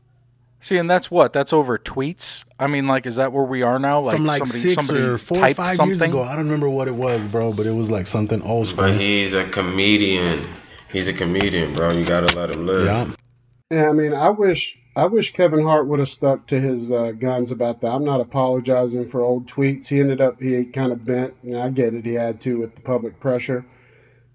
See, 0.61 0.77
and 0.77 0.91
that's 0.91 1.09
what 1.09 1.33
that's 1.33 1.53
over 1.53 1.79
tweets. 1.79 2.45
I 2.59 2.67
mean, 2.67 2.89
like, 2.89 3.07
is 3.07 3.15
that 3.15 3.33
where 3.33 3.45
we 3.45 3.63
are 3.63 3.79
now? 3.79 4.01
Like, 4.01 4.17
From 4.17 4.27
like 4.27 4.45
somebody, 4.45 4.59
six 4.59 4.87
somebody 4.87 5.07
or 5.07 5.19
four 5.19 5.39
or 5.39 5.41
typed 5.41 5.57
five 5.57 5.77
something. 5.77 5.91
years 5.99 6.03
ago. 6.03 6.23
I 6.25 6.31
don't 6.35 6.47
remember 6.47 6.69
what 6.69 6.89
it 6.89 6.95
was, 6.97 7.29
bro, 7.29 7.53
but 7.53 7.65
it 7.65 7.77
was 7.77 7.93
like 7.93 8.09
something 8.09 8.43
old 8.43 8.67
school. 8.67 8.85
But 8.89 9.01
he's 9.01 9.35
a 9.35 9.49
comedian. 9.51 10.49
He's 10.91 11.07
a 11.09 11.13
comedian, 11.13 11.75
bro. 11.75 11.91
You 11.93 12.05
gotta 12.05 12.35
let 12.37 12.51
him 12.51 12.67
live. 12.67 12.85
Yeah. 12.87 13.11
Yeah, 13.71 13.91
I 13.91 13.93
mean, 13.93 14.15
I 14.15 14.31
wish 14.31 14.79
I 14.97 15.05
wish 15.05 15.33
Kevin 15.33 15.63
Hart 15.63 15.87
would 15.89 15.99
have 15.99 16.09
stuck 16.09 16.47
to 16.47 16.59
his 16.59 16.91
uh, 16.91 17.13
guns 17.13 17.51
about 17.51 17.83
that. 17.83 17.93
I'm 17.93 18.05
not 18.05 18.21
apologizing 18.23 19.07
for 19.09 19.21
old 19.21 19.47
tweets. 19.47 19.89
He 19.89 20.01
ended 20.01 20.21
up 20.23 20.41
he 20.41 20.65
kind 20.65 20.91
of 20.91 21.05
bent. 21.05 21.35
You 21.43 21.53
know, 21.53 21.63
I 21.63 21.69
get 21.69 21.93
it. 21.95 22.07
He 22.07 22.15
had 22.15 22.41
to 22.43 22.59
with 22.61 22.75
the 22.75 22.81
public 22.81 23.21
pressure, 23.21 23.67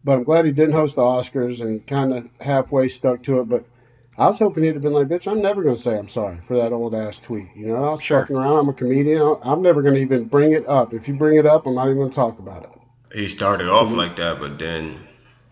but 0.04 0.13
I'm 0.18 0.24
glad 0.24 0.46
he 0.46 0.52
didn't 0.52 0.76
host 0.76 0.96
the 0.96 1.02
Oscars 1.02 1.62
and 1.62 1.86
kind 1.88 2.13
of 2.13 2.30
halfway 2.42 2.88
stuck 2.88 3.24
to 3.24 3.39
it. 3.39 3.50
But 3.50 3.66
I 4.16 4.28
was 4.28 4.38
hoping 4.38 4.63
he'd 4.63 4.76
have 4.76 4.84
been 4.84 4.94
like, 4.94 5.08
"Bitch, 5.08 5.30
I'm 5.30 5.42
never 5.42 5.63
going 5.63 5.76
to 5.76 5.82
say 5.82 5.98
I'm 5.98 6.08
sorry 6.10 6.38
for 6.44 6.56
that 6.56 6.72
old 6.72 6.94
ass 6.94 7.20
tweet." 7.20 7.48
You 7.56 7.70
know, 7.70 7.84
I 7.86 7.89
was 7.94 8.04
Sure. 8.04 8.22
fucking 8.22 8.36
around. 8.36 8.58
I'm 8.60 8.70
a 8.70 8.74
comedian. 8.74 9.20
I- 9.20 9.38
I'm 9.42 9.63
never 9.63 9.82
going 9.82 9.96
to 9.96 10.02
even 10.02 10.26
bring 10.26 10.52
it 10.54 10.68
up. 10.68 10.94
If 10.94 11.08
you 11.08 11.16
bring 11.16 11.38
it 11.38 11.48
up, 11.48 11.66
I'm 11.66 11.74
not 11.74 11.86
even 11.86 11.98
going 11.98 12.12
to 12.12 12.16
talk 12.16 12.38
about 12.38 12.63
it. 12.66 12.70
He 13.18 13.26
started 13.26 13.68
off 13.68 13.92
like 13.92 14.16
that, 14.18 14.39
but 14.39 14.60
then 14.60 15.00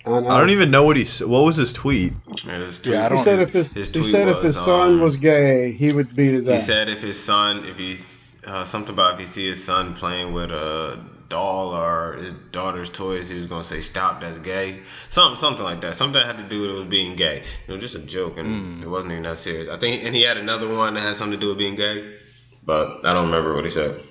I, 0.06 0.20
know. 0.20 0.30
I 0.30 0.38
don't 0.40 0.50
even 0.50 0.72
know 0.72 0.84
what 0.84 0.96
he. 0.98 1.04
s- 1.04 1.22
What 1.22 1.44
was 1.44 1.58
his 1.58 1.74
tweet? 1.74 2.14
man, 2.46 2.62
his 2.62 2.80
Yeah, 2.84 3.06
I 3.06 3.08
tweet- 3.10 3.20
He 3.20 3.24
said 3.24 3.40
if 3.40 3.54
his, 3.54 3.74
his 3.74 3.88
he 3.90 3.94
tweet 3.94 4.06
said 4.06 4.28
if 4.30 4.42
his 4.42 4.56
son 4.60 4.94
um, 4.94 5.00
was 5.00 5.18
gay, 5.18 5.72
he 5.74 5.92
would 5.92 6.16
beat 6.16 6.34
his 6.34 6.48
He 6.48 6.54
ass. 6.54 6.62
He 6.62 6.66
said 6.76 6.88
if 6.90 7.02
his 7.02 7.22
son, 7.24 7.66
if 7.66 7.78
he's 7.78 8.36
uh, 8.46 8.66
something 8.66 8.94
about 8.94 9.14
if 9.16 9.20
he 9.20 9.26
see 9.28 9.48
his 9.50 9.64
son 9.64 9.94
playing 9.94 10.34
with 10.34 10.50
a 10.52 11.00
doll 11.30 11.74
or 11.74 12.18
his 12.18 12.34
daughter's 12.52 12.90
toys, 12.90 13.30
he 13.30 13.36
was 13.38 13.46
gonna 13.46 13.64
say 13.64 13.80
stop, 13.80 14.20
that's 14.22 14.40
gay. 14.40 14.82
Something, 15.10 15.40
something 15.40 15.64
like 15.64 15.82
that. 15.82 15.96
Something 15.96 16.14
that 16.14 16.26
had 16.26 16.38
to 16.40 16.50
do 16.50 16.62
with 16.64 16.72
it 16.72 16.74
was 16.74 16.86
being 16.88 17.16
gay. 17.16 17.44
It 17.68 17.72
was 17.72 17.80
just 17.82 17.96
a 17.96 18.00
joke, 18.00 18.38
and 18.38 18.84
it 18.84 18.88
wasn't 18.88 19.12
even 19.14 19.24
that 19.24 19.38
serious. 19.38 19.68
I 19.70 19.78
think, 19.78 20.04
and 20.04 20.16
he 20.16 20.24
had 20.24 20.38
another 20.38 20.68
one 20.68 20.96
that 20.96 21.02
had 21.02 21.16
something 21.16 21.40
to 21.40 21.46
do 21.46 21.50
with 21.50 21.58
being 21.60 21.76
gay, 21.76 22.16
but 22.66 23.06
I 23.06 23.14
don't 23.14 23.26
remember 23.28 23.54
what 23.56 23.66
he 23.66 23.72
said. 23.72 24.02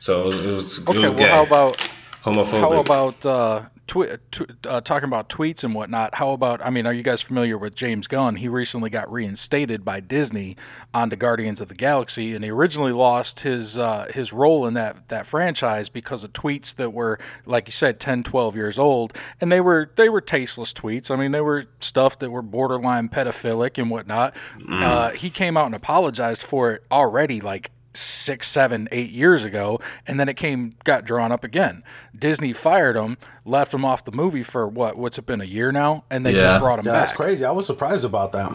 So 0.00 0.22
it 0.22 0.26
was, 0.26 0.38
it 0.38 0.46
was, 0.52 0.78
it 0.78 0.88
Okay, 0.88 0.98
was 1.00 1.02
well, 1.02 1.14
gay. 1.16 1.28
how 1.28 1.42
about 1.44 1.88
homophobic? 2.24 2.60
how 2.60 2.72
about 2.80 3.26
uh, 3.26 3.62
twi- 3.86 4.18
tw- 4.30 4.66
uh, 4.66 4.80
talking 4.80 5.08
about 5.08 5.28
tweets 5.28 5.64
and 5.64 5.74
whatnot? 5.74 6.16
How 6.16 6.30
about 6.30 6.64
I 6.64 6.70
mean, 6.70 6.86
are 6.86 6.92
you 6.92 7.02
guys 7.02 7.22
familiar 7.22 7.58
with 7.58 7.74
James 7.74 8.06
Gunn? 8.06 8.36
He 8.36 8.48
recently 8.48 8.90
got 8.90 9.10
reinstated 9.10 9.84
by 9.84 10.00
Disney 10.00 10.56
onto 10.92 11.16
Guardians 11.16 11.60
of 11.60 11.68
the 11.68 11.74
Galaxy, 11.74 12.34
and 12.34 12.44
he 12.44 12.50
originally 12.50 12.92
lost 12.92 13.40
his 13.40 13.78
uh, 13.78 14.10
his 14.12 14.32
role 14.32 14.66
in 14.66 14.74
that 14.74 15.08
that 15.08 15.26
franchise 15.26 15.88
because 15.88 16.24
of 16.24 16.32
tweets 16.32 16.74
that 16.76 16.92
were, 16.92 17.18
like 17.46 17.68
you 17.68 17.72
said, 17.72 18.00
10, 18.00 18.22
12 18.22 18.56
years 18.56 18.78
old, 18.78 19.16
and 19.40 19.50
they 19.50 19.60
were 19.60 19.90
they 19.96 20.08
were 20.08 20.20
tasteless 20.20 20.72
tweets. 20.72 21.10
I 21.10 21.16
mean, 21.16 21.32
they 21.32 21.40
were 21.40 21.66
stuff 21.80 22.18
that 22.20 22.30
were 22.30 22.42
borderline 22.42 23.08
pedophilic 23.08 23.78
and 23.80 23.90
whatnot. 23.90 24.36
Uh, 24.70 25.10
he 25.10 25.30
came 25.30 25.56
out 25.56 25.66
and 25.66 25.74
apologized 25.74 26.42
for 26.42 26.72
it 26.72 26.84
already, 26.90 27.40
like 27.40 27.70
six, 27.96 28.46
seven, 28.48 28.88
eight 28.92 29.10
years 29.10 29.44
ago, 29.44 29.78
and 30.06 30.18
then 30.18 30.28
it 30.28 30.34
came 30.36 30.74
got 30.84 31.04
drawn 31.04 31.30
up 31.32 31.44
again. 31.44 31.82
Disney 32.18 32.52
fired 32.52 32.96
him, 32.96 33.16
left 33.44 33.72
him 33.74 33.84
off 33.84 34.04
the 34.04 34.12
movie 34.12 34.42
for 34.42 34.66
what? 34.68 34.96
What's 34.96 35.18
it 35.18 35.26
been 35.26 35.40
a 35.40 35.44
year 35.44 35.72
now? 35.72 36.04
And 36.10 36.24
they 36.24 36.32
Yeah. 36.32 36.38
just 36.40 36.60
brought 36.60 36.78
him 36.78 36.86
Yeah, 36.86 36.92
back. 36.92 37.02
that's 37.06 37.16
crazy. 37.16 37.44
I 37.44 37.50
was 37.50 37.66
surprised 37.66 38.04
about 38.04 38.32
that. 38.32 38.54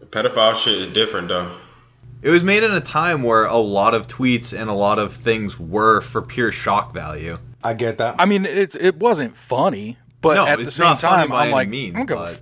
The 0.00 0.06
pedophile 0.06 0.56
shit 0.56 0.74
is 0.80 0.92
different 0.92 1.28
though. 1.28 1.52
It 2.22 2.30
was 2.30 2.42
made 2.44 2.62
in 2.62 2.72
a 2.72 2.80
time 2.80 3.22
where 3.22 3.46
a 3.46 3.56
lot 3.56 3.94
of 3.94 4.06
tweets 4.06 4.58
and 4.58 4.68
a 4.68 4.74
lot 4.74 4.98
of 4.98 5.14
things 5.14 5.58
were 5.58 6.00
for 6.02 6.20
pure 6.20 6.52
shock 6.52 6.92
value. 6.92 7.36
I 7.64 7.72
get 7.74 7.98
that. 7.98 8.16
I 8.18 8.26
mean, 8.26 8.44
it 8.44 8.74
it 8.74 8.96
wasn't 8.98 9.36
funny, 9.36 9.96
but 10.20 10.34
No, 10.34 10.46
at 10.46 10.58
the 10.62 10.70
same 10.70 10.96
time, 10.98 11.32
I'm 11.32 11.50
like, 11.50 11.68
means, 11.68 11.94
I 11.94 11.98
don't 11.98 12.06
give 12.06 12.16
but- 12.18 12.32
f- 12.32 12.40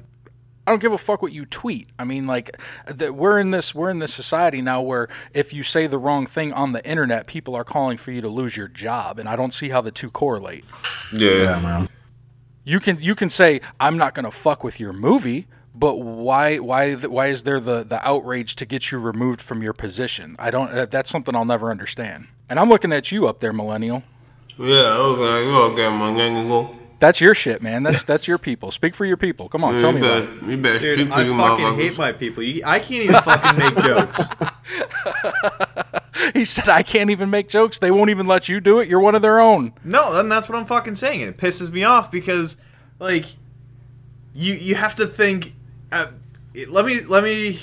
I 0.68 0.70
don't 0.70 0.82
give 0.82 0.92
a 0.92 0.98
fuck 0.98 1.22
what 1.22 1.32
you 1.32 1.46
tweet. 1.46 1.88
I 1.98 2.04
mean, 2.04 2.26
like 2.26 2.60
that 2.84 3.14
we're 3.14 3.38
in 3.38 3.52
this 3.52 3.74
we're 3.74 3.88
in 3.88 4.00
this 4.00 4.12
society 4.12 4.60
now 4.60 4.82
where 4.82 5.08
if 5.32 5.54
you 5.54 5.62
say 5.62 5.86
the 5.86 5.96
wrong 5.96 6.26
thing 6.26 6.52
on 6.52 6.72
the 6.72 6.86
internet, 6.86 7.26
people 7.26 7.54
are 7.54 7.64
calling 7.64 7.96
for 7.96 8.12
you 8.12 8.20
to 8.20 8.28
lose 8.28 8.54
your 8.54 8.68
job, 8.68 9.18
and 9.18 9.30
I 9.30 9.34
don't 9.34 9.54
see 9.54 9.70
how 9.70 9.80
the 9.80 9.90
two 9.90 10.10
correlate. 10.10 10.66
Yeah, 11.10 11.30
yeah, 11.30 11.58
man. 11.58 11.88
You 12.64 12.80
can 12.80 12.98
you 13.00 13.14
can 13.14 13.30
say 13.30 13.62
I'm 13.80 13.96
not 13.96 14.12
going 14.14 14.26
to 14.26 14.30
fuck 14.30 14.62
with 14.62 14.78
your 14.78 14.92
movie, 14.92 15.46
but 15.74 16.00
why 16.00 16.58
why 16.58 16.88
th- 16.88 17.06
why 17.06 17.28
is 17.28 17.44
there 17.44 17.60
the 17.60 17.82
the 17.82 18.06
outrage 18.06 18.54
to 18.56 18.66
get 18.66 18.92
you 18.92 18.98
removed 18.98 19.40
from 19.40 19.62
your 19.62 19.72
position? 19.72 20.36
I 20.38 20.50
don't. 20.50 20.90
That's 20.90 21.08
something 21.08 21.34
I'll 21.34 21.46
never 21.46 21.70
understand. 21.70 22.28
And 22.50 22.60
I'm 22.60 22.68
looking 22.68 22.92
at 22.92 23.10
you 23.10 23.26
up 23.26 23.40
there, 23.40 23.54
millennial. 23.54 24.02
Yeah, 24.58 24.98
okay, 24.98 25.46
you 25.46 25.56
okay, 25.56 25.88
my 25.96 26.14
gang 26.14 26.46
go. 26.46 26.76
That's 27.00 27.20
your 27.20 27.34
shit, 27.34 27.62
man. 27.62 27.82
That's 27.82 28.02
that's 28.04 28.26
your 28.26 28.38
people. 28.38 28.70
Speak 28.70 28.94
for 28.94 29.04
your 29.04 29.16
people. 29.16 29.48
Come 29.48 29.64
on, 29.64 29.78
tell 29.78 29.92
me 29.92 30.00
about 30.00 30.22
it. 30.22 30.42
You 30.42 30.56
better 30.56 30.78
Dude, 30.78 30.98
speak 30.98 31.08
for 31.10 31.14
I 31.14 31.48
fucking 31.48 31.74
hate 31.74 31.96
my 31.96 32.12
people. 32.12 32.42
You, 32.42 32.62
I 32.64 32.78
can't 32.78 33.04
even 33.04 33.20
fucking 33.22 33.58
make 33.58 33.76
jokes. 33.84 34.20
He 36.34 36.44
said, 36.44 36.68
"I 36.68 36.82
can't 36.82 37.10
even 37.10 37.30
make 37.30 37.48
jokes. 37.48 37.78
They 37.78 37.90
won't 37.90 38.10
even 38.10 38.26
let 38.26 38.48
you 38.48 38.60
do 38.60 38.80
it. 38.80 38.88
You're 38.88 39.00
one 39.00 39.14
of 39.14 39.22
their 39.22 39.40
own." 39.40 39.72
No, 39.84 40.12
then 40.12 40.28
that's 40.28 40.48
what 40.48 40.58
I'm 40.58 40.66
fucking 40.66 40.96
saying. 40.96 41.22
And 41.22 41.30
it 41.30 41.38
pisses 41.38 41.70
me 41.70 41.84
off 41.84 42.10
because, 42.10 42.56
like, 42.98 43.24
you 44.34 44.54
you 44.54 44.74
have 44.74 44.96
to 44.96 45.06
think. 45.06 45.54
Uh, 45.92 46.08
let 46.68 46.84
me 46.84 47.00
let 47.00 47.22
me 47.22 47.60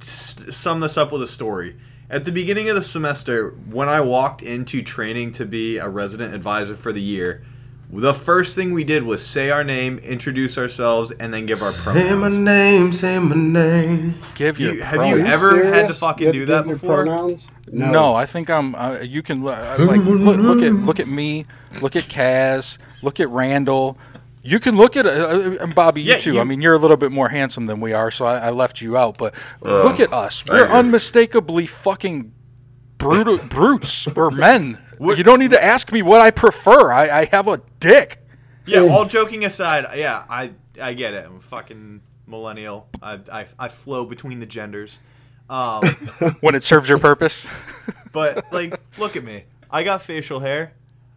sum 0.00 0.80
this 0.80 0.96
up 0.96 1.12
with 1.12 1.22
a 1.22 1.26
story. 1.26 1.76
At 2.10 2.24
the 2.24 2.32
beginning 2.32 2.70
of 2.70 2.74
the 2.74 2.82
semester, 2.82 3.50
when 3.50 3.88
I 3.88 4.00
walked 4.00 4.40
into 4.40 4.82
training 4.82 5.32
to 5.32 5.44
be 5.44 5.76
a 5.76 5.88
resident 5.88 6.34
advisor 6.34 6.74
for 6.74 6.90
the 6.90 7.02
year, 7.02 7.44
the 7.90 8.12
first 8.12 8.54
thing 8.54 8.72
we 8.74 8.84
did 8.84 9.02
was 9.02 9.26
say 9.26 9.50
our 9.50 9.64
name, 9.64 9.98
introduce 9.98 10.58
ourselves, 10.58 11.10
and 11.12 11.32
then 11.32 11.46
give 11.46 11.62
our 11.62 11.72
pronouns. 11.72 11.96
Say 12.04 12.10
my 12.14 12.28
pronouns. 12.28 12.38
name, 12.38 12.92
say 12.92 13.18
my 13.18 13.34
name. 13.36 14.14
Give 14.34 14.60
your 14.60 14.74
You- 14.74 14.82
have 14.82 15.06
you 15.06 15.14
pronouns. 15.16 15.28
ever 15.30 15.64
had 15.72 15.86
to 15.88 15.94
fucking 15.94 16.26
Give- 16.26 16.34
do 16.34 16.46
that 16.46 16.66
before? 16.66 17.04
Pronouns? 17.04 17.48
No. 17.72 18.14
I 18.14 18.26
think 18.26 18.50
I'm. 18.50 18.74
Uh, 18.74 18.98
you 19.00 19.22
can 19.22 19.40
uh, 19.46 19.76
like 19.78 20.00
look, 20.02 20.38
look 20.38 20.62
at 20.62 20.72
look 20.74 21.00
at 21.00 21.08
me, 21.08 21.46
look 21.80 21.96
at 21.96 22.02
Kaz, 22.04 22.78
look 23.02 23.20
at 23.20 23.28
Randall. 23.30 23.96
You 24.42 24.60
can 24.60 24.76
look 24.76 24.96
at 24.96 25.04
uh, 25.04 25.10
uh, 25.10 25.56
and 25.60 25.74
Bobby, 25.74 26.00
you 26.02 26.12
Yeah, 26.12 26.18
too. 26.18 26.34
you- 26.34 26.40
I 26.40 26.44
mean, 26.44 26.62
you're 26.62 26.74
a 26.74 26.78
little 26.78 26.96
bit 26.96 27.10
more 27.12 27.28
handsome 27.28 27.66
than 27.66 27.80
we 27.80 27.92
are, 27.92 28.10
so 28.10 28.24
I, 28.24 28.38
I 28.38 28.50
left 28.50 28.80
you 28.80 28.96
out. 28.96 29.18
But 29.18 29.34
Uh, 29.64 29.82
look 29.82 29.98
at 30.00 30.12
us. 30.12 30.44
We're 30.46 30.66
unmistakably 30.68 31.66
fucking 31.66 32.32
brutal 32.98 33.38
brutes. 33.38 34.06
We're 34.14 34.30
men. 34.30 34.78
You 35.00 35.22
don't 35.22 35.38
need 35.38 35.50
to 35.50 35.62
ask 35.62 35.92
me 35.92 36.02
what 36.02 36.20
I 36.20 36.30
prefer. 36.30 36.92
I, 36.92 37.20
I 37.20 37.24
have 37.26 37.48
a 37.48 37.60
dick. 37.80 38.22
Yeah, 38.66 38.80
all 38.80 39.06
joking 39.06 39.44
aside, 39.44 39.86
yeah, 39.96 40.24
I 40.28 40.52
I 40.80 40.94
get 40.94 41.14
it. 41.14 41.24
I'm 41.26 41.36
a 41.36 41.40
fucking 41.40 42.02
millennial. 42.26 42.88
I 43.02 43.18
I, 43.32 43.46
I 43.58 43.68
flow 43.68 44.04
between 44.04 44.40
the 44.40 44.46
genders. 44.46 45.00
Um, 45.48 45.82
When 46.40 46.54
it 46.54 46.62
serves 46.62 46.88
your 46.88 46.98
purpose. 46.98 47.48
but 48.12 48.52
like, 48.52 48.78
look 48.98 49.16
at 49.16 49.24
me. 49.24 49.44
I 49.70 49.82
got 49.82 50.02
facial 50.02 50.40
hair. 50.40 50.72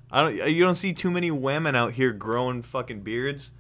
I 0.10 0.22
don't. 0.22 0.50
You 0.50 0.64
don't 0.64 0.76
see 0.76 0.94
too 0.94 1.12
many 1.12 1.32
women 1.32 1.76
out 1.76 1.94
here 1.94 2.12
growing 2.12 2.62
fucking 2.64 3.02
beards. 3.02 3.52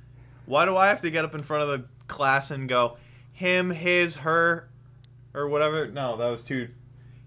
Why 0.45 0.65
do 0.65 0.75
I 0.75 0.87
have 0.87 1.01
to 1.01 1.11
get 1.11 1.23
up 1.23 1.35
in 1.35 1.43
front 1.43 1.63
of 1.63 1.69
the 1.69 1.85
class 2.07 2.51
and 2.51 2.67
go, 2.67 2.97
him, 3.31 3.69
his, 3.71 4.17
her, 4.17 4.69
or 5.33 5.47
whatever? 5.47 5.87
No, 5.87 6.17
that 6.17 6.29
was 6.29 6.43
too. 6.43 6.69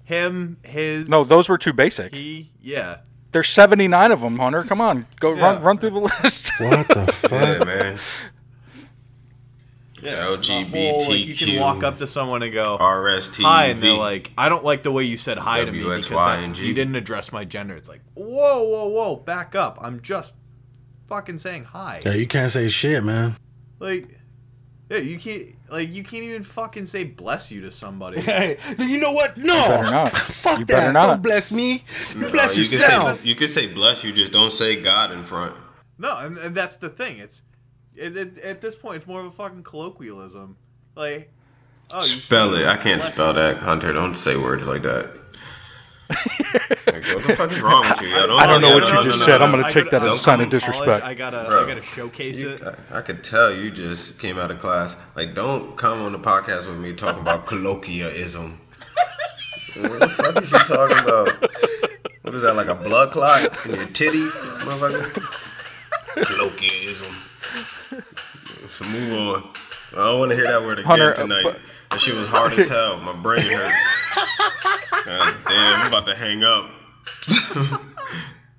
Him, 0.05 0.59
his. 0.65 1.09
No, 1.09 1.25
those 1.25 1.49
were 1.49 1.59
too 1.59 1.73
basic. 1.73 2.15
He, 2.15 2.51
yeah. 2.61 2.99
There's 3.33 3.49
79 3.49 4.13
of 4.13 4.21
them, 4.21 4.39
Hunter. 4.39 4.63
Come 4.63 4.81
on, 4.81 5.07
go 5.19 5.35
Yeah. 5.35 5.43
run 5.55 5.63
run 5.63 5.79
through 5.79 5.91
the 5.91 5.99
list. 6.23 6.53
What 6.61 6.87
the 6.89 7.07
fuck? 7.13 7.31
Yeah, 7.33 7.65
man. 7.65 7.99
Yeah, 10.03 10.27
LGBTQ. 10.27 10.71
whole, 10.71 11.09
like, 11.09 11.27
you 11.27 11.35
can 11.35 11.59
walk 11.59 11.83
up 11.83 11.99
to 11.99 12.07
someone 12.07 12.43
and 12.43 12.53
go, 12.53 12.77
RST. 12.79 13.43
hi, 13.43 13.67
and 13.67 13.83
they're 13.83 13.93
like, 13.95 14.33
I 14.37 14.51
don't 14.51 14.63
like 14.65 14.83
the 14.83 14.93
way 14.93 15.05
you 15.05 15.17
said 15.17 15.39
hi 15.39 15.65
to 15.65 15.73
me 15.73 15.79
because 15.79 16.09
that's, 16.11 16.59
you 16.59 16.75
didn't 16.75 16.97
address 16.97 17.33
my 17.33 17.47
gender. 17.47 17.75
It's 17.75 17.89
like, 17.89 18.03
whoa, 18.15 18.63
whoa, 18.65 18.89
whoa, 18.89 19.17
back 19.17 19.55
up. 19.55 19.79
I'm 19.81 20.03
just 20.03 20.35
fucking 21.07 21.39
saying 21.39 21.65
hi. 21.65 22.03
Yeah, 22.05 22.15
you 22.15 22.27
can't 22.27 22.53
say 22.53 22.69
shit, 22.69 23.03
man. 23.03 23.37
Like, 23.79 24.14
yeah, 24.95 25.03
you 25.03 25.19
can't, 25.19 25.49
like, 25.71 25.93
you 25.93 26.03
can't 26.03 26.23
even 26.25 26.43
fucking 26.43 26.87
say 26.87 27.05
bless 27.05 27.51
you 27.51 27.61
to 27.63 27.71
somebody. 27.71 28.21
Hey, 28.25 28.59
you 28.79 28.99
know 29.01 29.13
what? 29.13 29.37
No, 29.37 29.55
better 29.55 29.91
not. 29.91 30.13
Fuck 30.13 30.59
You 30.61 30.65
that. 30.67 30.73
better 30.75 30.93
not. 30.93 31.07
Don't 31.07 31.23
bless 31.23 31.53
me. 31.53 31.85
You 32.15 32.29
bless 32.29 32.57
you 32.57 32.63
yourself. 32.63 33.07
Can 33.07 33.17
say, 33.17 33.29
you 33.29 33.35
can 33.37 33.49
say 33.49 33.67
bless 33.73 34.03
you, 34.05 34.13
just 34.13 34.33
don't 34.33 34.53
say 34.53 34.81
God 34.81 35.11
in 35.13 35.25
front. 35.27 35.57
no, 35.99 36.17
and, 36.19 36.39
and 36.39 36.55
that's 36.55 36.77
the 36.77 36.89
thing. 36.89 37.19
It's, 37.19 37.43
it, 37.97 38.17
it, 38.17 38.39
at 38.39 38.61
this 38.61 38.77
point, 38.77 38.97
it's 38.97 39.07
more 39.07 39.21
of 39.21 39.27
a 39.27 39.31
fucking 39.31 39.63
colloquialism. 39.63 40.57
Like, 40.97 41.31
oh, 41.91 42.03
Spell 42.03 42.51
speak 42.51 42.63
it. 42.63 42.67
I 42.69 42.77
can't 42.77 43.03
spell 43.03 43.29
you. 43.29 43.35
that, 43.35 43.59
Hunter. 43.59 43.93
Don't 43.93 44.17
say 44.17 44.37
words 44.37 44.65
like 44.65 44.83
that. 44.83 45.11
Like, 46.11 47.05
what 47.15 47.23
the 47.27 47.35
fuck 47.37 47.51
is 47.53 47.61
wrong 47.63 47.81
with 47.89 48.01
you? 48.03 48.09
yo? 48.15 48.37
I 48.37 48.47
don't 48.47 48.61
know 48.61 48.69
yeah, 48.69 48.75
what 48.75 48.85
no, 48.85 48.89
you 48.91 48.95
no, 48.97 49.03
just 49.03 49.21
no, 49.21 49.27
said. 49.27 49.39
no, 49.39 49.45
I'm 49.47 49.51
gonna 49.51 49.69
take 49.71 49.91
that 49.91 50.03
as 50.03 50.13
a 50.15 50.19
sign 50.19 50.41
of 50.41 50.51
disrespect. 50.51 51.05
I 51.05 51.15
gotta, 51.15 51.45
Bro. 51.49 51.65
I 51.65 51.69
gotta 51.69 51.83
showcase 51.83 52.39
You- 52.39 52.51
it. 52.51 52.63
I, 52.91 52.99
I 52.99 53.03
could 53.03 53.25
tell 53.25 53.53
you 53.53 53.71
just 53.71 54.19
came 54.19 54.39
out 54.39 54.51
of 54.51 54.61
class. 54.61 54.95
Like, 55.17 55.35
don't 55.35 55.77
come 55.77 56.03
on 56.03 56.13
the 56.13 56.19
podcast 56.19 56.67
with 56.69 56.79
me 56.79 56.95
talking 56.95 57.21
about 57.21 57.47
colloquialism. 57.49 58.61
what 59.77 59.99
the 60.01 60.09
fuck 60.09 60.43
is 60.43 60.51
you 60.53 60.59
talking 60.59 60.99
about? 60.99 61.51
What 62.23 62.35
is 62.35 62.43
that, 62.43 62.55
like 62.57 62.69
a 62.69 62.75
blood 62.75 63.13
clot 63.13 63.67
in 63.67 63.75
your 63.75 63.87
titty, 63.89 64.19
motherfucker? 64.65 66.25
Colloquialism. 66.27 67.15
So 68.79 68.85
move 68.87 69.13
on. 69.13 69.51
I 69.93 69.97
don't 69.97 70.19
want 70.19 70.31
to 70.31 70.37
hear 70.37 70.47
that 70.47 70.63
word 70.63 70.79
again 70.81 70.89
Hunter, 70.91 71.13
uh, 71.13 71.17
tonight. 71.17 71.43
but- 71.45 71.59
that 71.91 72.01
shit 72.01 72.15
was 72.17 72.27
hard 72.29 72.53
as 72.59 72.67
hell. 72.69 72.97
My 72.99 73.13
brain 73.13 73.43
hurt. 73.43 73.73
God 75.07 75.35
damn, 75.49 75.81
I'm 75.83 75.87
about 75.89 76.07
to 76.07 76.15
hang 76.15 76.43
up. 76.43 76.71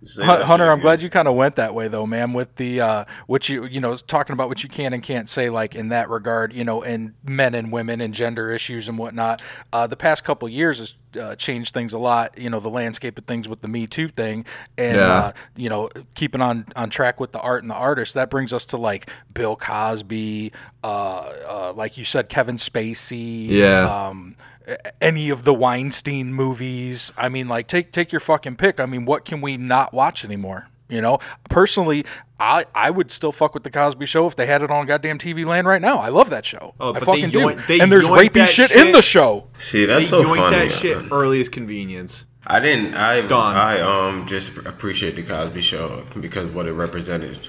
Say 0.07 0.23
Hun- 0.23 0.37
that 0.39 0.45
Hunter, 0.45 0.69
I'm 0.71 0.81
glad 0.81 1.01
you 1.01 1.09
kind 1.09 1.27
of 1.27 1.33
went 1.33 1.55
that 1.55 1.73
way 1.73 1.87
though, 1.87 2.05
man. 2.05 2.33
With 2.33 2.57
the 2.57 2.79
uh, 2.79 3.05
what 3.25 3.49
you 3.49 3.65
you 3.65 3.79
know 3.81 3.95
talking 3.97 4.33
about 4.33 4.49
what 4.49 4.61
you 4.61 4.69
can 4.69 4.93
and 4.93 5.01
can't 5.01 5.27
say, 5.27 5.49
like 5.49 5.73
in 5.73 5.89
that 5.89 6.11
regard, 6.11 6.53
you 6.53 6.63
know, 6.63 6.83
and 6.83 7.15
men 7.23 7.55
and 7.55 7.71
women 7.71 8.01
and 8.01 8.13
gender 8.13 8.51
issues 8.51 8.87
and 8.87 8.99
whatnot. 8.99 9.41
Uh, 9.73 9.87
the 9.87 9.95
past 9.97 10.23
couple 10.23 10.47
of 10.47 10.53
years 10.53 10.77
has 10.77 10.93
uh, 11.19 11.35
changed 11.37 11.73
things 11.73 11.91
a 11.91 11.97
lot. 11.97 12.37
You 12.37 12.51
know, 12.51 12.59
the 12.59 12.69
landscape 12.69 13.17
of 13.17 13.25
things 13.25 13.49
with 13.49 13.61
the 13.61 13.67
Me 13.67 13.87
Too 13.87 14.07
thing, 14.09 14.45
and 14.77 14.97
Yeah. 14.97 15.07
uh, 15.07 15.31
you 15.55 15.69
know, 15.69 15.89
keeping 16.13 16.41
on 16.41 16.67
on 16.75 16.91
track 16.91 17.19
with 17.19 17.31
the 17.31 17.39
art 17.39 17.63
and 17.63 17.71
the 17.71 17.75
artist. 17.75 18.13
That 18.13 18.29
brings 18.29 18.53
us 18.53 18.67
to 18.67 18.77
like 18.77 19.09
Bill 19.33 19.55
Cosby, 19.55 20.51
uh, 20.83 20.87
uh, 20.87 21.73
like 21.75 21.97
you 21.97 22.03
said, 22.05 22.29
Kevin 22.29 22.57
Spacey. 22.57 23.47
Yeah. 23.49 24.07
Um, 24.09 24.35
a- 24.37 24.54
any 25.01 25.29
of 25.29 25.43
the 25.43 25.53
Weinstein 25.53 26.33
movies. 26.33 27.13
I 27.17 27.29
mean, 27.29 27.47
like 27.47 27.67
take 27.67 27.91
take 27.91 28.11
your 28.11 28.19
fucking 28.19 28.55
pick. 28.57 28.79
I 28.79 28.85
mean, 28.85 29.05
what 29.05 29.25
can 29.25 29.41
we 29.41 29.57
not 29.57 29.93
watch 29.93 30.23
anymore? 30.25 30.67
You 30.87 31.01
know, 31.01 31.17
personally, 31.49 32.05
I 32.39 32.65
I 32.75 32.91
would 32.91 33.09
still 33.09 33.31
fuck 33.31 33.53
with 33.55 33.63
the 33.63 33.71
Cosby 33.71 34.05
Show 34.05 34.27
if 34.27 34.35
they 34.35 34.45
had 34.45 34.61
it 34.61 34.69
on 34.69 34.85
goddamn 34.85 35.17
TV 35.17 35.43
land 35.45 35.65
right 35.67 35.81
now. 35.81 35.97
I 35.97 36.09
love 36.09 36.29
that 36.29 36.45
show. 36.45 36.75
Oh, 36.79 36.89
I 36.89 36.93
but 36.93 36.99
they 36.99 37.05
fucking 37.05 37.29
do. 37.31 37.39
yoink- 37.39 37.65
they 37.67 37.79
and 37.79 37.91
there's 37.91 38.05
rapey 38.05 38.33
that 38.33 38.49
shit, 38.49 38.69
in 38.71 38.91
the 38.91 39.01
show. 39.01 39.47
See, 39.57 39.85
that's 39.85 40.05
they 40.05 40.09
so 40.09 40.23
yoink 40.23 40.37
funny. 40.37 40.55
that 40.57 40.71
shit 40.71 40.97
man. 40.97 41.09
early 41.11 41.41
as 41.41 41.49
convenience. 41.49 42.25
I 42.45 42.59
didn't. 42.59 42.93
I 42.93 43.25
Gone. 43.25 43.55
I 43.55 43.81
um 43.81 44.27
just 44.27 44.55
appreciate 44.57 45.15
the 45.15 45.23
Cosby 45.23 45.61
Show 45.61 46.05
because 46.21 46.45
of 46.45 46.53
what 46.55 46.67
it 46.67 46.73
represented. 46.73 47.39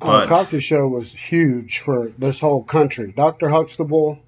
Uh, 0.00 0.26
But- 0.26 0.28
Cosby 0.28 0.58
Show 0.60 0.88
was 0.88 1.12
huge 1.12 1.78
for 1.78 2.08
this 2.18 2.40
whole 2.40 2.64
country. 2.64 3.12
Dr. 3.16 3.50
Huxtable, 3.50 4.18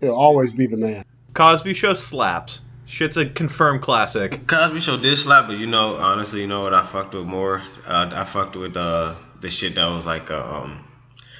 he'll 0.00 0.14
always 0.14 0.52
be 0.52 0.66
the 0.66 0.76
man. 0.76 1.04
Cosby 1.34 1.74
Show 1.74 1.94
slaps. 1.94 2.60
Shit's 2.86 3.16
a 3.18 3.26
confirmed 3.26 3.82
classic. 3.82 4.46
Cosby 4.46 4.80
Show 4.80 4.96
did 4.96 5.16
slap, 5.18 5.46
but 5.46 5.58
you 5.58 5.66
know, 5.66 5.96
honestly, 5.96 6.40
you 6.40 6.46
know 6.46 6.62
what 6.62 6.72
I 6.74 6.86
fucked 6.90 7.14
with 7.14 7.26
more? 7.26 7.62
Uh, 7.86 8.10
I 8.12 8.24
fucked 8.24 8.56
with 8.56 8.76
uh, 8.76 9.14
the 9.40 9.50
shit 9.50 9.74
that 9.74 9.86
was 9.86 10.06
like 10.06 10.30
uh, 10.30 10.42
um, 10.42 10.84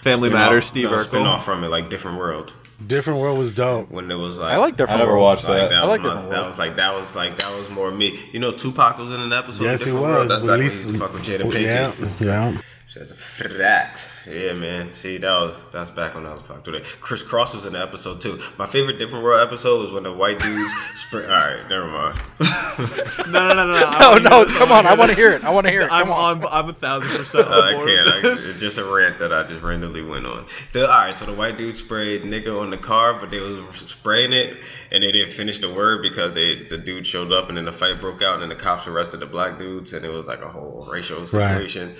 Family 0.03 0.29
spin-off- 0.29 0.47
Matters, 0.51 0.64
Steve 0.66 0.90
no, 0.90 0.99
Urkel. 0.99 1.05
spin-off 1.07 1.44
from 1.44 1.64
it, 1.64 1.68
like 1.68 1.88
Different 1.90 2.18
World. 2.18 2.53
Different 2.87 3.18
World 3.18 3.38
was 3.38 3.51
dope. 3.51 3.90
When 3.90 4.09
it 4.11 4.14
was 4.14 4.37
like 4.38 4.53
I 4.53 4.57
like 4.59 4.77
Different 4.77 5.01
I 5.01 5.05
never 5.05 5.12
World. 5.14 5.23
watched 5.25 5.49
Like, 5.49 5.62
that. 5.62 5.71
that 5.71 5.79
I 5.79 5.87
like 5.87 6.03
was 6.03 6.12
Different 6.12 6.29
my- 6.31 6.37
That 6.37 6.47
was 6.49 6.59
like 6.59 6.77
that 6.77 6.94
was 6.94 7.14
like 7.16 7.38
that 7.38 7.51
was 7.57 7.68
more 7.71 7.90
me. 7.90 8.21
You 8.31 8.38
know, 8.38 8.53
Tupac 8.53 8.99
was 8.99 9.11
in 9.11 9.18
an 9.21 9.33
episode. 9.33 9.62
Yes, 9.64 9.81
of 9.81 9.87
he 9.88 9.92
Different 9.92 10.03
World. 10.03 10.18
was. 10.21 10.29
That's 10.29 10.42
At 10.42 10.47
back 10.47 10.51
when 10.51 10.59
he 10.59 10.62
least, 10.64 10.83
used 10.83 10.92
to 10.94 11.01
fuck 11.01 11.12
with 11.14 11.23
Jada 11.25 11.40
Pinkett. 11.51 12.21
yeah, 12.21 12.53
yeah. 12.53 12.61
Just 12.99 13.15
that. 13.59 14.05
Yeah, 14.27 14.55
man. 14.55 14.93
See, 14.95 15.19
that 15.19 15.31
was 15.31 15.55
that's 15.73 15.91
back 15.91 16.15
when 16.17 16.27
I 16.27 16.33
was 16.33 16.43
fucked 16.43 16.67
with 16.67 16.75
it. 16.77 16.85
Kris 17.01 17.23
Kross 17.23 17.55
was 17.55 17.65
in 17.65 17.75
the 17.75 17.81
episode 17.81 18.21
too. 18.21 18.43
My 18.59 18.67
favorite 18.67 18.99
Different 18.99 19.23
World 19.23 19.47
episode 19.47 19.83
was 19.85 19.93
when 19.93 20.03
the 20.03 20.13
white 20.13 20.41
dudes. 20.41 20.73
spring. 20.97 21.25
All 21.27 21.31
right, 21.31 21.69
never 21.69 21.87
mind. 21.87 22.21
No, 23.29 23.49
no, 23.49 23.55
no, 23.55 23.67
no. 23.67 23.83
I 23.87 24.19
No, 24.23 24.43
no, 24.43 24.45
come 24.47 24.73
on, 24.73 24.87
I 24.87 24.95
want 24.95 25.11
to 25.11 25.17
hear 25.17 25.33
it. 25.33 25.45
I 25.45 25.51
want 25.51 25.67
to 25.67 25.71
hear 25.71 25.83
it. 25.83 25.93
I'm 25.93 26.11
on. 26.11 26.43
on. 26.45 26.49
I'm 26.51 26.69
a 26.69 26.73
thousand 26.73 27.09
percent 27.17 27.47
I 27.49 27.51
on 27.53 27.75
board 27.75 27.89
can't. 27.89 28.07
with 28.07 28.15
I, 28.15 28.21
this. 28.23 28.47
it's 28.47 28.61
just 28.61 28.79
a 28.79 28.85
rant 28.85 29.19
that 29.19 29.33
I 29.33 29.43
just 29.47 29.63
randomly 29.63 30.03
went 30.03 30.27
on. 30.27 30.47
The, 30.73 30.83
all 30.83 30.99
right, 30.99 31.15
so 31.15 31.27
the 31.27 31.35
white 31.35 31.59
dude 31.59 31.77
sprayed 31.77 32.23
nigga 32.23 32.59
on 32.61 32.71
the 32.71 32.79
car, 32.79 33.21
but 33.21 33.31
they 33.31 33.41
was 33.41 33.59
spraying 33.89 34.33
it, 34.33 34.57
and 34.91 35.03
they 35.05 35.13
didn't 35.13 35.35
finish 35.35 35.61
the 35.61 35.73
word 35.73 36.03
because 36.03 36.33
they 36.35 36.65
the 36.69 36.79
dude 36.79 37.07
showed 37.07 37.33
up, 37.33 37.49
and 37.49 37.59
then 37.59 37.65
the 37.67 37.73
fight 37.73 38.01
broke 38.01 38.23
out, 38.23 38.35
and 38.41 38.43
then 38.43 38.49
the 38.57 38.63
cops 38.63 38.87
arrested 38.87 39.21
the 39.21 39.27
black 39.27 39.59
dudes, 39.59 39.93
and 39.93 40.05
it 40.05 40.11
was 40.11 40.27
like 40.27 40.41
a 40.41 40.49
whole 40.49 40.89
racial 40.91 41.27
situation. 41.27 41.97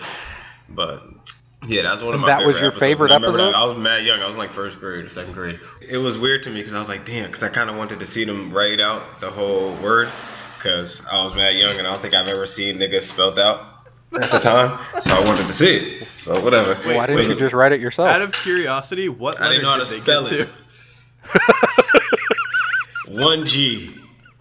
But 0.69 1.03
yeah, 1.67 1.83
that's 1.83 2.01
one 2.03 2.09
of 2.09 2.15
And 2.15 2.23
my. 2.23 2.29
that 2.29 2.47
was 2.47 2.57
your 2.61 2.67
episodes. 2.67 2.79
favorite 2.81 3.13
I 3.13 3.17
episode? 3.17 3.37
that- 3.39 3.55
I 3.55 3.65
was 3.65 3.77
mad 3.79 4.05
young. 4.05 4.21
I 4.21 4.27
was 4.27 4.35
in, 4.35 4.39
like 4.39 4.53
first 4.53 4.79
grade 4.79 5.05
or 5.05 5.11
second 5.11 5.33
grade. 5.35 5.59
It 5.81 5.99
was 5.99 6.19
weird 6.19 6.43
to 6.45 6.51
me 6.51 6.61
because 6.61 6.75
I 6.75 6.81
was 6.81 6.89
like, 6.89 7.05
damn, 7.05 7.27
because 7.31 7.43
I 7.43 7.49
kind 7.49 7.69
of 7.71 7.77
wanted 7.77 7.99
to 8.01 8.07
see 8.07 8.25
them 8.25 8.53
write 8.53 8.81
out 8.81 9.21
the 9.21 9.31
whole 9.31 9.75
word 9.83 10.09
because 10.55 11.03
I 11.11 11.25
was 11.25 11.35
mad 11.37 11.57
young, 11.57 11.77
and 11.79 11.87
I 11.87 11.93
don't 11.93 12.03
think 12.03 12.15
I've 12.15 12.29
ever 12.29 12.47
seen 12.47 12.79
niggas 12.79 13.05
spelled 13.05 13.39
out. 13.39 13.75
at 14.21 14.31
the 14.31 14.39
time, 14.39 14.79
so 15.03 15.11
I 15.13 15.25
wanted 15.25 15.47
to 15.49 15.53
see 15.53 15.77
it. 15.77 16.09
So 16.23 16.43
whatever. 16.43 16.75
Why 16.77 17.07
didn't 17.07 17.29
you 17.29 17.35
just 17.37 17.53
write 17.55 17.73
it 17.73 17.81
yourself? 17.81 18.09
Out 18.09 18.23
of 18.23 18.33
curiosity, 18.33 19.09
what 19.09 19.39
I 19.41 19.45
letter 19.49 19.55
didn't 19.55 19.65
know 19.65 19.71
how 19.71 19.79
did 19.79 19.87
to 19.87 19.95
they 19.95 20.01
spell 20.01 20.27
it. 20.27 20.49
One 23.09 23.47
G. 23.47 23.95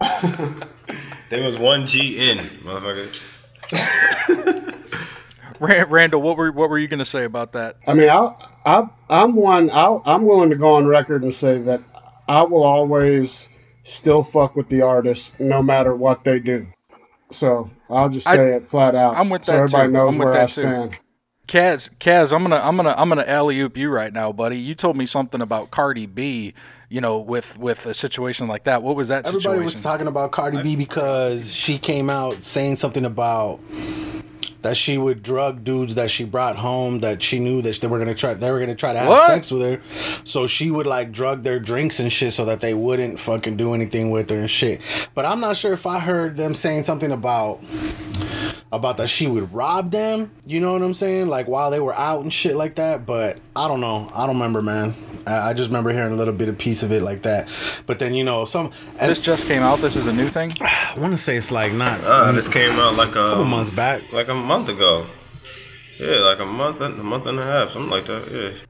there 1.30 1.42
was 1.44 1.58
one 1.58 1.86
G 1.86 2.30
in, 2.30 2.38
motherfucker. 2.38 3.24
Ran- 5.60 5.88
Randall, 5.90 6.22
what 6.22 6.36
were 6.36 6.52
what 6.52 6.70
were 6.70 6.78
you 6.78 6.88
going 6.88 6.98
to 6.98 7.04
say 7.04 7.24
about 7.24 7.52
that? 7.52 7.76
I 7.86 7.94
mean, 7.94 8.08
I, 8.08 8.30
I, 8.64 8.88
I'm 9.10 9.34
one. 9.34 9.70
I, 9.70 9.98
I'm 10.04 10.24
willing 10.24 10.50
to 10.50 10.56
go 10.56 10.74
on 10.74 10.86
record 10.86 11.22
and 11.22 11.34
say 11.34 11.58
that 11.62 11.82
I 12.28 12.42
will 12.42 12.62
always 12.62 13.46
still 13.82 14.22
fuck 14.22 14.54
with 14.56 14.68
the 14.68 14.82
artist, 14.82 15.38
no 15.40 15.62
matter 15.62 15.94
what 15.94 16.24
they 16.24 16.38
do. 16.38 16.66
So 17.30 17.70
I'll 17.90 18.08
just 18.08 18.26
I- 18.26 18.36
say 18.36 18.54
it 18.56 18.68
flat 18.68 18.94
out. 18.94 19.16
I'm 19.16 19.30
with 19.30 19.44
so 19.44 19.52
that 19.52 19.58
everybody 19.58 19.88
too. 19.88 19.92
knows 19.92 20.12
I'm 20.14 20.18
with 20.18 20.24
where 20.26 20.34
that 20.34 20.42
I 20.42 20.46
too. 20.46 20.50
stand. 20.62 20.98
Kaz, 21.46 21.88
Kaz, 21.98 22.30
I'm 22.34 22.42
gonna, 22.42 22.56
I'm 22.56 22.76
gonna, 22.76 22.94
I'm 22.98 23.08
gonna 23.08 23.24
alley 23.26 23.58
oop 23.60 23.78
you 23.78 23.88
right 23.88 24.12
now, 24.12 24.32
buddy. 24.32 24.58
You 24.58 24.74
told 24.74 24.98
me 24.98 25.06
something 25.06 25.40
about 25.40 25.70
Cardi 25.70 26.04
B, 26.04 26.52
you 26.90 27.00
know, 27.00 27.18
with 27.20 27.58
with 27.58 27.86
a 27.86 27.94
situation 27.94 28.48
like 28.48 28.64
that. 28.64 28.82
What 28.82 28.96
was 28.96 29.08
that 29.08 29.26
Everybody 29.26 29.42
situation? 29.42 29.64
was 29.64 29.82
talking 29.82 30.06
about 30.08 30.30
Cardi 30.30 30.62
B 30.62 30.76
because 30.76 31.54
she 31.54 31.78
came 31.78 32.10
out 32.10 32.42
saying 32.42 32.76
something 32.76 33.06
about 33.06 33.60
that 34.62 34.76
she 34.76 34.98
would 34.98 35.22
drug 35.22 35.62
dudes 35.62 35.94
that 35.94 36.10
she 36.10 36.24
brought 36.24 36.56
home 36.56 36.98
that 37.00 37.22
she 37.22 37.38
knew 37.38 37.62
that 37.62 37.80
they 37.80 37.86
were 37.86 37.98
gonna 37.98 38.14
try 38.14 38.34
they 38.34 38.50
were 38.50 38.58
gonna 38.60 38.74
try 38.74 38.92
to 38.92 38.98
have 38.98 39.08
What? 39.08 39.26
sex 39.30 39.50
with 39.52 39.62
her. 39.62 39.80
So 40.24 40.46
she 40.46 40.70
would 40.70 40.86
like 40.86 41.12
drug 41.12 41.42
their 41.44 41.60
drinks 41.60 42.00
and 42.00 42.12
shit 42.12 42.32
so 42.32 42.44
that 42.46 42.60
they 42.60 42.74
wouldn't 42.74 43.20
fucking 43.20 43.56
do 43.56 43.72
anything 43.74 44.10
with 44.10 44.30
her 44.30 44.36
and 44.36 44.50
shit. 44.50 44.80
But 45.14 45.24
I'm 45.26 45.40
not 45.40 45.56
sure 45.56 45.72
if 45.72 45.86
I 45.86 46.00
heard 46.00 46.36
them 46.36 46.54
saying 46.54 46.84
something 46.84 47.12
about 47.12 47.60
about 48.70 48.98
that 48.98 49.08
she 49.08 49.26
would 49.26 49.52
rob 49.52 49.90
them. 49.90 50.30
You 50.44 50.60
know 50.60 50.72
what 50.72 50.82
I'm 50.82 50.92
saying? 50.94 51.28
Like 51.28 51.48
while 51.48 51.70
they 51.70 51.80
were 51.80 51.94
out 51.94 52.22
and 52.22 52.32
shit 52.32 52.56
like 52.56 52.74
that. 52.74 53.06
But 53.06 53.38
I 53.58 53.66
don't 53.66 53.80
know. 53.80 54.08
I 54.14 54.24
don't 54.26 54.36
remember, 54.36 54.62
man. 54.62 54.94
I 55.26 55.50
I 55.50 55.52
just 55.52 55.68
remember 55.70 55.90
hearing 55.90 56.12
a 56.12 56.16
little 56.16 56.32
bit 56.32 56.48
of 56.48 56.56
piece 56.56 56.84
of 56.84 56.92
it 56.92 57.02
like 57.02 57.22
that. 57.22 57.48
But 57.86 57.98
then 57.98 58.14
you 58.14 58.22
know 58.22 58.44
some. 58.44 58.70
this 59.00 59.18
just 59.18 59.46
came 59.46 59.62
out. 59.62 59.80
This 59.80 59.96
is 59.96 60.06
a 60.06 60.12
new 60.12 60.28
thing. 60.28 60.52
I 60.60 60.94
want 60.96 61.12
to 61.12 61.18
say 61.18 61.36
it's 61.36 61.50
like 61.50 61.72
not. 61.72 62.04
Uh, 62.04 62.30
this 62.30 62.46
came 62.46 62.70
out 62.78 62.94
like 62.94 63.10
a 63.10 63.14
couple 63.14 63.44
months 63.44 63.72
back. 63.72 64.12
like 64.12 64.28
a 64.28 64.34
month 64.34 64.68
ago. 64.68 65.06
Yeah, 65.98 66.18
like 66.18 66.38
a 66.38 66.46
month, 66.46 66.80
and 66.80 67.00
a 67.00 67.02
month 67.02 67.26
and 67.26 67.40
a 67.40 67.42
half, 67.42 67.70
something 67.70 67.90
like 67.90 68.06
that. 68.06 68.30
Yeah. 68.30 68.67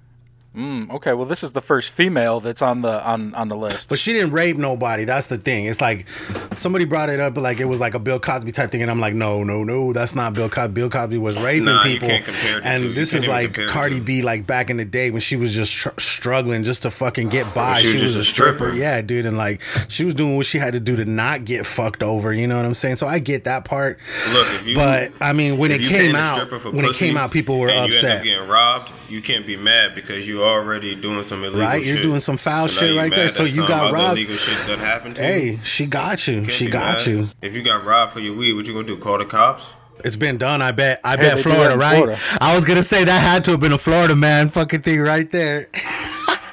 Mm, 0.59 0.91
okay, 0.91 1.13
well, 1.15 1.25
this 1.25 1.45
is 1.45 1.53
the 1.53 1.61
first 1.61 1.93
female 1.93 2.41
that's 2.41 2.63
on 2.63 2.83
the 2.83 3.07
on 3.09 3.33
on 3.35 3.47
the 3.49 3.57
list. 3.57 3.89
But 3.89 4.01
she 4.01 4.13
didn't 4.13 4.33
rape 4.33 4.57
nobody. 4.57 5.05
That's 5.05 5.29
the 5.29 5.39
thing. 5.39 5.67
It's 5.67 5.81
like 5.81 6.07
somebody 6.55 6.85
brought 6.85 7.11
it 7.11 7.21
up, 7.21 7.37
like 7.37 7.61
it 7.61 7.67
was 7.67 7.79
like 7.79 7.95
a 7.95 8.01
Bill 8.01 8.19
Cosby 8.19 8.51
type 8.51 8.73
thing, 8.73 8.83
and 8.83 8.91
I'm 8.91 8.99
like, 8.99 9.15
no, 9.15 9.45
no, 9.45 9.63
no, 9.63 9.93
that's 9.93 10.17
not 10.17 10.35
Bill 10.35 10.49
Cosby. 10.49 10.73
Bill 10.75 10.91
Cosby 10.91 11.17
was 11.19 11.39
raping 11.39 11.67
Nah, 11.67 11.85
you 11.85 11.93
people, 11.93 12.09
can't 12.09 12.25
compare 12.25 12.55
the 12.57 12.61
two. 12.61 12.67
and 12.67 12.85
You 12.87 12.93
this 12.95 13.13
can't 13.13 13.23
is 13.23 13.29
like 13.29 13.59
Cardi. 13.69 14.01
B, 14.01 14.23
like 14.23 14.47
back 14.49 14.69
in 14.69 14.79
the 14.79 14.85
day 14.85 15.11
when 15.13 15.21
she 15.21 15.37
was 15.37 15.55
just 15.55 15.73
tr- 15.73 15.91
struggling 15.99 16.65
just 16.65 16.83
to 16.83 16.91
fucking 16.91 17.29
get 17.29 17.55
by. 17.55 17.81
she 17.83 17.93
She, 17.93 18.03
was 18.03 18.03
was, 18.03 18.17
a 18.17 18.21
a 18.21 18.25
stripper. 18.25 18.57
stripper. 18.71 18.77
yeah, 18.77 19.01
dude, 19.01 19.27
and 19.27 19.37
like 19.39 19.61
she 19.87 20.05
was 20.05 20.15
doing 20.15 20.37
what 20.37 20.47
she 20.47 20.59
had 20.59 20.73
to 20.73 20.81
do 20.81 20.97
to 20.97 21.05
not 21.05 21.45
get 21.45 21.67
fucked 21.67 22.03
over. 22.03 22.33
You 22.33 22.49
know 22.49 22.57
what 22.57 22.65
I'm 22.67 22.75
saying? 22.75 22.97
So 22.97 23.07
I 23.07 23.21
get 23.21 23.45
that 23.45 23.65
part. 23.65 24.01
Look, 24.33 24.47
if 24.55 24.67
you, 24.67 24.75
But 24.75 25.13
I 25.21 25.33
mean, 25.33 25.57
when 25.59 25.71
it 25.71 25.83
came 25.83 26.17
out, 26.17 26.37
stripper 26.47 26.59
for 26.59 26.71
when 26.73 26.85
it 26.85 26.97
came 26.97 27.17
out, 27.17 27.31
people 27.31 27.61
were 27.61 27.69
and 27.69 27.77
You 27.77 27.83
end 27.83 27.93
upset. 27.93 28.25
Up 28.51 28.87
getting 28.87 28.91
robbed. 28.91 29.11
You 29.11 29.23
can't 29.23 29.47
be 29.47 29.57
mad 29.57 29.95
because 29.95 30.27
you're 30.27 30.45
already 30.47 30.95
doing 30.95 31.25
some 31.25 31.45
illegal 31.45 31.61
Right, 31.63 31.85
you're 31.85 31.97
shit. 31.97 32.03
doing 32.03 32.21
some 32.21 32.37
foul 32.37 32.69
So 32.69 32.87
shit 32.87 32.97
right 32.97 33.15
there. 33.15 33.29
So 33.29 33.45
you 33.45 33.57
some 33.63 33.69
got 33.69 33.85
other 33.87 33.95
robbed. 33.95 34.19
Illegal 34.19 34.37
shit 34.37 34.67
that 34.67 34.79
happened 34.79 35.17
to 35.17 35.23
you. 35.23 35.29
Hey, 35.29 35.61
she 35.65 35.87
got 35.87 36.27
you. 36.29 36.41
Can't 36.43 36.53
She 36.53 36.71
got 36.71 36.99
mad. 36.99 37.07
you. 37.07 37.29
If 37.43 37.53
you 37.55 37.63
got 37.63 37.85
robbed 37.85 38.13
for 38.13 38.21
your 38.21 38.35
weed, 38.37 38.53
what 38.55 38.67
you 38.67 38.73
gonna 38.75 38.87
do? 38.87 38.97
Call 38.99 39.19
the 39.19 39.25
cops? 39.25 39.65
It's 40.05 40.17
been 40.17 40.39
done. 40.39 40.63
I 40.63 40.71
bet. 40.73 41.01
I 41.05 41.17
Hey, 41.17 41.23
bet 41.23 41.39
Florida, 41.41 41.77
right? 41.77 41.97
Florida. 42.05 42.19
I 42.41 42.55
was 42.55 42.65
gonna 42.65 42.83
say 42.85 43.03
that 43.05 43.19
had 43.19 43.45
to 43.45 43.53
have 43.53 43.61
been 43.61 43.73
a 43.73 43.79
Florida 43.79 44.15
man 44.15 44.49
fucking 44.49 44.83
thing 44.83 45.01
right 45.01 45.29
there. 45.31 45.69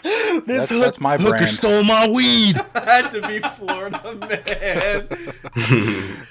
this 0.03 0.43
That's- 0.45 0.69
hook, 0.69 0.83
that's 0.83 0.99
my 0.99 1.17
hooker 1.17 1.29
brand. 1.29 1.47
stole 1.47 1.83
my 1.83 2.07
weed. 2.07 2.55
had 2.75 3.09
to 3.11 3.21
be 3.27 3.39
Florida 3.39 4.01
man. 5.55 6.17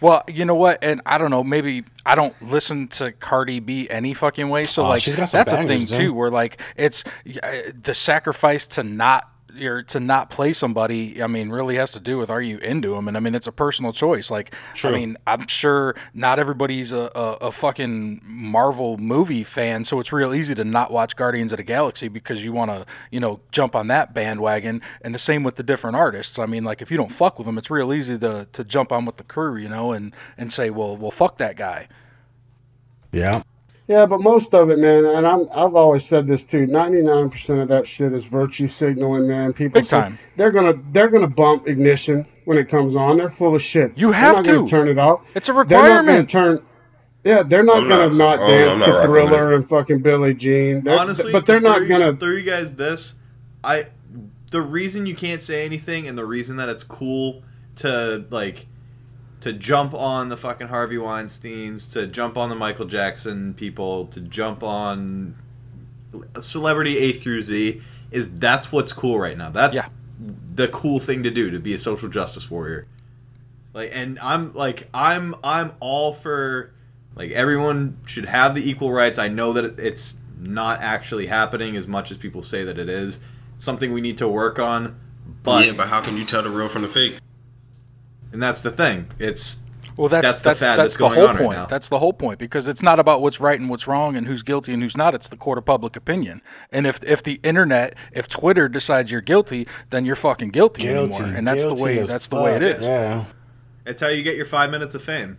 Well, 0.00 0.22
you 0.28 0.44
know 0.44 0.54
what, 0.54 0.78
and 0.82 1.00
I 1.04 1.18
don't 1.18 1.30
know. 1.30 1.42
Maybe 1.42 1.84
I 2.06 2.14
don't 2.14 2.34
listen 2.40 2.88
to 2.88 3.12
Cardi 3.12 3.60
B 3.60 3.88
any 3.90 4.14
fucking 4.14 4.48
way. 4.48 4.64
So 4.64 4.84
Oh, 4.84 4.88
like, 4.90 5.02
she's 5.02 5.16
got 5.16 5.28
some 5.28 5.38
that's 5.38 5.52
a 5.52 5.56
thing 5.58 5.66
bangers, 5.66 5.96
too. 5.96 6.14
Where 6.14 6.30
like, 6.30 6.60
it's 6.76 7.04
uh, 7.42 7.72
the 7.74 7.94
sacrifice 7.94 8.66
to 8.68 8.82
not 8.84 9.28
or 9.62 9.82
to 9.84 10.00
not 10.00 10.30
play 10.30 10.52
somebody. 10.52 11.22
I 11.22 11.26
mean, 11.26 11.50
really 11.50 11.76
has 11.76 11.92
to 11.92 12.00
do 12.00 12.18
with 12.18 12.30
are 12.30 12.42
you 12.42 12.58
into 12.58 12.94
them? 12.94 13.08
And 13.08 13.16
I 13.16 13.20
mean, 13.20 13.34
it's 13.34 13.46
a 13.46 13.52
personal 13.52 13.92
choice. 13.92 14.30
Like, 14.30 14.54
True. 14.74 14.90
I 14.90 14.94
mean, 14.94 15.16
I'm 15.26 15.46
sure 15.46 15.94
not 16.14 16.38
everybody's 16.38 16.92
a, 16.92 17.10
a, 17.14 17.36
a 17.42 17.52
fucking 17.52 18.20
Marvel 18.24 18.98
movie 18.98 19.44
fan, 19.44 19.84
so 19.84 20.00
it's 20.00 20.12
real 20.12 20.34
easy 20.34 20.54
to 20.54 20.64
not 20.64 20.90
watch 20.90 21.16
Guardians 21.16 21.52
of 21.52 21.58
the 21.58 21.62
Galaxy 21.64 22.08
because 22.08 22.44
you 22.44 22.52
want 22.52 22.70
to, 22.70 22.86
you 23.10 23.20
know, 23.20 23.40
jump 23.50 23.74
on 23.74 23.88
that 23.88 24.14
bandwagon. 24.14 24.82
And 25.02 25.14
the 25.14 25.18
same 25.18 25.42
with 25.42 25.56
the 25.56 25.62
different 25.62 25.96
artists. 25.96 26.38
I 26.38 26.46
mean, 26.46 26.64
like 26.64 26.82
if 26.82 26.90
you 26.90 26.96
don't 26.96 27.12
fuck 27.12 27.38
with 27.38 27.46
them, 27.46 27.58
it's 27.58 27.70
real 27.70 27.92
easy 27.92 28.18
to 28.18 28.46
to 28.52 28.64
jump 28.64 28.92
on 28.92 29.04
with 29.04 29.16
the 29.16 29.24
crew, 29.24 29.56
you 29.56 29.68
know, 29.68 29.92
and 29.92 30.14
and 30.36 30.52
say, 30.52 30.70
well, 30.70 30.96
well, 30.96 31.10
fuck 31.10 31.38
that 31.38 31.56
guy. 31.56 31.88
Yeah. 33.12 33.42
Yeah, 33.88 34.04
but 34.04 34.20
most 34.20 34.52
of 34.54 34.68
it, 34.70 34.78
man, 34.78 35.06
and 35.06 35.26
I'm 35.26 35.48
I've 35.54 35.74
always 35.74 36.04
said 36.04 36.26
this 36.26 36.44
too. 36.44 36.66
Ninety 36.66 37.00
nine 37.00 37.30
percent 37.30 37.60
of 37.60 37.68
that 37.68 37.88
shit 37.88 38.12
is 38.12 38.26
virtue 38.26 38.68
signaling, 38.68 39.26
man. 39.26 39.52
People 39.54 39.80
Big 39.80 39.86
say- 39.86 40.00
time. 40.02 40.18
they're 40.36 40.50
gonna 40.52 40.74
they're 40.92 41.08
gonna 41.08 41.26
bump 41.26 41.66
ignition 41.66 42.26
when 42.44 42.58
it 42.58 42.68
comes 42.68 42.94
on. 42.96 43.16
They're 43.16 43.30
full 43.30 43.54
of 43.56 43.62
shit. 43.62 43.96
You 43.96 44.10
They're 44.12 44.20
have 44.20 44.36
not 44.36 44.44
gonna 44.44 44.66
turn 44.68 44.88
it 44.88 44.98
off. 44.98 45.22
It's 45.34 45.48
a 45.48 45.52
They're 45.52 45.64
not 45.64 45.68
gonna 45.70 45.88
requirement. 46.00 46.28
turn. 46.30 46.62
Yeah, 47.24 47.42
they're 47.42 47.62
not 47.62 47.78
I'm 47.84 47.88
gonna 47.88 48.08
not- 48.10 48.38
not, 48.38 48.38
oh, 48.40 48.46
dance 48.48 48.72
I'm 48.74 48.78
not 48.80 49.00
to 49.00 49.08
Thriller 49.08 49.52
it. 49.52 49.56
and 49.56 49.68
fucking 49.68 50.00
Billie 50.00 50.34
Jean. 50.34 50.84
They're- 50.84 50.98
Honestly, 50.98 51.32
but 51.32 51.46
they're 51.46 51.58
not 51.60 51.88
gonna. 51.88 52.14
throw 52.14 52.30
you 52.30 52.42
guys 52.42 52.74
this. 52.74 53.14
I 53.64 53.84
the 54.50 54.60
reason 54.60 55.06
you 55.06 55.14
can't 55.14 55.40
say 55.42 55.64
anything 55.64 56.06
and 56.06 56.16
the 56.16 56.24
reason 56.26 56.56
that 56.56 56.68
it's 56.68 56.84
cool 56.84 57.42
to 57.76 58.24
like 58.30 58.66
to 59.40 59.52
jump 59.52 59.94
on 59.94 60.28
the 60.28 60.36
fucking 60.36 60.68
Harvey 60.68 60.98
Weinstein's, 60.98 61.86
to 61.88 62.06
jump 62.06 62.36
on 62.36 62.48
the 62.48 62.54
Michael 62.56 62.86
Jackson 62.86 63.54
people, 63.54 64.06
to 64.06 64.20
jump 64.20 64.62
on 64.62 65.36
celebrity 66.40 66.98
A 66.98 67.12
through 67.12 67.42
Z 67.42 67.80
is 68.10 68.30
that's 68.34 68.72
what's 68.72 68.92
cool 68.92 69.18
right 69.18 69.36
now. 69.36 69.50
That's 69.50 69.76
Yeah. 69.76 69.88
the 70.54 70.68
cool 70.68 70.98
thing 70.98 71.22
to 71.22 71.30
do 71.30 71.50
to 71.50 71.60
be 71.60 71.74
a 71.74 71.78
social 71.78 72.08
justice 72.08 72.50
warrior. 72.50 72.86
Like 73.74 73.90
and 73.92 74.18
I'm 74.20 74.52
like 74.54 74.88
I'm 74.94 75.34
I'm 75.44 75.72
all 75.80 76.12
for 76.14 76.72
like 77.14 77.30
everyone 77.32 77.98
should 78.06 78.24
have 78.24 78.54
the 78.54 78.68
equal 78.68 78.90
rights. 78.92 79.18
I 79.18 79.28
know 79.28 79.52
that 79.52 79.78
it's 79.78 80.16
not 80.40 80.80
actually 80.80 81.26
happening 81.26 81.76
as 81.76 81.86
much 81.86 82.10
as 82.10 82.16
people 82.16 82.42
say 82.42 82.64
that 82.64 82.78
it 82.78 82.88
is. 82.88 83.20
Something 83.58 83.92
we 83.92 84.00
need 84.00 84.18
to 84.18 84.26
work 84.28 84.58
on. 84.58 84.98
But 85.42 85.66
yeah, 85.66 85.72
but 85.72 85.88
how 85.88 86.00
can 86.00 86.16
you 86.16 86.24
tell 86.24 86.42
the 86.42 86.50
real 86.50 86.68
from 86.68 86.82
the 86.82 86.88
fake? 86.88 87.18
And 88.32 88.42
that's 88.42 88.62
the 88.62 88.70
thing. 88.70 89.06
It's 89.18 89.60
Well, 89.96 90.08
that's 90.08 90.22
That's 90.34 90.42
that's 90.42 90.42
the 90.42 90.48
that's, 90.48 90.60
fad 90.62 90.78
that's 90.78 90.94
the 90.94 90.98
going 91.00 91.14
whole 91.14 91.28
on 91.28 91.36
right 91.36 91.44
point. 91.44 91.58
now. 91.58 91.66
That's 91.66 91.88
the 91.88 91.98
whole 91.98 92.12
point 92.12 92.38
because 92.38 92.68
it's 92.68 92.82
not 92.82 92.98
about 93.00 93.20
what's 93.22 93.40
right 93.40 93.58
and 93.58 93.68
what's 93.68 93.86
wrong 93.88 94.14
and 94.16 94.26
who's 94.26 94.42
guilty 94.42 94.72
and 94.72 94.82
who's 94.82 94.96
not. 94.96 95.14
It's 95.14 95.28
the 95.28 95.36
court 95.36 95.58
of 95.58 95.64
public 95.64 95.96
opinion. 95.96 96.40
And 96.70 96.86
if 96.86 97.02
if 97.04 97.22
the 97.22 97.40
internet, 97.42 97.96
if 98.12 98.28
Twitter 98.28 98.68
decides 98.68 99.10
you're 99.10 99.20
guilty, 99.20 99.66
then 99.90 100.04
you're 100.04 100.16
fucking 100.16 100.50
guilty, 100.50 100.82
Guilty. 100.84 101.14
anymore. 101.16 101.36
And 101.38 101.48
that's 101.48 101.64
the 101.64 101.74
way 101.74 101.98
as 101.98 102.08
that's 102.08 102.28
the 102.28 102.40
way 102.40 102.54
it 102.56 102.62
is. 102.62 102.84
Yeah. 102.86 103.24
it's 103.86 104.00
how 104.00 104.08
you 104.08 104.22
get 104.22 104.36
your 104.36 104.46
five 104.46 104.70
minutes 104.70 104.94
of 104.94 105.02
fame. 105.02 105.38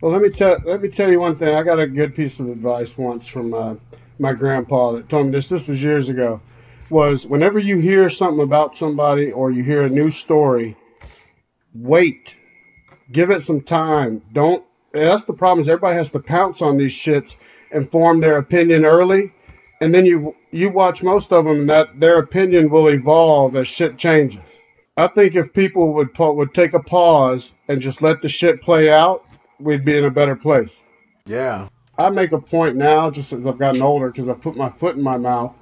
Well, 0.00 0.12
let 0.12 0.22
me 0.22 0.30
tell 0.30 0.56
let 0.64 0.80
me 0.82 0.88
tell 0.88 1.10
you 1.10 1.20
one 1.20 1.36
thing. 1.36 1.54
I 1.54 1.62
got 1.62 1.80
a 1.80 1.86
good 1.86 2.14
piece 2.14 2.38
of 2.40 2.48
advice 2.48 2.96
once 2.96 3.26
from 3.26 3.52
uh, 3.52 3.74
my 4.18 4.32
grandpa 4.34 4.92
that 4.92 5.08
told 5.08 5.26
me 5.26 5.32
this. 5.32 5.48
This 5.48 5.66
was 5.68 5.82
years 5.82 6.08
ago. 6.08 6.40
Was 6.90 7.26
whenever 7.26 7.58
you 7.58 7.78
hear 7.78 8.08
something 8.10 8.42
about 8.42 8.74
somebody 8.76 9.30
or 9.30 9.50
you 9.52 9.62
hear 9.62 9.82
a 9.82 9.88
new 9.90 10.10
story, 10.10 10.76
wait, 11.74 12.36
give 13.12 13.30
it 13.30 13.42
some 13.42 13.60
time. 13.60 14.22
Don't. 14.32 14.64
That's 14.92 15.24
the 15.24 15.34
problem. 15.34 15.60
Is 15.60 15.68
everybody 15.68 15.96
has 15.96 16.10
to 16.12 16.20
pounce 16.20 16.62
on 16.62 16.76
these 16.76 16.94
shits 16.94 17.36
and 17.72 17.90
form 17.90 18.20
their 18.20 18.38
opinion 18.38 18.84
early, 18.84 19.32
and 19.80 19.94
then 19.94 20.04
you 20.04 20.36
you 20.50 20.70
watch 20.70 21.02
most 21.02 21.32
of 21.32 21.44
them, 21.44 21.60
and 21.60 21.70
that 21.70 22.00
their 22.00 22.18
opinion 22.18 22.70
will 22.70 22.88
evolve 22.88 23.54
as 23.56 23.68
shit 23.68 23.98
changes. 23.98 24.58
I 24.96 25.06
think 25.06 25.34
if 25.34 25.52
people 25.52 25.94
would 25.94 26.10
would 26.18 26.54
take 26.54 26.74
a 26.74 26.80
pause 26.80 27.52
and 27.68 27.80
just 27.80 28.02
let 28.02 28.20
the 28.22 28.28
shit 28.28 28.60
play 28.60 28.90
out, 28.90 29.24
we'd 29.58 29.84
be 29.84 29.96
in 29.96 30.04
a 30.04 30.10
better 30.10 30.36
place. 30.36 30.82
Yeah. 31.26 31.68
I 31.96 32.08
make 32.10 32.32
a 32.32 32.40
point 32.40 32.76
now, 32.76 33.10
just 33.10 33.32
as 33.32 33.46
I've 33.46 33.58
gotten 33.58 33.82
older, 33.82 34.10
because 34.10 34.28
I 34.28 34.32
put 34.32 34.56
my 34.56 34.70
foot 34.70 34.96
in 34.96 35.02
my 35.02 35.18
mouth, 35.18 35.56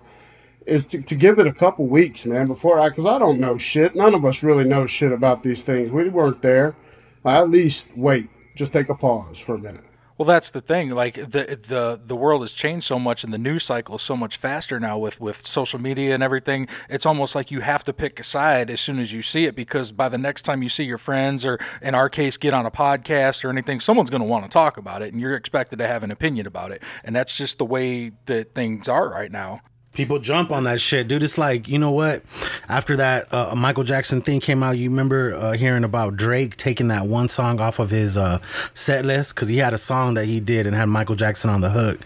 is 0.68 0.84
to, 0.86 1.02
to 1.02 1.14
give 1.14 1.38
it 1.38 1.46
a 1.46 1.52
couple 1.52 1.86
weeks, 1.86 2.26
man, 2.26 2.46
before 2.46 2.78
I, 2.78 2.88
because 2.88 3.06
I 3.06 3.18
don't 3.18 3.40
know 3.40 3.58
shit. 3.58 3.96
None 3.96 4.14
of 4.14 4.24
us 4.24 4.42
really 4.42 4.64
know 4.64 4.86
shit 4.86 5.12
about 5.12 5.42
these 5.42 5.62
things. 5.62 5.90
We 5.90 6.08
weren't 6.08 6.42
there. 6.42 6.76
I 7.24 7.38
at 7.38 7.50
least 7.50 7.96
wait. 7.96 8.28
Just 8.54 8.72
take 8.72 8.88
a 8.88 8.94
pause 8.94 9.38
for 9.38 9.54
a 9.54 9.58
minute. 9.58 9.84
Well, 10.16 10.26
that's 10.26 10.50
the 10.50 10.60
thing. 10.60 10.90
Like 10.90 11.14
the 11.14 11.58
the 11.62 12.00
the 12.04 12.16
world 12.16 12.40
has 12.40 12.52
changed 12.52 12.84
so 12.84 12.98
much, 12.98 13.22
and 13.22 13.32
the 13.32 13.38
news 13.38 13.62
cycle 13.62 13.94
is 13.94 14.02
so 14.02 14.16
much 14.16 14.36
faster 14.36 14.80
now 14.80 14.98
with 14.98 15.20
with 15.20 15.46
social 15.46 15.80
media 15.80 16.12
and 16.12 16.24
everything. 16.24 16.66
It's 16.90 17.06
almost 17.06 17.36
like 17.36 17.52
you 17.52 17.60
have 17.60 17.84
to 17.84 17.92
pick 17.92 18.18
a 18.18 18.24
side 18.24 18.68
as 18.68 18.80
soon 18.80 18.98
as 18.98 19.12
you 19.12 19.22
see 19.22 19.44
it, 19.44 19.54
because 19.54 19.92
by 19.92 20.08
the 20.08 20.18
next 20.18 20.42
time 20.42 20.60
you 20.60 20.68
see 20.68 20.82
your 20.82 20.98
friends, 20.98 21.44
or 21.44 21.60
in 21.80 21.94
our 21.94 22.08
case, 22.08 22.36
get 22.36 22.52
on 22.52 22.66
a 22.66 22.70
podcast 22.70 23.44
or 23.44 23.50
anything, 23.50 23.78
someone's 23.78 24.10
going 24.10 24.20
to 24.20 24.26
want 24.26 24.44
to 24.44 24.50
talk 24.50 24.76
about 24.76 25.02
it, 25.02 25.12
and 25.12 25.20
you're 25.20 25.36
expected 25.36 25.78
to 25.78 25.86
have 25.86 26.02
an 26.02 26.10
opinion 26.10 26.48
about 26.48 26.72
it, 26.72 26.82
and 27.04 27.14
that's 27.14 27.38
just 27.38 27.58
the 27.58 27.64
way 27.64 28.10
that 28.26 28.56
things 28.56 28.88
are 28.88 29.08
right 29.08 29.30
now. 29.30 29.60
People 29.98 30.20
jump 30.20 30.52
on 30.52 30.62
that 30.62 30.80
shit, 30.80 31.08
dude. 31.08 31.24
It's 31.24 31.38
like, 31.38 31.66
you 31.66 31.76
know 31.76 31.90
what? 31.90 32.22
After 32.68 32.94
that 32.98 33.34
uh, 33.34 33.52
Michael 33.56 33.82
Jackson 33.82 34.22
thing 34.22 34.38
came 34.38 34.62
out, 34.62 34.78
you 34.78 34.88
remember 34.90 35.34
uh, 35.34 35.52
hearing 35.54 35.82
about 35.82 36.14
Drake 36.14 36.56
taking 36.56 36.86
that 36.86 37.06
one 37.06 37.28
song 37.28 37.58
off 37.58 37.80
of 37.80 37.90
his 37.90 38.16
uh, 38.16 38.38
set 38.74 39.04
list? 39.04 39.34
Because 39.34 39.48
he 39.48 39.56
had 39.56 39.74
a 39.74 39.78
song 39.78 40.14
that 40.14 40.26
he 40.26 40.38
did 40.38 40.68
and 40.68 40.76
had 40.76 40.84
Michael 40.84 41.16
Jackson 41.16 41.50
on 41.50 41.62
the 41.62 41.70
hook. 41.70 41.98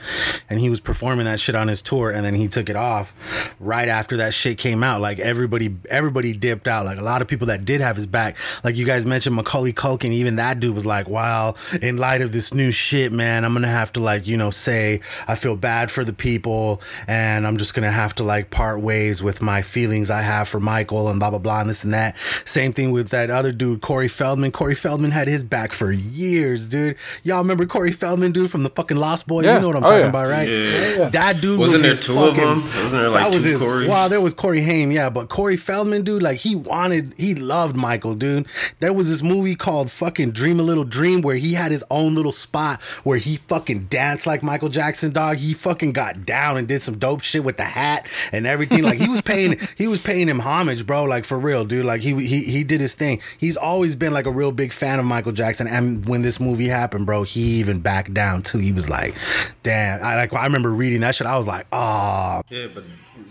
And 0.48 0.58
he 0.58 0.70
was 0.70 0.80
performing 0.80 1.26
that 1.26 1.38
shit 1.38 1.54
on 1.54 1.68
his 1.68 1.82
tour 1.82 2.10
and 2.10 2.24
then 2.24 2.32
he 2.32 2.48
took 2.48 2.70
it 2.70 2.76
off 2.76 3.14
right 3.60 3.88
after 3.88 4.16
that 4.16 4.32
shit 4.32 4.56
came 4.56 4.82
out. 4.82 5.02
Like 5.02 5.18
everybody, 5.18 5.76
everybody 5.90 6.32
dipped 6.32 6.66
out. 6.66 6.86
Like 6.86 6.96
a 6.96 7.04
lot 7.04 7.20
of 7.20 7.28
people 7.28 7.48
that 7.48 7.66
did 7.66 7.82
have 7.82 7.96
his 7.96 8.06
back. 8.06 8.38
Like 8.64 8.76
you 8.76 8.86
guys 8.86 9.04
mentioned 9.04 9.36
Macaulay 9.36 9.74
Culkin, 9.74 10.12
even 10.12 10.36
that 10.36 10.60
dude 10.60 10.74
was 10.74 10.86
like, 10.86 11.10
wow, 11.10 11.56
in 11.82 11.98
light 11.98 12.22
of 12.22 12.32
this 12.32 12.54
new 12.54 12.72
shit, 12.72 13.12
man, 13.12 13.44
I'm 13.44 13.52
to 13.60 13.68
have 13.68 13.92
to 13.92 14.00
like, 14.00 14.26
you 14.26 14.38
know, 14.38 14.48
say 14.48 15.00
I 15.28 15.34
feel 15.34 15.56
bad 15.56 15.90
for 15.90 16.04
the 16.04 16.14
people 16.14 16.80
and 17.06 17.46
I'm 17.46 17.58
just 17.58 17.81
going 17.82 17.92
to 17.92 17.96
have 17.98 18.14
to 18.16 18.22
like 18.22 18.50
part 18.50 18.80
ways 18.80 19.22
with 19.22 19.42
my 19.42 19.60
feelings 19.62 20.10
I 20.10 20.22
have 20.22 20.48
for 20.48 20.60
Michael 20.60 21.08
and 21.08 21.18
blah 21.20 21.30
blah 21.30 21.38
blah 21.38 21.60
and 21.60 21.68
this 21.70 21.84
and 21.84 21.92
that. 21.92 22.16
Same 22.44 22.72
thing 22.72 22.90
with 22.92 23.10
that 23.10 23.30
other 23.30 23.52
dude, 23.52 23.80
Corey 23.82 24.08
Feldman. 24.08 24.52
Corey 24.52 24.74
Feldman 24.74 25.10
had 25.10 25.28
his 25.28 25.44
back 25.44 25.72
for 25.72 25.92
years, 25.92 26.68
dude. 26.68 26.96
Y'all 27.22 27.38
remember 27.38 27.66
Corey 27.66 27.92
Feldman, 27.92 28.32
dude, 28.32 28.50
from 28.50 28.62
the 28.62 28.70
fucking 28.70 28.96
Lost 28.96 29.26
Boys? 29.26 29.44
Yeah. 29.44 29.56
You 29.56 29.60
know 29.60 29.66
what 29.68 29.76
I'm 29.76 29.84
Oh, 29.84 29.88
talking 29.88 30.00
yeah. 30.02 30.08
about, 30.08 30.28
right? 30.28 30.48
Yeah. 30.48 31.08
That 31.10 31.40
dude 31.40 31.58
Wasn't 31.58 31.72
was 31.72 31.82
there 31.82 31.90
his 31.90 32.00
two 32.00 32.18
of 32.22 32.28
fucking. 32.36 32.48
them? 32.48 32.62
Wasn't 32.64 32.92
there, 32.92 33.08
like, 33.10 33.22
that 33.24 33.30
was 33.32 33.42
two 33.42 33.50
his. 33.50 33.60
Corys? 33.60 33.88
Wow, 33.88 34.08
there 34.08 34.20
was 34.20 34.32
Corey 34.34 34.60
Haim, 34.62 34.90
yeah, 34.92 35.10
but 35.10 35.28
Corey 35.28 35.56
Feldman, 35.56 36.02
dude, 36.04 36.22
like 36.22 36.38
he 36.38 36.54
wanted, 36.54 37.14
he 37.16 37.34
loved 37.34 37.76
Michael, 37.76 38.14
dude. 38.14 38.46
There 38.80 38.92
was 38.92 39.08
this 39.10 39.22
movie 39.22 39.54
called 39.54 39.90
fucking 39.90 40.32
Dream 40.32 40.60
a 40.60 40.62
Little 40.62 40.84
Dream 40.84 41.20
where 41.22 41.36
he 41.36 41.54
had 41.54 41.72
his 41.72 41.84
own 41.90 42.14
little 42.14 42.32
spot 42.32 42.80
where 43.04 43.18
he 43.18 43.36
fucking 43.48 43.86
danced 43.86 44.26
like 44.26 44.42
Michael 44.42 44.68
Jackson, 44.68 45.12
dog. 45.12 45.38
He 45.38 45.52
fucking 45.54 45.92
got 45.92 46.24
down 46.24 46.56
and 46.56 46.68
did 46.68 46.82
some 46.82 46.98
dope 46.98 47.22
shit 47.22 47.42
with 47.44 47.56
the 47.56 47.64
hat 47.72 48.06
and 48.30 48.46
everything. 48.46 48.82
Like 48.82 48.98
he 48.98 49.08
was 49.08 49.20
paying, 49.20 49.58
he 49.76 49.88
was 49.88 49.98
paying 49.98 50.28
him 50.28 50.40
homage, 50.40 50.86
bro. 50.86 51.04
Like 51.04 51.24
for 51.24 51.38
real, 51.38 51.64
dude. 51.64 51.84
Like 51.84 52.00
he 52.02 52.14
he 52.26 52.44
he 52.44 52.62
did 52.64 52.80
his 52.80 52.94
thing. 52.94 53.20
He's 53.38 53.56
always 53.56 53.94
been 53.96 54.12
like 54.12 54.26
a 54.26 54.30
real 54.30 54.52
big 54.52 54.72
fan 54.72 54.98
of 54.98 55.04
Michael 55.04 55.32
Jackson. 55.32 55.66
And 55.66 56.06
when 56.08 56.22
this 56.22 56.38
movie 56.38 56.68
happened, 56.68 57.06
bro, 57.06 57.24
he 57.24 57.40
even 57.60 57.80
backed 57.80 58.14
down 58.14 58.42
too. 58.42 58.58
He 58.58 58.72
was 58.72 58.88
like, 58.88 59.14
damn. 59.62 60.02
I 60.04 60.16
like 60.16 60.32
I 60.32 60.44
remember 60.44 60.70
reading 60.70 61.00
that 61.00 61.14
shit. 61.14 61.26
I 61.26 61.36
was 61.36 61.46
like, 61.46 61.66
oh, 61.72 62.42
Yeah, 62.50 62.68
but 62.74 62.84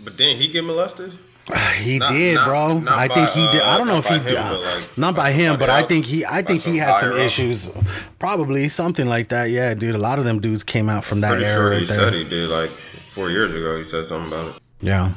but 0.04 0.16
then 0.18 0.36
he 0.36 0.48
get 0.48 0.64
molested. 0.64 1.12
he 1.78 1.98
Not- 1.98 2.10
did, 2.10 2.34
not- 2.36 2.46
bro. 2.48 2.78
not 2.78 2.96
I 2.98 3.08
by, 3.08 3.14
think 3.14 3.30
he 3.30 3.46
did. 3.50 3.62
uh, 3.62 3.68
I 3.70 3.78
don't 3.78 3.88
know 3.88 3.96
if 3.98 4.06
he 4.06 4.18
by 4.18 4.28
did. 4.28 4.34
like, 4.38 4.98
not 4.98 5.16
by 5.16 5.22
by 5.24 5.32
him, 5.32 5.58
but 5.58 5.70
I 5.70 5.82
think 5.82 6.04
he. 6.06 6.24
I 6.24 6.42
By 6.42 6.46
think 6.48 6.62
he 6.62 6.78
some 6.78 6.86
had 6.86 6.98
some 6.98 7.10
higher 7.10 7.18
up. 7.20 7.26
issues. 7.26 7.70
Probably 8.18 8.68
something 8.68 9.08
like 9.08 9.28
that. 9.28 9.50
Yeah, 9.50 9.74
dude. 9.74 9.94
A 9.94 9.98
lot 9.98 10.18
of 10.18 10.24
them 10.24 10.40
dudes 10.40 10.62
came 10.64 10.88
out 10.88 11.04
from 11.04 11.20
that 11.20 11.30
Pretty 11.30 11.44
era 11.44 11.54
sure 11.56 11.70
right 11.70 11.88
there. 11.88 11.98
said 11.98 12.14
he 12.14 12.24
did 12.24 12.48
like 12.48 12.70
four 13.14 13.30
years 13.30 13.52
ago. 13.52 13.78
He 13.78 13.84
said 13.84 14.06
something 14.06 14.28
about 14.28 14.56
it. 14.56 14.62
Yeah. 14.80 15.12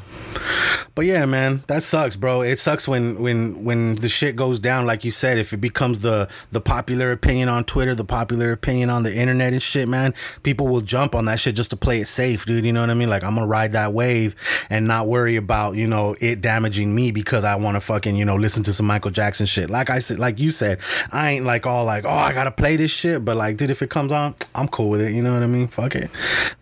But 0.95 1.05
yeah, 1.05 1.25
man, 1.25 1.63
that 1.67 1.83
sucks, 1.83 2.15
bro. 2.15 2.41
It 2.41 2.57
sucks 2.57 2.87
when 2.87 3.21
when 3.21 3.65
when 3.65 3.95
the 3.95 4.07
shit 4.07 4.37
goes 4.37 4.59
down, 4.59 4.85
like 4.85 5.03
you 5.03 5.11
said. 5.11 5.37
If 5.37 5.51
it 5.51 5.57
becomes 5.57 5.99
the 5.99 6.29
the 6.51 6.61
popular 6.61 7.11
opinion 7.11 7.49
on 7.49 7.65
Twitter, 7.65 7.93
the 7.93 8.05
popular 8.05 8.53
opinion 8.53 8.89
on 8.89 9.03
the 9.03 9.13
internet 9.13 9.51
and 9.51 9.61
shit, 9.61 9.89
man, 9.89 10.13
people 10.43 10.67
will 10.67 10.81
jump 10.81 11.13
on 11.13 11.25
that 11.25 11.39
shit 11.39 11.55
just 11.55 11.71
to 11.71 11.75
play 11.75 11.99
it 11.99 12.07
safe, 12.07 12.45
dude. 12.45 12.65
You 12.65 12.71
know 12.71 12.79
what 12.79 12.89
I 12.89 12.93
mean? 12.93 13.09
Like 13.09 13.25
I'm 13.25 13.35
gonna 13.35 13.47
ride 13.47 13.73
that 13.73 13.91
wave 13.91 14.35
and 14.69 14.87
not 14.87 15.07
worry 15.07 15.35
about 15.35 15.75
you 15.75 15.87
know 15.87 16.15
it 16.21 16.39
damaging 16.39 16.95
me 16.95 17.11
because 17.11 17.43
I 17.43 17.55
want 17.55 17.75
to 17.75 17.81
fucking 17.81 18.15
you 18.15 18.23
know 18.23 18.35
listen 18.35 18.63
to 18.63 18.73
some 18.73 18.85
Michael 18.85 19.11
Jackson 19.11 19.45
shit. 19.45 19.69
Like 19.69 19.89
I 19.89 19.99
said, 19.99 20.17
like 20.17 20.39
you 20.39 20.49
said, 20.49 20.79
I 21.11 21.31
ain't 21.31 21.45
like 21.45 21.65
all 21.65 21.83
like 21.83 22.05
oh 22.05 22.09
I 22.09 22.31
gotta 22.31 22.51
play 22.51 22.77
this 22.77 22.91
shit, 22.91 23.25
but 23.25 23.35
like 23.35 23.57
dude, 23.57 23.69
if 23.69 23.81
it 23.81 23.89
comes 23.89 24.13
on, 24.13 24.35
I'm 24.53 24.69
cool 24.69 24.89
with 24.91 25.01
it. 25.01 25.13
You 25.13 25.21
know 25.21 25.33
what 25.33 25.43
I 25.43 25.47
mean? 25.47 25.67
Fuck 25.67 25.95
it. 25.95 26.09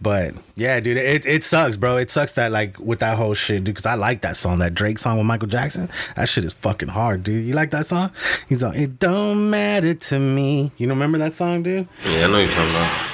But 0.02 0.34
yeah, 0.56 0.80
dude, 0.80 0.98
it 0.98 1.26
it 1.26 1.44
sucks, 1.44 1.78
bro. 1.78 1.98
It 1.98 2.10
sucks 2.10 2.34
that 2.34 2.52
like 2.52 2.80
with 2.80 3.00
that 3.00 3.18
whole 3.18 3.34
shit, 3.34 3.63
dude. 3.64 3.76
Because 3.76 3.86
I 3.86 3.96
like 3.96 4.22
that 4.22 4.38
song, 4.38 4.60
that 4.60 4.74
Drake 4.74 5.00
song 5.00 5.18
with 5.18 5.26
Michael 5.26 5.48
Jackson. 5.48 5.90
That 6.16 6.30
shit 6.30 6.44
is 6.44 6.54
fucking 6.54 6.90
hard, 6.90 7.24
dude. 7.24 7.46
You 7.46 7.54
like 7.54 7.72
that 7.72 7.86
song? 7.86 8.12
He's 8.48 8.64
like, 8.64 8.78
it 8.78 9.00
don't 9.00 9.50
matter 9.50 9.94
to 9.94 10.20
me. 10.20 10.72
You 10.78 10.88
know, 10.88 10.94
remember 10.94 11.18
that 11.20 11.34
song, 11.34 11.64
dude? 11.64 11.88
Yeah, 12.06 12.26
I 12.26 12.32
know 12.32 12.38
you're 12.38 12.48
talking 12.48 12.72
about. 12.72 13.14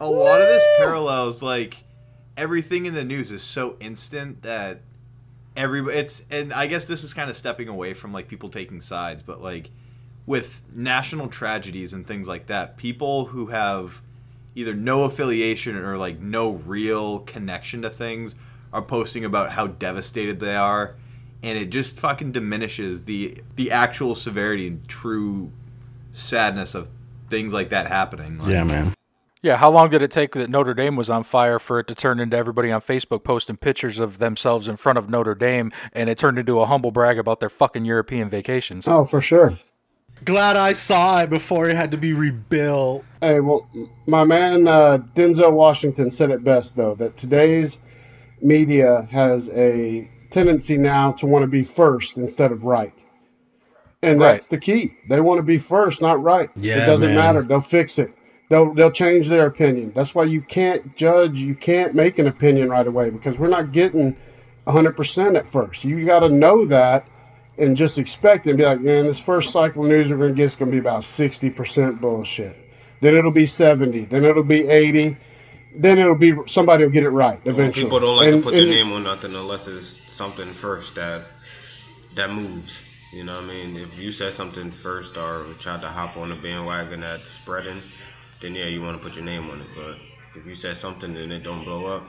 a 0.00 0.08
lot 0.08 0.40
of 0.40 0.46
this 0.46 0.64
parallels 0.78 1.42
like 1.42 1.84
everything 2.36 2.86
in 2.86 2.94
the 2.94 3.04
news 3.04 3.32
is 3.32 3.42
so 3.42 3.76
instant 3.80 4.42
that 4.42 4.80
every 5.56 5.80
it's 5.94 6.24
and 6.30 6.52
I 6.52 6.66
guess 6.66 6.86
this 6.86 7.04
is 7.04 7.14
kind 7.14 7.30
of 7.30 7.36
stepping 7.36 7.68
away 7.68 7.94
from 7.94 8.12
like 8.12 8.28
people 8.28 8.48
taking 8.48 8.80
sides, 8.80 9.22
but 9.22 9.42
like 9.42 9.70
with 10.26 10.62
national 10.72 11.28
tragedies 11.28 11.92
and 11.92 12.06
things 12.06 12.26
like 12.26 12.46
that, 12.46 12.76
people 12.76 13.26
who 13.26 13.46
have 13.46 14.00
either 14.54 14.74
no 14.74 15.04
affiliation 15.04 15.76
or 15.76 15.96
like 15.96 16.20
no 16.20 16.50
real 16.50 17.20
connection 17.20 17.82
to 17.82 17.90
things 17.90 18.34
are 18.74 18.82
posting 18.82 19.24
about 19.24 19.50
how 19.50 19.68
devastated 19.68 20.40
they 20.40 20.56
are 20.56 20.96
and 21.44 21.58
it 21.58 21.66
just 21.66 21.98
fucking 21.98 22.32
diminishes 22.32 23.04
the 23.04 23.36
the 23.56 23.70
actual 23.70 24.14
severity 24.14 24.66
and 24.66 24.88
true 24.88 25.52
sadness 26.10 26.74
of 26.74 26.88
things 27.28 27.52
like 27.52 27.68
that 27.68 27.86
happening. 27.86 28.38
Like, 28.38 28.50
Yeah, 28.50 28.64
man. 28.64 28.94
Yeah, 29.42 29.58
how 29.58 29.70
long 29.70 29.90
did 29.90 30.00
it 30.00 30.10
take 30.10 30.32
that 30.32 30.48
Notre 30.48 30.72
Dame 30.72 30.96
was 30.96 31.10
on 31.10 31.22
fire 31.22 31.58
for 31.58 31.78
it 31.78 31.86
to 31.88 31.94
turn 31.94 32.18
into 32.18 32.34
everybody 32.34 32.70
on 32.70 32.80
Facebook 32.80 33.24
posting 33.24 33.58
pictures 33.58 34.00
of 34.00 34.16
themselves 34.16 34.68
in 34.68 34.76
front 34.76 34.96
of 34.96 35.10
Notre 35.10 35.34
Dame 35.34 35.70
and 35.92 36.08
it 36.08 36.16
turned 36.16 36.38
into 36.38 36.60
a 36.60 36.66
humble 36.66 36.90
brag 36.90 37.18
about 37.18 37.40
their 37.40 37.50
fucking 37.50 37.84
European 37.84 38.30
vacations? 38.30 38.88
Oh, 38.88 39.04
for 39.04 39.20
sure. 39.20 39.58
Glad 40.24 40.56
I 40.56 40.72
saw 40.72 41.20
it 41.20 41.28
before 41.28 41.68
it 41.68 41.76
had 41.76 41.90
to 41.90 41.98
be 41.98 42.14
rebuilt. 42.14 43.04
Hey, 43.20 43.40
well, 43.40 43.68
my 44.06 44.24
man 44.24 44.66
uh, 44.66 44.98
Denzel 45.14 45.52
Washington 45.52 46.10
said 46.10 46.30
it 46.30 46.42
best, 46.42 46.76
though, 46.76 46.94
that 46.94 47.18
today's 47.18 47.76
media 48.42 49.08
has 49.10 49.48
a 49.50 50.10
tendency 50.30 50.76
now 50.76 51.12
to 51.12 51.26
want 51.26 51.42
to 51.42 51.46
be 51.46 51.62
first 51.62 52.16
instead 52.16 52.52
of 52.52 52.64
right. 52.64 52.92
And 54.02 54.20
that's 54.20 54.48
the 54.48 54.58
key. 54.58 54.92
They 55.08 55.20
want 55.20 55.38
to 55.38 55.42
be 55.42 55.56
first, 55.56 56.02
not 56.02 56.20
right. 56.22 56.50
Yeah, 56.56 56.82
it 56.82 56.86
doesn't 56.86 57.14
man. 57.14 57.16
matter. 57.16 57.42
They'll 57.42 57.60
fix 57.60 57.98
it. 57.98 58.10
They'll 58.50 58.74
they'll 58.74 58.90
change 58.90 59.28
their 59.28 59.46
opinion. 59.46 59.92
That's 59.94 60.14
why 60.14 60.24
you 60.24 60.42
can't 60.42 60.94
judge. 60.94 61.40
You 61.40 61.54
can't 61.54 61.94
make 61.94 62.18
an 62.18 62.26
opinion 62.26 62.68
right 62.68 62.86
away 62.86 63.08
because 63.10 63.38
we're 63.38 63.48
not 63.48 63.72
getting 63.72 64.16
hundred 64.66 64.96
percent 64.96 65.36
at 65.36 65.48
first. 65.48 65.84
You 65.84 66.04
got 66.04 66.20
to 66.20 66.28
know 66.28 66.66
that 66.66 67.06
and 67.56 67.76
just 67.76 67.98
expect 67.98 68.46
it 68.46 68.50
and 68.50 68.58
be 68.58 68.64
like, 68.64 68.80
man, 68.80 69.06
this 69.06 69.18
first 69.18 69.50
cycle 69.50 69.84
of 69.84 69.90
news 69.90 70.10
we're 70.10 70.18
going 70.18 70.32
to 70.32 70.36
get 70.36 70.44
is 70.44 70.56
going 70.56 70.70
to 70.70 70.74
be 70.74 70.80
about 70.80 71.04
sixty 71.04 71.48
percent 71.48 72.00
bullshit. 72.00 72.54
Then 73.00 73.14
it'll 73.14 73.30
be 73.30 73.46
seventy. 73.46 74.04
Then 74.04 74.24
it'll 74.24 74.42
be 74.42 74.68
eighty. 74.68 75.16
Then 75.76 75.98
it'll 75.98 76.14
be 76.14 76.34
somebody 76.46 76.84
will 76.84 76.92
get 76.92 77.02
it 77.02 77.10
right 77.10 77.40
eventually. 77.44 77.86
People 77.86 78.00
don't 78.00 78.16
like 78.16 78.28
And- 78.28 78.38
to 78.38 78.42
put 78.42 78.52
their 78.54 78.66
name 78.66 78.92
on 78.92 79.04
nothing 79.04 79.34
unless 79.34 79.66
it's 79.66 79.98
something 80.08 80.54
first 80.54 80.94
that 80.94 81.22
that 82.16 82.30
moves. 82.30 82.80
You 83.12 83.24
know 83.24 83.36
what 83.36 83.44
I 83.44 83.48
mean? 83.48 83.76
If 83.76 83.96
you 83.98 84.10
said 84.12 84.32
something 84.32 84.72
first 84.82 85.16
or 85.16 85.46
tried 85.60 85.82
to 85.82 85.88
hop 85.88 86.16
on 86.16 86.32
a 86.32 86.36
bandwagon 86.36 87.00
that's 87.00 87.30
spreading, 87.30 87.80
then 88.40 88.54
yeah, 88.54 88.66
you 88.66 88.82
want 88.82 89.00
to 89.00 89.06
put 89.06 89.14
your 89.16 89.24
name 89.24 89.48
on 89.50 89.60
it. 89.60 89.66
But 89.76 89.96
if 90.40 90.46
you 90.46 90.54
said 90.54 90.76
something 90.76 91.16
and 91.16 91.32
it 91.32 91.40
don't 91.44 91.64
blow 91.64 91.86
up, 91.86 92.04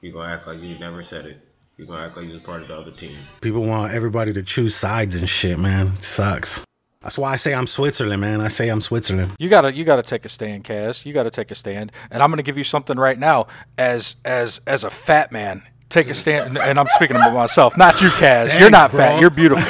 you're 0.00 0.12
gonna 0.12 0.32
act 0.32 0.46
like 0.46 0.60
you 0.60 0.78
never 0.78 1.02
said 1.02 1.24
it. 1.26 1.38
You're 1.78 1.86
gonna 1.86 2.06
act 2.06 2.16
like 2.16 2.26
you 2.26 2.32
was 2.32 2.42
part 2.42 2.62
of 2.62 2.68
the 2.68 2.74
other 2.76 2.90
team. 2.90 3.16
People 3.40 3.64
want 3.64 3.94
everybody 3.94 4.32
to 4.34 4.42
choose 4.42 4.74
sides 4.74 5.16
and 5.16 5.28
shit, 5.28 5.58
man. 5.58 5.92
It 5.94 6.02
sucks. 6.02 6.62
That's 7.02 7.18
why 7.18 7.32
I 7.32 7.36
say 7.36 7.52
I'm 7.54 7.66
Switzerland, 7.66 8.20
man. 8.20 8.40
I 8.40 8.48
say 8.48 8.68
I'm 8.68 8.80
Switzerland. 8.80 9.32
You 9.38 9.48
gotta 9.48 9.74
you 9.74 9.84
gotta 9.84 10.02
take 10.02 10.24
a 10.24 10.28
stand, 10.28 10.64
Kaz. 10.64 11.04
You 11.04 11.12
gotta 11.12 11.30
take 11.30 11.50
a 11.50 11.54
stand. 11.54 11.90
And 12.10 12.22
I'm 12.22 12.30
gonna 12.30 12.42
give 12.42 12.56
you 12.56 12.64
something 12.64 12.96
right 12.96 13.18
now 13.18 13.48
as 13.76 14.16
as 14.24 14.60
as 14.66 14.84
a 14.84 14.90
fat 14.90 15.32
man. 15.32 15.62
Take 15.88 16.08
a 16.08 16.14
stand 16.14 16.56
and 16.56 16.78
I'm 16.78 16.86
speaking 16.86 17.16
about 17.16 17.34
myself, 17.34 17.76
not 17.76 18.00
you, 18.00 18.08
Kaz. 18.08 18.58
You're 18.58 18.70
not 18.70 18.90
bro. 18.90 18.98
fat, 18.98 19.20
you're 19.20 19.30
beautiful. 19.30 19.64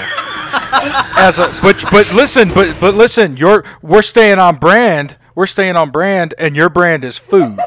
as 1.16 1.38
a 1.38 1.50
but 1.62 1.82
but 1.90 2.12
listen, 2.12 2.50
but 2.54 2.78
but 2.80 2.94
listen, 2.94 3.36
you're 3.36 3.64
we're 3.80 4.02
staying 4.02 4.38
on 4.38 4.56
brand. 4.56 5.16
We're 5.34 5.46
staying 5.46 5.76
on 5.76 5.90
brand 5.90 6.34
and 6.36 6.54
your 6.54 6.68
brand 6.68 7.04
is 7.04 7.18
food. 7.18 7.58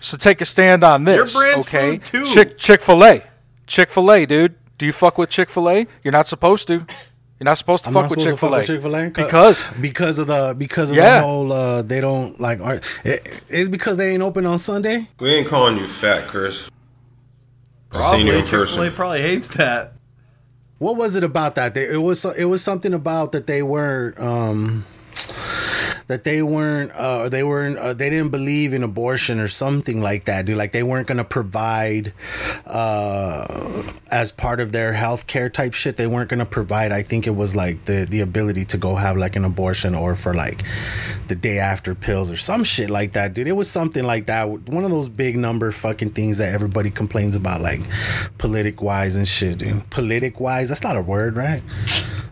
So 0.00 0.18
take 0.18 0.42
a 0.42 0.44
stand 0.44 0.84
on 0.84 1.04
this. 1.04 1.34
brand's 1.34 1.66
okay? 1.66 1.92
food, 1.96 2.04
too. 2.04 2.24
Chick 2.24 2.58
Chick 2.58 2.82
fil 2.82 3.02
A. 3.02 3.22
Chick 3.66 3.90
fil 3.90 4.12
A, 4.12 4.26
dude. 4.26 4.54
Do 4.76 4.84
you 4.84 4.92
fuck 4.92 5.16
with 5.16 5.30
Chick 5.30 5.48
fil 5.48 5.70
A? 5.70 5.86
You're 6.02 6.12
not 6.12 6.26
supposed 6.26 6.68
to. 6.68 6.84
You're 7.40 7.46
not 7.46 7.58
supposed 7.58 7.84
to 7.84 7.88
I'm 7.88 7.94
fuck 7.94 8.02
not 8.04 8.10
with 8.10 8.20
supposed 8.20 8.34
Chick 8.34 8.40
Fil 8.40 8.54
A 8.54 8.58
with 8.58 8.66
Chick-fil-A? 8.66 9.10
Because 9.10 9.64
because 9.80 10.18
of 10.18 10.26
the 10.28 10.54
because 10.56 10.90
of 10.90 10.96
Yeah. 10.96 11.16
the 11.20 11.22
whole 11.26 11.52
uh 11.52 11.82
they 11.82 12.00
don't 12.00 12.40
like 12.40 12.60
are 12.60 12.80
it, 13.04 13.42
it's 13.48 13.68
because 13.68 13.96
they 13.96 14.12
ain't 14.12 14.22
open 14.22 14.46
on 14.46 14.58
Sunday. 14.58 15.08
We 15.20 15.34
ain't 15.34 15.48
calling 15.48 15.76
you 15.78 15.88
fat, 15.88 16.28
Chris. 16.28 16.68
I've 17.90 18.00
Probably 18.00 18.24
Chick 18.26 18.46
Fil 18.48 18.60
A 18.62 18.64
person. 18.66 18.92
probably 18.94 19.22
hates 19.22 19.48
that. 19.56 19.92
What 20.78 20.96
was 20.96 21.16
it 21.16 21.24
about 21.24 21.54
that? 21.56 21.76
It 21.76 21.98
was 22.02 22.24
it 22.24 22.44
was 22.46 22.62
something 22.62 22.94
about 22.94 23.32
that 23.32 23.46
they 23.46 23.62
weren't 23.62 24.18
um 24.18 24.84
that 26.06 26.24
they 26.24 26.42
weren't 26.42 26.90
uh 26.92 27.28
they 27.28 27.42
weren't 27.42 27.78
uh, 27.78 27.94
they 27.94 28.10
didn't 28.10 28.30
believe 28.30 28.72
in 28.72 28.82
abortion 28.82 29.40
or 29.40 29.48
something 29.48 30.00
like 30.00 30.24
that 30.24 30.46
dude. 30.46 30.56
Like 30.56 30.72
they 30.72 30.82
weren't 30.82 31.06
gonna 31.06 31.24
provide 31.24 32.12
uh 32.66 33.82
as 34.10 34.32
part 34.32 34.60
of 34.60 34.72
their 34.72 34.92
health 34.92 35.26
care 35.26 35.48
type 35.48 35.74
shit. 35.74 35.96
They 35.96 36.06
weren't 36.06 36.30
gonna 36.30 36.46
provide 36.46 36.92
i 36.92 37.02
think 37.02 37.26
it 37.26 37.34
was 37.36 37.54
like 37.56 37.84
the 37.84 38.06
the 38.08 38.20
ability 38.20 38.64
to 38.64 38.76
go 38.76 38.96
have 38.96 39.16
like 39.16 39.36
an 39.36 39.44
abortion 39.44 39.94
or 39.94 40.16
for 40.16 40.34
like 40.34 40.62
the 41.28 41.34
day 41.34 41.58
after 41.58 41.94
pills 41.94 42.30
or 42.30 42.36
some 42.36 42.64
shit 42.64 42.90
like 42.90 43.12
that 43.12 43.34
dude. 43.34 43.46
It 43.46 43.52
was 43.52 43.70
something 43.70 44.04
like 44.04 44.26
that 44.26 44.44
one 44.68 44.84
of 44.84 44.90
those 44.90 45.08
big 45.08 45.36
number 45.36 45.70
fucking 45.70 46.10
things 46.10 46.38
that 46.38 46.54
everybody 46.54 46.90
complains 46.90 47.34
about 47.36 47.60
like 47.60 47.80
politic 48.38 48.82
wise 48.82 49.16
and 49.16 49.26
shit 49.26 49.58
dude. 49.58 49.88
Politic 49.90 50.40
wise 50.40 50.68
that's 50.68 50.82
not 50.82 50.96
a 50.96 51.02
word 51.02 51.36
right 51.36 51.62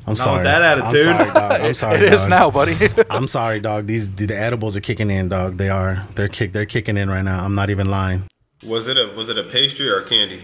I'm 0.04 0.14
Not 0.14 0.18
with 0.18 0.18
sorry. 0.18 0.44
that 0.44 0.62
attitude. 0.62 1.06
I'm 1.08 1.26
sorry, 1.26 1.32
dog. 1.32 1.60
I'm 1.60 1.74
sorry. 1.82 1.96
It 1.98 2.02
is 2.12 2.22
dog. 2.22 2.30
now, 2.30 2.50
buddy. 2.50 2.76
I'm 3.10 3.28
sorry, 3.28 3.60
dog. 3.60 3.86
These 3.86 4.10
the 4.12 4.34
edibles 4.36 4.76
are 4.76 4.80
kicking 4.80 5.10
in, 5.10 5.28
dog. 5.28 5.56
They 5.58 5.68
are. 5.68 6.06
They're 6.16 6.28
kick. 6.28 6.52
They're 6.52 6.66
kicking 6.66 6.96
in 6.96 7.08
right 7.08 7.22
now. 7.22 7.44
I'm 7.44 7.54
not 7.54 7.70
even 7.70 7.88
lying. 7.90 8.26
Was 8.64 8.88
it 8.88 8.98
a 8.98 9.12
was 9.16 9.28
it 9.28 9.38
a 9.38 9.44
pastry 9.44 9.88
or 9.88 10.00
a 10.00 10.08
candy? 10.08 10.42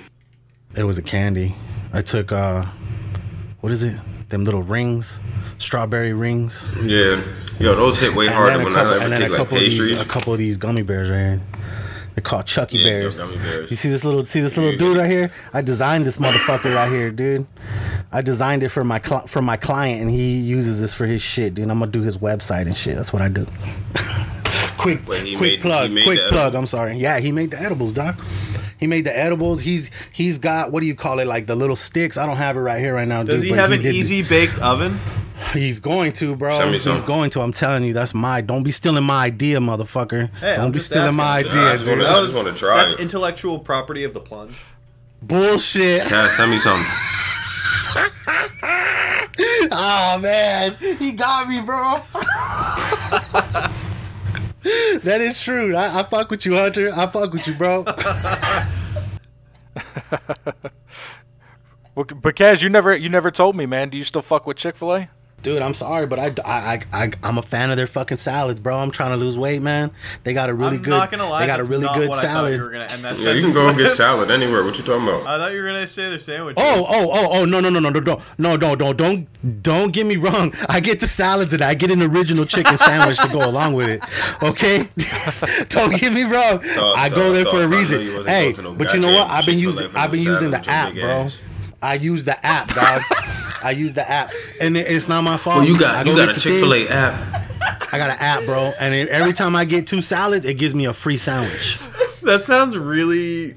It 0.76 0.84
was 0.84 0.98
a 0.98 1.02
candy. 1.02 1.56
I 1.92 2.02
took 2.02 2.30
uh, 2.30 2.66
what 3.60 3.72
is 3.72 3.82
it? 3.82 3.98
Them 4.28 4.44
little 4.44 4.62
rings, 4.62 5.20
strawberry 5.56 6.12
rings. 6.12 6.68
Yeah, 6.82 7.22
yo, 7.58 7.74
those 7.74 7.98
hit 7.98 8.14
way 8.14 8.26
And 8.26 8.34
harder 8.34 8.50
then 8.58 8.60
a 8.60 8.64
when 8.64 8.72
couple, 8.74 8.90
I 8.92 8.94
ever 8.96 9.04
and 9.04 9.12
then 9.12 9.20
take 9.22 9.28
a 9.30 9.32
like 9.32 9.38
couple 9.38 9.56
of 9.56 9.62
these, 9.62 9.96
a 9.98 10.04
couple 10.04 10.32
of 10.34 10.38
these 10.38 10.56
gummy 10.58 10.82
bears 10.82 11.08
right 11.10 11.16
here. 11.18 11.42
They're 12.18 12.22
called 12.24 12.46
Chucky 12.46 12.78
Yeah, 12.78 12.84
bears. 12.84 13.18
gummy 13.18 13.36
bears. 13.36 13.70
You 13.70 13.76
see 13.76 13.88
this 13.90 14.02
little, 14.02 14.24
see 14.24 14.40
this 14.40 14.56
little 14.56 14.76
dude 14.76 14.96
right 14.96 15.08
here? 15.08 15.30
I 15.52 15.62
designed 15.62 16.04
this 16.04 16.16
motherfucker 16.16 16.74
right 16.74 16.90
here, 16.90 17.12
dude. 17.12 17.46
I 18.10 18.22
designed 18.22 18.64
it 18.64 18.70
for 18.70 18.82
my 18.82 19.00
cl- 19.00 19.28
for 19.28 19.40
my 19.40 19.56
client, 19.56 20.00
and 20.02 20.10
he 20.10 20.36
uses 20.40 20.80
this 20.80 20.92
for 20.92 21.06
his 21.06 21.22
shit, 21.22 21.54
dude. 21.54 21.70
I'm 21.70 21.78
gonna 21.78 21.92
do 21.92 22.02
his 22.02 22.18
website 22.18 22.62
and 22.66 22.76
shit. 22.76 22.96
That's 22.96 23.12
what 23.12 23.22
I 23.22 23.28
do. 23.28 23.46
quick, 24.78 25.06
Wait, 25.08 25.36
quick 25.36 25.52
made- 25.52 25.60
plug, 25.60 25.92
quick 26.02 26.18
plug. 26.28 26.56
I'm 26.56 26.66
sorry. 26.66 26.96
Yeah, 26.96 27.20
he 27.20 27.30
made 27.30 27.52
the 27.52 27.60
edibles, 27.62 27.92
doc. 27.92 28.18
He 28.80 28.88
made 28.88 29.04
the 29.04 29.16
edibles. 29.16 29.60
He's 29.60 29.88
he's 30.12 30.38
got 30.38 30.72
what 30.72 30.80
do 30.80 30.86
you 30.86 30.96
call 30.96 31.20
it? 31.20 31.28
Like 31.28 31.46
the 31.46 31.54
little 31.54 31.76
sticks. 31.76 32.16
I 32.16 32.26
don't 32.26 32.36
have 32.36 32.56
it 32.56 32.60
right 32.60 32.80
here 32.80 32.94
right 32.94 33.06
now. 33.06 33.22
Does 33.22 33.36
dude, 33.42 33.44
he 33.44 33.50
but 33.50 33.58
have 33.60 33.70
an 33.70 33.82
easy 33.82 34.22
baked 34.22 34.58
oven? 34.58 34.98
He's 35.52 35.80
going 35.80 36.12
to, 36.14 36.36
bro. 36.36 36.58
Send 36.58 36.72
me 36.72 36.78
He's 36.78 36.84
some. 36.98 37.06
going 37.06 37.30
to. 37.30 37.40
I'm 37.40 37.52
telling 37.52 37.84
you, 37.84 37.92
that's 37.92 38.14
my. 38.14 38.40
Don't 38.40 38.62
be 38.62 38.70
stealing 38.70 39.04
my 39.04 39.24
idea, 39.24 39.58
motherfucker. 39.58 40.32
Hey, 40.36 40.56
don't 40.56 40.66
I'm 40.66 40.72
be 40.72 40.78
just 40.78 40.90
stealing 40.90 41.16
my 41.16 41.38
idea, 41.38 41.70
I 41.70 41.76
just 41.76 41.88
wanna- 41.88 42.04
I 42.06 42.22
just 42.22 42.34
wanna 42.34 42.54
try 42.54 42.78
That's 42.78 42.94
it. 42.94 43.00
intellectual 43.00 43.58
property 43.58 44.04
of 44.04 44.14
the 44.14 44.20
plunge. 44.20 44.60
Bullshit. 45.22 46.08
Guys, 46.08 46.36
send 46.36 46.50
me 46.50 46.58
some. 46.58 46.80
oh 46.80 48.10
ah, 49.72 50.18
man, 50.20 50.76
he 50.98 51.12
got 51.12 51.48
me, 51.48 51.60
bro. 51.60 52.00
that 55.02 55.20
is 55.20 55.40
true. 55.42 55.74
I, 55.76 56.00
I 56.00 56.02
fuck 56.02 56.30
with 56.30 56.44
you, 56.46 56.56
Hunter. 56.56 56.90
I 56.94 57.06
fuck 57.06 57.32
with 57.32 57.46
you, 57.46 57.54
bro. 57.54 57.84
Well, 61.94 62.04
but 62.04 62.36
Kaz, 62.36 62.62
you 62.62 62.68
never 62.68 62.96
you 62.96 63.08
never 63.08 63.32
told 63.32 63.56
me, 63.56 63.66
man. 63.66 63.88
Do 63.88 63.98
you 63.98 64.04
still 64.04 64.22
fuck 64.22 64.46
with 64.46 64.56
Chick 64.56 64.76
Fil 64.76 64.94
A? 64.94 65.10
Dude, 65.40 65.62
I'm 65.62 65.72
sorry, 65.74 66.06
but 66.06 66.18
I, 66.18 66.26
I, 66.44 66.82
I, 66.92 67.10
I, 67.22 67.28
am 67.28 67.38
a 67.38 67.42
fan 67.42 67.70
of 67.70 67.76
their 67.76 67.86
fucking 67.86 68.18
salads, 68.18 68.58
bro. 68.58 68.76
I'm 68.76 68.90
trying 68.90 69.10
to 69.10 69.16
lose 69.16 69.38
weight, 69.38 69.62
man. 69.62 69.92
They 70.24 70.34
got 70.34 70.50
a 70.50 70.54
really 70.54 70.78
I'm 70.78 70.82
good. 70.82 70.90
not 70.90 71.12
gonna 71.12 71.28
lie. 71.28 71.40
they 71.42 71.46
got 71.46 71.60
a 71.60 71.64
really 71.64 71.86
good 71.94 72.08
what 72.08 72.18
I 72.18 72.22
thought 72.22 72.28
salad. 72.28 72.54
you 72.56 72.60
were 72.60 72.70
gonna 72.70 72.84
end 72.86 73.04
that 73.04 73.20
Yeah, 73.20 73.32
you 73.32 73.42
can 73.42 73.52
go 73.52 73.68
and 73.68 73.78
get 73.78 73.96
salad 73.96 74.32
anywhere. 74.32 74.64
What 74.64 74.76
you 74.78 74.82
talking 74.82 75.06
about? 75.06 75.26
I 75.28 75.38
thought 75.38 75.52
you 75.52 75.60
were 75.62 75.66
gonna 75.68 75.86
say 75.86 76.08
their 76.08 76.18
sandwich. 76.18 76.56
Oh, 76.58 76.84
oh, 76.88 77.08
oh, 77.12 77.28
oh, 77.40 77.44
no, 77.44 77.60
no, 77.60 77.70
no, 77.70 77.78
no, 77.78 77.88
no, 77.88 78.00
no, 78.00 78.20
no, 78.36 78.56
no, 78.56 78.74
no, 78.74 78.92
don't, 78.92 79.62
don't 79.62 79.92
get 79.92 80.06
me 80.06 80.16
wrong. 80.16 80.52
I 80.68 80.80
get 80.80 80.98
the 80.98 81.06
salads 81.06 81.52
and 81.52 81.62
I 81.62 81.74
get 81.74 81.92
an 81.92 82.02
original 82.02 82.44
chicken 82.44 82.76
sandwich 82.76 83.18
to 83.20 83.28
go 83.28 83.48
along 83.48 83.74
with 83.74 83.88
it. 83.88 84.02
Okay, 84.42 84.88
don't 85.68 85.94
get 86.00 86.12
me 86.12 86.24
wrong. 86.24 86.58
Thought- 86.58 86.96
I 86.96 87.08
go 87.08 87.14
thought- 87.16 87.32
there 87.32 87.44
thought- 87.44 87.52
for 87.52 87.60
a 87.60 87.68
thought 87.68 87.76
reason. 87.76 88.00
Hey, 88.26 88.52
going 88.52 88.54
to 88.56 88.62
no 88.62 88.74
but 88.74 88.92
you 88.92 88.98
know 89.00 89.12
what? 89.14 89.30
I've 89.30 89.46
been 89.46 89.60
using, 89.60 89.94
I've 89.94 90.10
been 90.10 90.22
using 90.22 90.50
the 90.50 90.68
app, 90.68 90.94
big 90.94 91.02
bro. 91.02 91.28
Ass. 91.82 91.88
I 91.90 91.94
use 91.94 92.24
the 92.24 92.44
app, 92.46 92.68
dog. 92.74 93.02
I 93.62 93.70
use 93.76 93.92
the 93.94 94.08
app, 94.08 94.30
and 94.60 94.76
it- 94.76 94.86
it's 94.86 95.08
not 95.08 95.22
my 95.24 95.36
fault. 95.36 95.56
Well, 95.58 95.66
you 95.66 95.74
I 95.76 95.78
got 95.78 96.04
go 96.06 96.12
you 96.12 96.16
got 96.26 96.36
a 96.36 96.40
Chick 96.40 96.52
Fil 96.60 96.74
A 96.74 96.88
app. 96.88 97.44
I 97.92 97.98
got 97.98 98.10
an 98.10 98.16
app, 98.20 98.44
bro, 98.44 98.72
and 98.78 98.94
it- 98.94 99.08
every 99.08 99.32
time 99.32 99.56
I 99.56 99.64
get 99.64 99.86
two 99.86 100.02
salads, 100.02 100.46
it 100.46 100.54
gives 100.54 100.74
me 100.74 100.84
a 100.84 100.92
free 100.92 101.16
sandwich. 101.16 101.78
That 102.22 102.42
sounds 102.44 102.76
really 102.76 103.56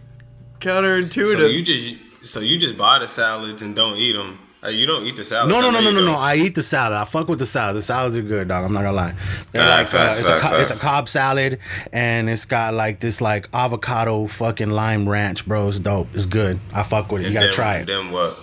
counterintuitive. 0.59 1.39
So 1.39 1.45
you 1.47 1.63
just 1.63 2.33
so 2.33 2.39
you 2.39 2.57
just 2.59 2.77
buy 2.77 2.99
the 2.99 3.07
salads 3.07 3.61
and 3.61 3.75
don't 3.75 3.97
eat 3.97 4.13
them. 4.13 4.39
Uh, 4.63 4.67
you 4.69 4.85
don't 4.85 5.05
eat 5.07 5.15
the 5.15 5.23
salad. 5.25 5.49
No, 5.49 5.59
no, 5.59 5.71
no, 5.71 5.81
no, 5.81 5.89
no, 5.91 6.01
no. 6.05 6.13
I 6.15 6.35
eat 6.35 6.53
the 6.53 6.61
salad. 6.61 6.95
I 6.95 7.05
fuck 7.05 7.27
with 7.27 7.39
the 7.39 7.47
salad. 7.47 7.77
The 7.77 7.81
salads 7.81 8.15
are 8.15 8.21
good, 8.21 8.47
dog. 8.47 8.63
I'm 8.63 8.71
not 8.73 8.83
gonna 8.83 8.95
lie. 8.95 9.15
They're 9.51 9.63
Fact, 9.63 9.93
like 9.93 10.01
uh, 10.01 10.07
fact, 10.07 10.19
it's 10.19 10.27
a 10.27 10.31
fact, 10.39 10.43
co- 10.43 10.59
it's 10.59 10.69
a 10.69 10.73
fact. 10.73 10.81
Cobb 10.83 11.09
salad, 11.09 11.59
and 11.91 12.29
it's 12.29 12.45
got 12.45 12.75
like 12.75 12.99
this 12.99 13.21
like 13.21 13.49
avocado 13.53 14.27
fucking 14.27 14.69
lime 14.69 15.09
ranch, 15.09 15.47
bro. 15.47 15.67
It's 15.67 15.79
dope. 15.79 16.09
It's 16.13 16.27
good. 16.27 16.59
I 16.73 16.83
fuck 16.83 17.11
with 17.11 17.23
it. 17.23 17.29
You 17.29 17.33
gotta 17.33 17.47
then- 17.47 17.53
try 17.53 17.75
it. 17.77 17.85
Then 17.87 18.11
what? 18.11 18.37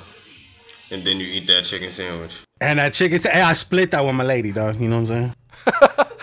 And 0.91 1.07
then 1.07 1.19
you 1.19 1.27
eat 1.27 1.47
that 1.47 1.67
chicken 1.67 1.93
sandwich. 1.93 2.33
And 2.61 2.79
that 2.81 2.95
chicken, 2.95 3.19
sa- 3.21 3.29
hey, 3.31 3.43
I 3.43 3.53
split 3.53 3.93
that 3.93 4.05
with 4.05 4.15
my 4.17 4.25
lady, 4.25 4.51
dog. 4.51 4.81
You 4.81 4.89
know 4.89 5.01
what 5.03 5.11
I'm 5.13 5.33
saying? 5.67 6.09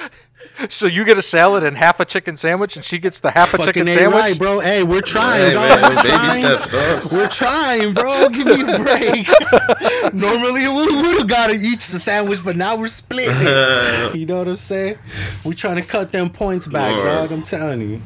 So 0.70 0.88
you 0.88 1.03
get 1.06 1.18
a 1.18 1.22
salad 1.22 1.64
and 1.64 1.78
half 1.78 1.99
a 1.99 2.06
chicken 2.06 2.36
sandwich, 2.38 2.76
and 2.76 2.84
she 2.86 2.97
gets 2.97 3.20
the 3.20 3.32
half 3.32 3.53
a 3.53 3.58
Fucking 3.58 3.66
chicken 3.66 3.88
A 3.88 3.91
sandwich. 3.91 4.16
right, 4.20 4.38
bro. 4.38 4.60
Hey, 4.62 4.84
we're 4.84 5.01
trying, 5.01 5.41
Hey, 5.47 5.53
dog. 5.53 5.82
man, 5.82 5.95
we're 5.95 6.01
trying. 6.03 6.45
steps, 6.45 6.72
dog. 7.03 7.12
We're 7.12 7.28
trying, 7.30 7.93
bro. 7.93 8.30
Give 8.30 8.45
me 8.47 8.62
a 8.62 8.78
break. 8.80 10.14
Normally, 10.14 10.62
we 10.68 10.95
would 11.01 11.18
have 11.20 11.28
got 11.28 11.47
to 11.47 11.53
each 11.56 11.88
the 11.89 11.99
sandwich, 11.99 12.39
but 12.43 12.56
now 12.56 12.78
we're 12.78 12.88
splitting. 12.88 13.36
You 14.16 14.26
know 14.26 14.38
what 14.39 14.47
I'm 14.47 14.56
saying? 14.56 14.97
We're 15.43 15.53
trying 15.53 15.76
to 15.76 15.82
cut 15.82 16.12
them 16.12 16.30
points 16.30 16.68
back, 16.68 16.91
Lord. 16.93 17.06
dog. 17.08 17.32
I'm 17.32 17.43
telling 17.43 17.82
you. 17.82 18.01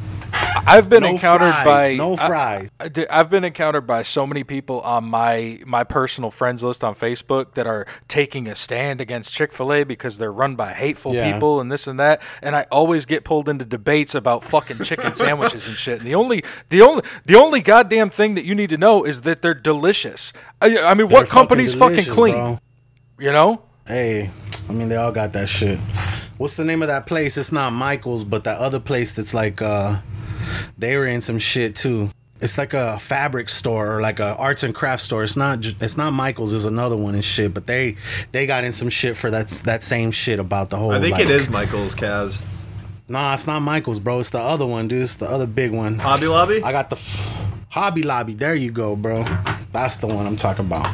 I've 0.67 0.89
been 0.89 1.03
No 1.03 1.09
encountered 1.09 1.51
fries, 1.53 1.65
by 1.65 1.95
no 1.95 2.15
fries. 2.17 2.69
I, 2.79 2.89
I've 3.09 3.29
been 3.29 3.43
encountered 3.43 3.87
by 3.87 4.01
so 4.01 4.25
many 4.27 4.43
people 4.43 4.81
on 4.81 5.05
my 5.05 5.59
my 5.65 5.83
personal 5.83 6.29
friends 6.29 6.63
list 6.63 6.83
on 6.83 6.95
Facebook 6.95 7.53
that 7.55 7.67
are 7.67 7.85
taking 8.07 8.47
a 8.47 8.55
stand 8.55 9.01
against 9.01 9.33
Chick 9.33 9.53
Fil 9.53 9.71
A 9.73 9.83
because 9.83 10.17
they're 10.17 10.31
run 10.31 10.55
by 10.55 10.71
hateful 10.73 11.13
Yeah. 11.13 11.31
people 11.33 11.59
and 11.59 11.71
this 11.71 11.87
and 11.87 11.99
that. 11.99 12.21
And 12.41 12.55
I 12.55 12.65
always 12.71 13.05
get 13.05 13.23
pulled 13.23 13.49
into 13.49 13.65
debates 13.65 14.15
about 14.15 14.43
fucking 14.43 14.79
chicken 14.83 15.13
sandwiches 15.13 15.67
and 15.67 15.75
shit. 15.75 15.99
And 15.99 16.07
the 16.07 16.15
only 16.15 16.43
the 16.69 16.81
only 16.81 17.03
the 17.25 17.35
only 17.35 17.61
goddamn 17.61 18.09
thing 18.09 18.35
that 18.35 18.45
you 18.45 18.55
need 18.55 18.69
to 18.69 18.77
know 18.77 19.03
is 19.03 19.21
that 19.21 19.41
they're 19.41 19.53
delicious. 19.53 20.33
I, 20.61 20.77
I 20.79 20.93
mean, 20.93 21.07
They're 21.07 21.19
what 21.19 21.29
company's 21.29 21.73
fucking, 21.73 21.95
delicious, 21.95 22.13
clean? 22.13 22.33
bro. 22.35 22.59
You 23.19 23.31
know? 23.31 23.61
Hey, 23.87 24.29
I 24.69 24.71
mean, 24.71 24.87
they 24.89 24.95
all 24.95 25.11
got 25.11 25.33
that 25.33 25.49
shit. 25.49 25.79
What's 26.37 26.55
the 26.55 26.63
name 26.63 26.81
of 26.81 26.87
that 26.87 27.05
place? 27.05 27.35
It's 27.37 27.51
not 27.51 27.73
Michael's, 27.73 28.23
but 28.23 28.43
that 28.45 28.59
other 28.59 28.79
place 28.79 29.11
that's 29.11 29.33
like, 29.33 29.61
uh, 29.61 29.97
they 30.77 30.97
were 30.97 31.05
in 31.05 31.21
some 31.21 31.39
shit 31.39 31.75
too. 31.75 32.09
It's 32.41 32.57
like 32.57 32.73
a 32.73 32.97
fabric 32.99 33.49
store 33.49 33.97
or 33.97 34.01
like 34.01 34.19
a 34.19 34.35
arts 34.35 34.63
and 34.63 34.73
crafts 34.73 35.03
store. 35.03 35.23
It's 35.23 35.35
not. 35.35 35.59
It's 35.81 35.97
not 35.97 36.11
Michael's. 36.11 36.51
There's 36.51 36.65
another 36.65 36.95
one 36.95 37.13
and 37.13 37.23
shit. 37.23 37.53
But 37.53 37.67
they 37.67 37.97
they 38.31 38.45
got 38.47 38.63
in 38.63 38.71
some 38.71 38.89
shit 38.89 39.17
for 39.17 39.29
that 39.31 39.49
that 39.65 39.83
same 39.83 40.11
shit 40.11 40.39
about 40.39 40.69
the 40.69 40.77
whole. 40.77 40.91
I 40.91 41.01
think 41.01 41.13
like, 41.13 41.25
it 41.25 41.31
is 41.31 41.49
Michael's 41.49 41.95
Kaz. 41.95 42.41
Nah, 43.09 43.33
it's 43.33 43.47
not 43.47 43.61
Michael's, 43.61 43.99
bro. 43.99 44.19
It's 44.19 44.29
the 44.29 44.39
other 44.39 44.65
one, 44.65 44.87
dude. 44.87 45.01
It's 45.01 45.15
the 45.15 45.29
other 45.29 45.47
big 45.47 45.71
one. 45.71 45.97
Hobby 45.99 46.27
Lobby? 46.27 46.63
I 46.63 46.71
got 46.71 46.89
the 46.89 46.95
f- 46.95 47.47
Hobby 47.69 48.03
Lobby. 48.03 48.35
There 48.35 48.53
you 48.55 48.71
go, 48.71 48.95
bro. 48.95 49.25
That's 49.71 49.97
the 49.97 50.07
one 50.07 50.25
I'm 50.27 50.37
talking 50.37 50.65
about. 50.65 50.93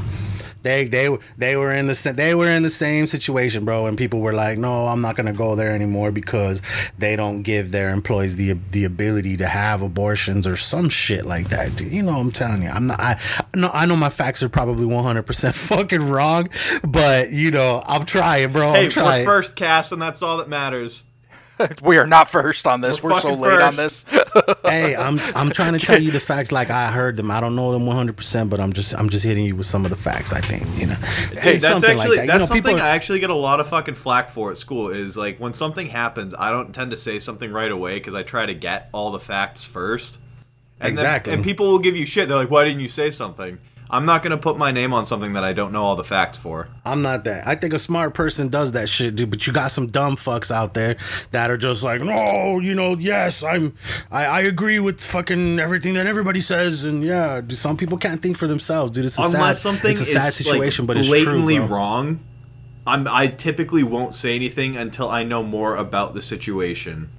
They 0.66 0.86
they 0.86 1.16
they 1.38 1.56
were 1.56 1.72
in 1.72 1.86
the 1.86 2.14
they 2.18 2.34
were 2.34 2.50
in 2.50 2.64
the 2.64 2.72
same 2.72 3.06
situation, 3.06 3.66
bro. 3.66 3.86
And 3.86 3.96
people 3.96 4.20
were 4.20 4.34
like, 4.34 4.58
"No, 4.58 4.88
I'm 4.88 5.00
not 5.00 5.16
gonna 5.16 5.32
go 5.32 5.54
there 5.54 5.70
anymore 5.70 6.12
because 6.12 6.60
they 6.98 7.16
don't 7.16 7.44
give 7.44 7.70
their 7.70 7.92
employees 7.92 8.36
the 8.36 8.54
the 8.72 8.84
ability 8.84 9.38
to 9.38 9.46
have 9.46 9.84
abortions 9.84 10.48
or 10.48 10.56
some 10.56 10.90
shit 10.90 11.24
like 11.24 11.50
that." 11.50 11.76
Dude. 11.76 11.94
You 11.94 12.02
know, 12.02 12.16
I'm 12.16 12.32
telling 12.32 12.64
you, 12.64 12.70
I'm 12.70 12.88
not. 12.88 13.00
I 13.00 13.22
no, 13.54 13.70
I 13.76 13.86
know 13.86 13.96
my 13.96 14.10
facts 14.10 14.42
are 14.42 14.50
probably 14.50 14.86
100 14.86 15.22
percent 15.22 15.54
fucking 15.70 16.10
wrong, 16.10 16.50
but 16.84 17.30
you 17.30 17.52
know, 17.52 17.84
I'm 17.86 18.08
trying, 18.08 18.52
bro. 18.52 18.74
Hey, 18.74 18.86
I'm 18.86 18.90
trying. 18.90 19.20
we're 19.20 19.34
first 19.34 19.56
cast, 19.56 19.92
and 19.92 20.02
that's 20.02 20.24
all 20.24 20.38
that 20.38 20.50
matters. 20.50 21.04
We 21.82 21.98
are 21.98 22.08
not 22.08 22.28
first 22.28 22.68
on 22.68 22.82
this. 22.82 23.02
We're 23.02 23.12
We're, 23.12 23.20
so 23.20 23.30
fucking 23.30 23.42
late 23.42 23.62
on 23.62 23.76
this. 23.76 24.06
hey, 24.66 24.96
I'm 24.96 25.20
I'm 25.36 25.50
trying 25.52 25.74
to 25.74 25.80
tell 25.80 26.02
you 26.02 26.12
the 26.12 26.20
facts 26.32 26.52
like 26.52 26.70
I 26.70 26.92
heard 26.92 27.18
them. 27.18 27.32
I 27.32 27.40
don't 27.40 27.56
know 27.56 27.72
them 27.72 27.86
100, 27.86 28.18
percent 28.18 28.50
but 28.50 28.60
I'm 28.60 28.74
just 28.74 28.94
I'm 28.96 29.10
just 29.10 29.24
hitting 29.24 29.46
you 29.46 29.56
with 29.56 29.66
some 29.66 29.86
of 29.86 29.92
the 29.92 29.98
facts. 29.98 30.34
I 30.34 30.42
think 30.42 30.64
you 30.80 30.88
know. 30.88 30.96
Hey, 30.96 31.54
It's 31.56 31.62
that's 31.62 31.74
something 31.82 31.98
like 31.98 32.06
actually 32.06 32.18
that. 32.18 32.24
You 32.24 32.28
that's 32.28 32.40
know, 32.50 32.56
something 32.56 32.78
are- 32.80 32.82
I 32.84 32.90
actually 32.90 33.20
get 33.20 33.30
a 33.30 33.36
lot 33.36 33.60
of 33.60 33.68
fucking 33.70 33.96
flack 33.96 34.30
for 34.32 34.52
at 34.52 34.58
school. 34.58 34.90
Is 34.90 35.16
like 35.16 35.40
when 35.40 35.54
something 35.54 35.88
happens, 35.88 36.34
I 36.38 36.52
don't 36.52 36.74
tend 36.74 36.92
to 36.92 36.98
say 36.98 37.20
something 37.20 37.52
right 37.52 37.72
away 37.72 37.96
because 37.96 38.16
I 38.16 38.24
try 38.24 38.46
to 38.46 38.54
get 38.54 38.90
all 38.92 39.12
the 39.12 39.20
facts 39.20 39.64
first. 39.64 40.20
And 40.82 40.98
then- 40.98 41.06
Exactly. 41.06 41.34
and 41.34 41.44
people 41.44 41.68
will 41.72 41.80
give 41.80 41.96
you 41.96 42.06
shit. 42.06 42.28
They're 42.28 42.38
like, 42.38 42.52
"Why 42.52 42.66
didn't 42.66 42.82
you 42.82 42.90
say 42.90 43.10
something?" 43.12 43.60
I'm 43.90 44.06
not 44.06 44.24
gonna 44.24 44.38
put 44.38 44.58
my 44.58 44.72
name 44.72 44.94
on 44.94 45.06
something 45.06 45.34
that 45.34 45.44
I 45.44 45.54
don't 45.54 45.72
know 45.72 45.84
all 45.84 45.96
the 45.96 46.04
facts 46.04 46.38
for. 46.38 46.68
I'm 46.84 47.02
not 47.02 47.24
that. 47.26 47.46
I 47.48 47.56
think 47.56 47.74
a 47.74 47.80
smart 47.80 48.14
person 48.14 48.50
does 48.50 48.72
that 48.72 48.90
shit, 48.90 49.16
dude. 49.16 49.30
But 49.30 49.46
you 49.46 49.54
got 49.54 49.72
some 49.72 49.88
dumb 49.88 50.16
fucks 50.16 50.50
out 50.52 50.74
there 50.74 50.98
that 51.32 51.52
are 51.52 51.58
just 51.58 51.84
like, 51.84 52.02
no, 52.02 52.60
you 52.60 52.74
know, 52.74 52.96
yes, 52.96 53.44
I'm, 53.44 53.76
I, 54.12 54.26
I 54.26 54.42
agree 54.42 54.80
with 54.80 55.00
fucking 55.02 55.60
everything 55.60 55.94
that 55.94 56.08
everybody 56.08 56.42
says, 56.42 56.84
and 56.84 57.04
yeah, 57.04 57.42
dude, 57.42 57.58
some 57.58 57.78
people 57.78 57.98
can't 57.98 58.22
think 58.22 58.38
for 58.38 58.48
themselves, 58.48 58.92
dude. 58.92 59.06
It's 59.06 59.20
a 59.20 59.24
Unless 59.24 59.58
sad, 59.62 59.70
something 59.70 59.92
it's 59.92 60.02
a 60.02 60.06
sad 60.06 60.30
is 60.30 60.36
situation, 60.36 60.84
like, 60.86 60.88
but 60.88 60.98
it's 60.98 61.08
blatantly 61.08 61.58
true, 61.58 61.66
wrong, 61.68 62.20
I'm 62.88 63.08
I 63.08 63.28
typically 63.28 63.84
won't 63.84 64.16
say 64.16 64.36
anything 64.36 64.78
until 64.78 65.10
I 65.10 65.24
know 65.24 65.44
more 65.44 65.76
about 65.76 66.14
the 66.14 66.22
situation. 66.22 67.10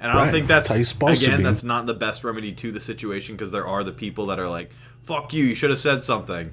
And 0.00 0.12
I 0.12 0.14
don't 0.14 0.24
Right. 0.26 0.30
think 0.30 0.46
that's 0.46 0.68
That's 0.68 0.68
how 0.68 0.74
you're 0.76 0.84
supposed 0.84 1.20
to 1.22 1.26
again 1.26 1.42
that's 1.42 1.64
not 1.64 1.86
the 1.86 1.94
best 1.94 2.22
remedy 2.22 2.52
to 2.52 2.70
the 2.70 2.80
situation 2.80 3.34
because 3.34 3.50
there 3.50 3.66
are 3.66 3.82
the 3.82 3.90
people 3.92 4.26
that 4.26 4.38
are 4.38 4.46
like, 4.48 4.70
"Fuck 5.04 5.32
you, 5.32 5.44
you 5.44 5.54
should 5.54 5.70
have 5.70 5.78
said 5.78 6.02
something." 6.02 6.52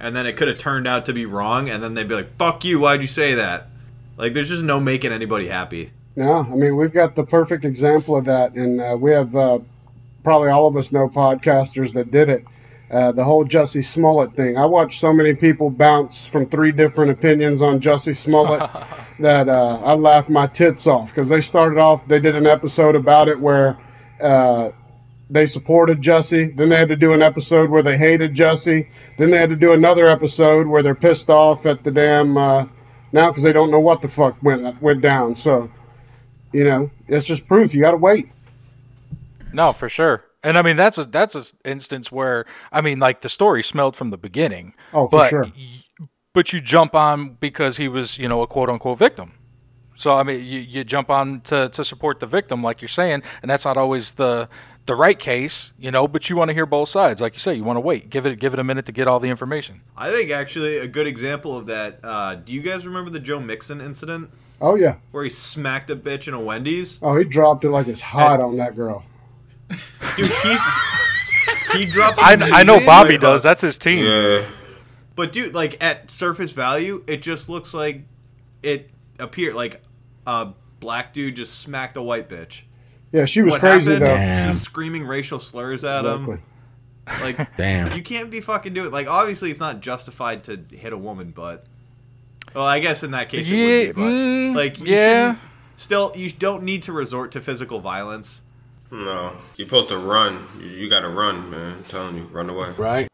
And 0.00 0.16
then 0.16 0.26
it 0.26 0.36
could 0.36 0.48
have 0.48 0.58
turned 0.58 0.88
out 0.88 1.06
to 1.06 1.12
be 1.12 1.26
wrong 1.26 1.70
and 1.70 1.80
then 1.82 1.94
they'd 1.94 2.08
be 2.08 2.14
like, 2.14 2.36
"Fuck 2.36 2.64
you, 2.64 2.80
why'd 2.80 3.02
you 3.02 3.08
say 3.08 3.34
that?" 3.34 3.68
Like 4.16 4.34
there's 4.34 4.48
just 4.48 4.62
no 4.62 4.80
making 4.80 5.12
anybody 5.12 5.48
happy. 5.48 5.92
No, 6.16 6.38
I 6.38 6.54
mean 6.54 6.76
we've 6.76 6.92
got 6.92 7.14
the 7.14 7.24
perfect 7.24 7.64
example 7.64 8.16
of 8.16 8.24
that, 8.26 8.54
and 8.54 8.80
uh, 8.80 8.96
we 8.98 9.12
have 9.12 9.34
uh, 9.34 9.60
probably 10.22 10.50
all 10.50 10.66
of 10.66 10.76
us 10.76 10.92
know 10.92 11.08
podcasters 11.08 11.92
that 11.94 12.10
did 12.10 12.28
it. 12.28 12.44
Uh, 12.90 13.10
the 13.10 13.24
whole 13.24 13.42
Jussie 13.42 13.82
Smollett 13.82 14.34
thing. 14.34 14.58
I 14.58 14.66
watched 14.66 15.00
so 15.00 15.14
many 15.14 15.34
people 15.34 15.70
bounce 15.70 16.26
from 16.26 16.44
three 16.44 16.72
different 16.72 17.10
opinions 17.10 17.62
on 17.62 17.80
Jussie 17.80 18.14
Smollett 18.14 18.68
that 19.18 19.48
uh, 19.48 19.80
I 19.82 19.94
laughed 19.94 20.28
my 20.28 20.46
tits 20.46 20.86
off 20.86 21.08
because 21.08 21.30
they 21.30 21.40
started 21.40 21.78
off. 21.78 22.06
They 22.06 22.20
did 22.20 22.36
an 22.36 22.46
episode 22.46 22.94
about 22.94 23.28
it 23.28 23.40
where 23.40 23.78
uh, 24.20 24.72
they 25.32 25.46
supported 25.46 26.00
Jesse. 26.02 26.48
Then 26.52 26.68
they 26.68 26.76
had 26.76 26.88
to 26.90 26.96
do 26.96 27.12
an 27.12 27.22
episode 27.22 27.70
where 27.70 27.82
they 27.82 27.96
hated 27.96 28.34
Jesse. 28.34 28.88
Then 29.18 29.30
they 29.30 29.38
had 29.38 29.50
to 29.50 29.56
do 29.56 29.72
another 29.72 30.06
episode 30.06 30.66
where 30.66 30.82
they're 30.82 30.94
pissed 30.94 31.30
off 31.30 31.64
at 31.66 31.82
the 31.84 31.90
damn 31.90 32.36
uh, 32.36 32.66
now 33.12 33.30
because 33.30 33.42
they 33.42 33.52
don't 33.52 33.70
know 33.70 33.80
what 33.80 34.02
the 34.02 34.08
fuck 34.08 34.40
went 34.42 34.80
went 34.82 35.00
down. 35.00 35.34
So 35.34 35.70
you 36.52 36.64
know, 36.64 36.90
it's 37.08 37.26
just 37.26 37.46
proof. 37.46 37.74
You 37.74 37.80
got 37.80 37.92
to 37.92 37.96
wait. 37.96 38.28
No, 39.52 39.72
for 39.72 39.88
sure. 39.88 40.24
And 40.44 40.58
I 40.58 40.62
mean 40.62 40.76
that's 40.76 40.98
a 40.98 41.04
that's 41.04 41.34
an 41.34 41.44
instance 41.64 42.10
where 42.10 42.44
I 42.72 42.80
mean 42.80 42.98
like 42.98 43.20
the 43.20 43.28
story 43.28 43.62
smelled 43.62 43.96
from 43.96 44.10
the 44.10 44.18
beginning. 44.18 44.74
Oh, 44.92 45.06
for 45.06 45.18
but 45.18 45.28
sure. 45.30 45.44
y- 45.44 46.06
but 46.34 46.52
you 46.52 46.60
jump 46.60 46.94
on 46.94 47.34
because 47.34 47.76
he 47.76 47.86
was 47.88 48.18
you 48.18 48.28
know 48.28 48.42
a 48.42 48.46
quote 48.46 48.68
unquote 48.68 48.98
victim. 48.98 49.34
So 49.94 50.14
I 50.14 50.24
mean 50.24 50.44
you, 50.44 50.58
you 50.58 50.82
jump 50.84 51.10
on 51.10 51.42
to, 51.42 51.68
to 51.68 51.84
support 51.84 52.18
the 52.18 52.26
victim 52.26 52.60
like 52.62 52.80
you're 52.82 52.88
saying, 52.88 53.22
and 53.40 53.50
that's 53.50 53.64
not 53.64 53.76
always 53.76 54.12
the 54.12 54.48
the 54.86 54.94
right 54.94 55.18
case, 55.18 55.72
you 55.78 55.90
know. 55.90 56.08
But 56.08 56.28
you 56.30 56.36
want 56.36 56.48
to 56.50 56.54
hear 56.54 56.66
both 56.66 56.88
sides, 56.88 57.20
like 57.20 57.34
you 57.34 57.38
say. 57.38 57.54
You 57.54 57.64
want 57.64 57.76
to 57.76 57.80
wait, 57.80 58.10
give 58.10 58.26
it 58.26 58.38
give 58.38 58.52
it 58.52 58.58
a 58.58 58.64
minute 58.64 58.86
to 58.86 58.92
get 58.92 59.06
all 59.06 59.20
the 59.20 59.28
information. 59.28 59.80
I 59.96 60.10
think 60.10 60.30
actually 60.30 60.78
a 60.78 60.86
good 60.88 61.06
example 61.06 61.56
of 61.56 61.66
that. 61.66 62.00
Uh, 62.02 62.36
do 62.36 62.52
you 62.52 62.62
guys 62.62 62.86
remember 62.86 63.10
the 63.10 63.20
Joe 63.20 63.40
Mixon 63.40 63.80
incident 63.80 64.30
Oh 64.60 64.76
yeah. 64.76 64.96
where 65.10 65.24
he 65.24 65.30
smacked 65.30 65.90
a 65.90 65.96
bitch 65.96 66.28
in 66.28 66.34
a 66.34 66.40
Wendy's? 66.40 66.98
Oh, 67.02 67.16
he 67.16 67.24
dropped 67.24 67.64
it 67.64 67.70
like 67.70 67.88
it's 67.88 68.00
hot 68.00 68.40
on 68.40 68.56
that 68.58 68.76
girl. 68.76 69.04
Dude, 70.16 70.26
he 70.26 70.56
he 71.72 71.86
dropped. 71.86 72.18
I, 72.18 72.60
I 72.60 72.62
know 72.62 72.78
Bobby 72.84 73.12
like, 73.12 73.20
does. 73.20 73.42
That's 73.42 73.60
his 73.60 73.78
team. 73.78 74.04
Yeah. 74.04 74.46
But 75.14 75.32
dude, 75.32 75.54
like 75.54 75.82
at 75.82 76.10
surface 76.10 76.52
value, 76.52 77.04
it 77.06 77.22
just 77.22 77.48
looks 77.48 77.74
like 77.74 78.02
it 78.62 78.90
appeared 79.18 79.54
like 79.54 79.82
a 80.26 80.52
black 80.80 81.12
dude 81.12 81.36
just 81.36 81.60
smacked 81.60 81.96
a 81.96 82.02
white 82.02 82.28
bitch. 82.28 82.62
Yeah, 83.12 83.26
she 83.26 83.42
was 83.42 83.52
what 83.52 83.60
crazy 83.60 83.92
happened? 83.92 84.10
though. 84.10 84.14
Damn. 84.16 84.52
She's 84.52 84.60
screaming 84.62 85.04
racial 85.04 85.38
slurs 85.38 85.84
at 85.84 86.04
Exactly. 86.04 86.34
him. 86.36 86.42
Like, 87.20 87.56
Damn. 87.56 87.96
you 87.96 88.02
can't 88.02 88.30
be 88.30 88.40
fucking 88.40 88.72
doing. 88.74 88.90
Like, 88.90 89.06
obviously, 89.08 89.50
it's 89.50 89.60
not 89.60 89.80
justified 89.80 90.44
to 90.44 90.58
hit 90.74 90.92
a 90.92 90.98
woman, 90.98 91.32
but 91.34 91.66
well, 92.54 92.64
I 92.64 92.78
guess 92.80 93.02
in 93.02 93.10
that 93.12 93.28
case, 93.28 93.50
it 93.50 93.54
Yeah, 93.54 93.86
would 93.88 93.96
be. 93.96 94.00
But 94.02 94.08
mm, 94.08 94.54
like, 94.54 94.78
you 94.80 94.86
yeah. 94.86 95.36
Still, 95.76 96.12
you 96.14 96.30
don't 96.30 96.62
need 96.62 96.84
to 96.84 96.92
resort 96.92 97.32
to 97.32 97.40
physical 97.40 97.80
violence. 97.80 98.42
No, 98.90 99.36
you're 99.56 99.66
supposed 99.66 99.88
to 99.88 99.98
run. 99.98 100.46
You, 100.60 100.66
you 100.66 100.90
got 100.90 101.00
to 101.00 101.08
run, 101.08 101.50
man. 101.50 101.78
I'm 101.78 101.84
telling 101.84 102.16
you, 102.16 102.24
run 102.24 102.48
away. 102.50 102.70
Right? 102.78 103.08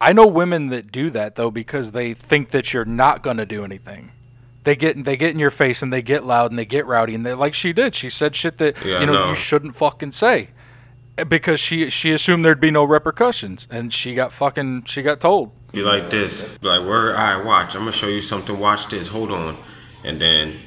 I 0.00 0.12
know 0.12 0.26
women 0.26 0.68
that 0.68 0.90
do 0.92 1.10
that 1.10 1.34
though 1.34 1.50
because 1.50 1.90
they 1.92 2.14
think 2.14 2.50
that 2.50 2.72
you're 2.72 2.84
not 2.84 3.22
going 3.22 3.36
to 3.36 3.44
do 3.46 3.64
anything. 3.64 4.12
They 4.64 4.76
get 4.76 5.04
they 5.04 5.16
get 5.16 5.30
in 5.30 5.38
your 5.38 5.50
face 5.50 5.82
and 5.82 5.92
they 5.92 6.02
get 6.02 6.24
loud 6.24 6.50
and 6.50 6.58
they 6.58 6.64
get 6.66 6.84
rowdy 6.86 7.14
and 7.14 7.24
they 7.24 7.32
like 7.34 7.54
she 7.54 7.72
did. 7.72 7.94
She 7.94 8.10
said 8.10 8.34
shit 8.34 8.58
that 8.58 8.84
Yeah, 8.84 9.00
you 9.00 9.06
know, 9.06 9.12
know. 9.14 9.28
you 9.30 9.34
shouldn't 9.36 9.74
fucking 9.76 10.12
say 10.12 10.50
because 11.28 11.58
she 11.60 11.88
she 11.90 12.12
assumed 12.12 12.44
there'd 12.44 12.60
be 12.60 12.70
no 12.70 12.84
repercussions 12.84 13.66
and 13.70 13.92
she 13.92 14.14
got 14.14 14.32
fucking 14.32 14.84
she 14.84 15.02
got 15.02 15.20
told. 15.20 15.52
Be 15.72 15.80
like 15.82 16.10
this. 16.10 16.58
Like, 16.62 16.86
where? 16.86 17.16
All 17.16 17.36
right, 17.38 17.44
watch. 17.44 17.74
I'm 17.74 17.82
gonna 17.82 17.92
show 17.92 18.08
you 18.08 18.22
something. 18.22 18.58
Watch 18.58 18.88
this. 18.88 19.08
Hold 19.08 19.30
on. 19.30 19.56
And 20.04 20.20
then 20.20 20.58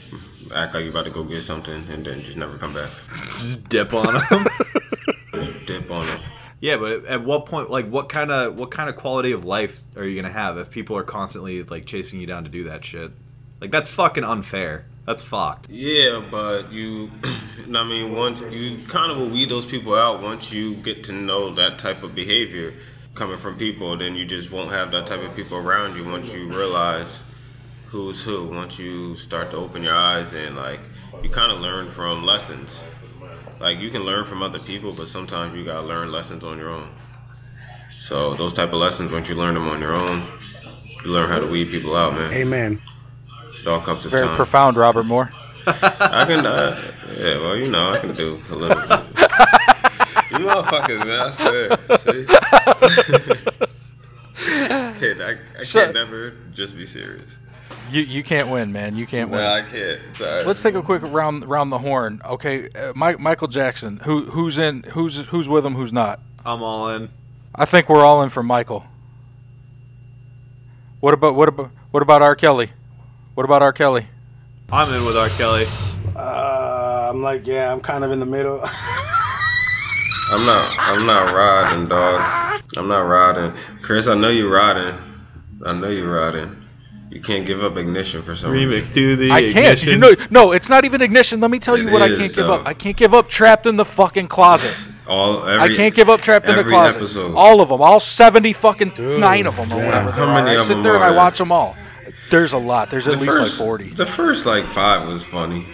act 0.54 0.74
like 0.74 0.84
you 0.84 0.90
about 0.90 1.06
to 1.06 1.12
go 1.12 1.24
get 1.24 1.42
something, 1.44 1.74
and 1.90 2.06
then 2.06 2.22
just 2.22 2.38
never 2.38 2.58
come 2.58 2.74
back. 2.74 2.92
Just 3.34 3.68
dip 3.70 3.94
on 3.94 4.06
them. 4.14 4.46
Dip 5.66 5.90
on 5.90 6.08
it. 6.08 6.20
yeah, 6.60 6.76
but 6.78 6.92
at- 6.92 7.06
at 7.06 7.24
what 7.24 7.46
point, 7.46 7.70
like, 7.70 7.88
what 7.88 8.10
kind 8.10 8.32
of 8.32 8.60
what 8.60 8.70
kind 8.72 8.90
of 8.90 8.96
quality 8.96 9.32
of 9.32 9.46
life 9.46 9.82
are 9.96 10.04
you 10.06 10.16
gonna 10.22 10.34
have 10.34 10.58
if 10.58 10.70
people 10.70 10.96
are 10.98 11.04
constantly 11.04 11.64
like 11.64 11.86
chasing 11.86 12.20
you 12.20 12.28
down 12.28 12.44
to 12.44 12.50
do 12.50 12.64
that 12.66 12.84
shit? 12.84 13.12
Like, 13.62 13.72
that's 13.72 13.90
fucking 13.90 14.24
unfair. 14.24 14.86
That's 15.06 15.24
fucked. 15.24 15.70
Yeah, 15.70 16.26
but 16.30 16.72
you, 16.72 17.12
I 17.24 17.84
mean, 17.84 18.14
once 18.14 18.40
you 18.54 18.86
kind 18.88 19.12
of 19.12 19.18
will 19.18 19.30
weed 19.30 19.50
those 19.50 19.66
people 19.66 19.96
out 19.96 20.22
once 20.22 20.52
you 20.52 20.76
get 20.76 21.06
to 21.06 21.14
know 21.14 21.56
that 21.56 21.80
type 21.80 22.04
of 22.04 22.14
behavior 22.14 22.74
coming 23.16 23.40
from 23.40 23.58
people, 23.58 23.98
then 23.98 24.16
you 24.16 24.26
just 24.26 24.52
won't 24.52 24.72
have 24.72 24.92
that 24.92 25.08
type 25.08 25.22
of 25.22 25.36
people 25.36 25.58
around 25.58 25.96
you 25.96 26.06
once 26.06 26.30
you 26.30 26.48
realize 26.48 27.20
who's 27.88 28.24
who. 28.24 28.48
Once 28.48 28.80
you 28.80 29.16
start 29.18 29.52
to 29.52 29.58
open 29.58 29.84
your 29.84 29.96
eyes 29.96 30.34
and 30.34 30.56
like 30.56 30.80
you 31.22 31.30
kind 31.30 31.52
of 31.52 31.60
learn 31.60 31.92
from 31.92 32.24
lessons. 32.24 32.82
Like 33.60 33.80
you 33.80 33.92
can 33.92 34.02
learn 34.02 34.26
from 34.26 34.42
other 34.42 34.60
people, 34.60 34.94
but 34.94 35.08
sometimes 35.08 35.56
you 35.56 35.66
gotta 35.66 35.86
learn 35.86 36.12
lessons 36.12 36.44
on 36.44 36.58
your 36.58 36.70
own. 36.70 36.90
So 38.00 38.34
those 38.36 38.54
type 38.54 38.70
of 38.70 38.76
lessons, 38.76 39.12
once 39.12 39.30
you 39.30 39.36
learn 39.36 39.54
them 39.54 39.68
on 39.68 39.80
your 39.80 39.94
own, 39.94 40.26
you 41.04 41.12
learn 41.12 41.30
how 41.30 41.40
to 41.40 41.48
weed 41.48 41.68
people 41.68 41.96
out, 41.96 42.14
man. 42.14 42.34
Amen. 42.34 42.82
It 43.62 43.68
all 43.68 43.82
comes 43.82 44.04
to 44.04 44.10
Very 44.10 44.28
time. 44.28 44.36
profound, 44.36 44.78
Robert 44.78 45.04
Moore. 45.06 45.32
I 45.68 46.26
can, 46.26 46.46
uh, 46.46 46.76
yeah, 47.18 47.38
well, 47.40 47.56
you 47.56 47.70
know, 47.70 47.92
I 47.92 48.00
can 48.00 48.14
do 48.16 48.42
a 48.50 48.56
little. 48.56 48.76
bit. 48.76 48.90
you 50.32 50.48
motherfuckers, 50.48 51.06
man, 51.06 51.20
I 51.20 51.32
swear. 51.32 51.70
See? 52.00 52.26
kid, 55.00 55.22
I, 55.22 55.38
I 55.60 55.62
So- 55.64 55.82
can't 55.84 55.94
never 55.94 56.34
just 56.54 56.76
be 56.76 56.86
serious. 56.86 57.30
You 57.90 58.02
you 58.04 58.24
can't 58.24 58.48
win, 58.50 58.72
man. 58.72 58.96
You 58.96 59.06
can't 59.06 59.30
No, 59.30 59.38
win. 59.38 59.46
I 59.46 59.70
can't. 59.70 60.00
Sorry. 60.18 60.44
Let's 60.46 60.62
take 60.64 60.76
a 60.76 60.82
quick 60.82 61.02
round 61.04 61.48
round 61.50 61.72
the 61.74 61.78
horn. 61.80 62.22
Okay, 62.26 62.70
uh, 62.70 62.94
Mike, 62.96 63.20
Michael 63.20 63.48
Jackson. 63.50 63.98
Who 64.04 64.26
who's 64.32 64.58
in? 64.58 64.84
Who's 64.94 65.28
who's 65.28 65.50
with 65.50 65.66
him? 65.66 65.76
Who's 65.76 65.92
not? 65.92 66.22
I'm 66.46 66.64
all 66.64 66.90
in. 66.90 67.10
I 67.54 67.66
think 67.66 67.90
we're 67.90 68.04
all 68.06 68.24
in 68.24 68.30
for 68.30 68.44
Michael. 68.44 68.86
What 71.02 71.14
about 71.14 71.36
what 71.36 71.50
about 71.50 71.72
what 71.92 72.02
about 72.02 72.22
R. 72.22 72.34
Kelly? 72.36 72.72
What 73.36 73.46
about 73.46 73.62
R. 73.62 73.74
Kelly? 73.74 74.08
I'm 74.72 74.94
in 74.94 75.06
with 75.06 75.16
R. 75.18 75.30
Kelly. 75.30 75.66
Uh, 76.16 77.10
I'm 77.10 77.22
like, 77.22 77.48
yeah, 77.48 77.72
I'm 77.72 77.82
kind 77.82 78.04
of 78.04 78.12
in 78.12 78.20
the 78.20 78.26
middle. 78.26 78.60
I'm 80.32 80.46
not. 80.46 80.76
I'm 80.80 81.06
not 81.06 81.34
riding, 81.34 81.86
dog. 81.88 82.62
I'm 82.78 82.88
not 82.88 83.02
riding. 83.02 83.54
Chris, 83.82 84.08
I 84.08 84.16
know 84.16 84.30
you're 84.30 84.50
riding. 84.52 84.98
I 85.66 85.74
know 85.74 85.90
you're 85.90 86.12
riding. 86.12 86.58
You 87.10 87.22
can't 87.22 87.46
give 87.46 87.62
up 87.62 87.76
ignition 87.76 88.24
for 88.24 88.38
some 88.38 88.52
reason. 88.52 88.70
Remix 88.70 88.94
to 88.94 89.16
the 89.18 89.32
I 89.32 89.50
can't. 89.52 89.84
You 89.84 89.98
know, 89.98 90.14
no, 90.30 90.54
it's 90.54 90.70
not 90.70 90.86
even 90.86 91.02
ignition. 91.02 91.42
Let 91.42 91.52
me 91.52 91.60
tell 91.60 91.78
you 91.78 91.90
It 91.90 91.92
what 91.92 92.02
I 92.02 92.08
can't 92.08 92.34
give 92.34 92.48
though. 92.48 92.54
up. 92.54 92.66
I 92.68 92.74
can't 92.74 92.96
give 92.96 93.14
up 93.14 93.28
trapped 93.28 93.68
in 93.68 93.76
the 93.76 93.84
fucking 93.84 94.28
closet. 94.28 94.74
All 95.08 95.46
every, 95.46 95.74
I 95.74 95.74
can't 95.76 95.94
give 95.94 96.10
up 96.10 96.22
trapped 96.22 96.48
in 96.48 96.56
the 96.56 96.64
closet. 96.64 97.00
episode. 97.00 97.36
All 97.36 97.60
of 97.60 97.68
them, 97.68 97.82
all 97.82 98.00
seventy 98.00 98.54
fucking 98.54 98.94
nine 99.20 99.46
of 99.46 99.58
them 99.58 99.74
or 99.74 99.80
yeah. 99.80 99.86
whatever 99.86 100.12
How 100.12 100.18
there 100.20 100.26
are. 100.28 100.42
many 100.44 100.56
I 100.56 100.58
sit 100.58 100.76
them 100.76 100.84
there 100.84 100.96
and 100.96 101.04
I 101.04 101.10
there? 101.10 101.18
watch 101.18 101.38
them 101.38 101.52
all. 101.52 101.76
There's 102.32 102.54
a 102.54 102.58
lot. 102.58 102.90
There's 102.90 103.08
at 103.08 103.20
least 103.20 103.38
first- 103.38 103.52
like 103.52 103.68
forty. 103.68 103.90
The 103.90 104.06
first 104.08 104.46
like 104.48 104.66
five 104.74 105.08
was 105.08 105.24
funny. 105.26 105.68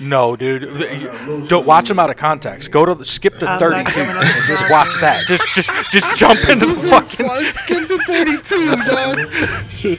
No, 0.00 0.36
dude. 0.36 1.48
Don't 1.48 1.66
watch 1.66 1.88
them 1.88 1.98
out 1.98 2.08
of 2.08 2.14
context. 2.16 2.70
Go 2.70 2.84
to 2.84 2.94
the, 2.94 3.04
skip 3.04 3.36
to 3.40 3.48
I'm 3.50 3.58
32 3.58 4.00
and 4.00 4.46
just 4.46 4.70
watch 4.70 4.96
that. 5.00 5.24
Just 5.26 5.48
just 5.48 5.70
just 5.90 6.14
jump 6.16 6.38
into 6.48 6.66
the 6.66 6.74
fucking. 6.74 7.28
skip 7.52 7.88
to 7.88 7.98
32, 7.98 8.66
dog. 8.76 9.18
I 9.18 9.96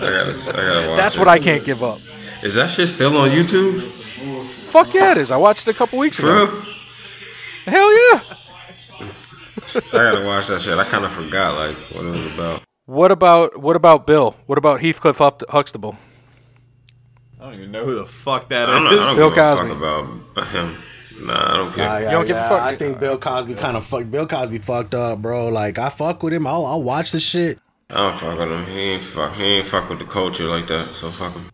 gotta, 0.00 0.34
I 0.48 0.52
gotta 0.52 0.88
watch 0.88 0.96
That's 0.96 1.14
it. 1.14 1.18
what 1.20 1.28
I 1.28 1.38
can't 1.38 1.64
give 1.64 1.84
up. 1.84 2.00
Is 2.42 2.54
that 2.54 2.70
shit 2.70 2.88
still 2.88 3.16
on 3.16 3.30
YouTube? 3.30 3.88
Fuck 4.64 4.92
yeah, 4.92 5.12
it 5.12 5.18
is. 5.18 5.30
I 5.30 5.36
watched 5.36 5.68
it 5.68 5.70
a 5.70 5.74
couple 5.74 6.00
weeks 6.00 6.18
For 6.18 6.26
ago. 6.26 6.52
real? 6.52 6.62
Hell 7.66 7.92
yeah. 7.92 8.22
I 9.74 9.80
gotta 9.92 10.24
watch 10.24 10.48
that 10.48 10.62
shit. 10.62 10.76
I 10.76 10.84
kind 10.84 11.04
of 11.04 11.12
forgot 11.12 11.54
like 11.54 11.76
what 11.94 12.04
it 12.04 12.10
was 12.10 12.34
about. 12.34 12.62
What 12.88 13.12
about 13.12 13.60
what 13.60 13.76
about 13.76 14.06
Bill? 14.06 14.34
What 14.46 14.56
about 14.56 14.80
Heathcliff 14.80 15.18
Hux- 15.18 15.44
Huxtable? 15.50 15.98
I 17.38 17.44
don't 17.44 17.54
even 17.56 17.70
know 17.70 17.84
who 17.84 17.94
the 17.96 18.06
fuck 18.06 18.48
that 18.48 18.70
is. 18.70 18.74
I 18.74 18.78
don't. 18.78 18.86
I 18.86 18.90
don't 18.90 19.16
Bill 19.16 19.28
give 19.28 19.36
a 19.38 19.56
Cosby. 19.56 19.70
about 19.72 20.46
him. 20.48 20.76
Nah, 21.20 21.52
I 21.52 21.56
don't 21.58 21.74
care. 21.74 21.84
Nah, 21.86 21.98
yeah, 21.98 22.10
don't 22.12 22.26
give 22.26 22.36
a 22.38 22.48
fuck? 22.48 22.62
I 22.62 22.76
think 22.76 22.98
Bill 22.98 23.18
Cosby 23.18 23.56
kind 23.56 23.76
of 23.76 23.84
fuck. 23.84 24.10
Bill 24.10 24.26
Cosby 24.26 24.56
fucked 24.60 24.94
up, 24.94 25.20
bro. 25.20 25.48
Like 25.48 25.78
I 25.78 25.90
fuck 25.90 26.22
with 26.22 26.32
him. 26.32 26.46
I'll, 26.46 26.64
I'll 26.64 26.82
watch 26.82 27.10
the 27.10 27.20
shit. 27.20 27.58
I 27.90 28.08
don't 28.08 28.18
fuck 28.20 28.38
with 28.38 28.50
him. 28.50 28.64
He 28.64 28.78
ain't 28.80 29.04
fuck. 29.04 29.34
He 29.34 29.44
ain't 29.44 29.66
fuck 29.68 29.90
with 29.90 29.98
the 29.98 30.06
culture 30.06 30.44
like 30.44 30.68
that. 30.68 30.94
So 30.94 31.10
fuck 31.10 31.34
him. 31.34 31.50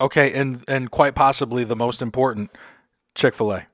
Okay, 0.00 0.32
and 0.32 0.64
and 0.68 0.90
quite 0.90 1.14
possibly 1.14 1.62
the 1.62 1.76
most 1.76 2.02
important, 2.02 2.50
Chick 3.14 3.36
Fil 3.36 3.52
A. 3.52 3.66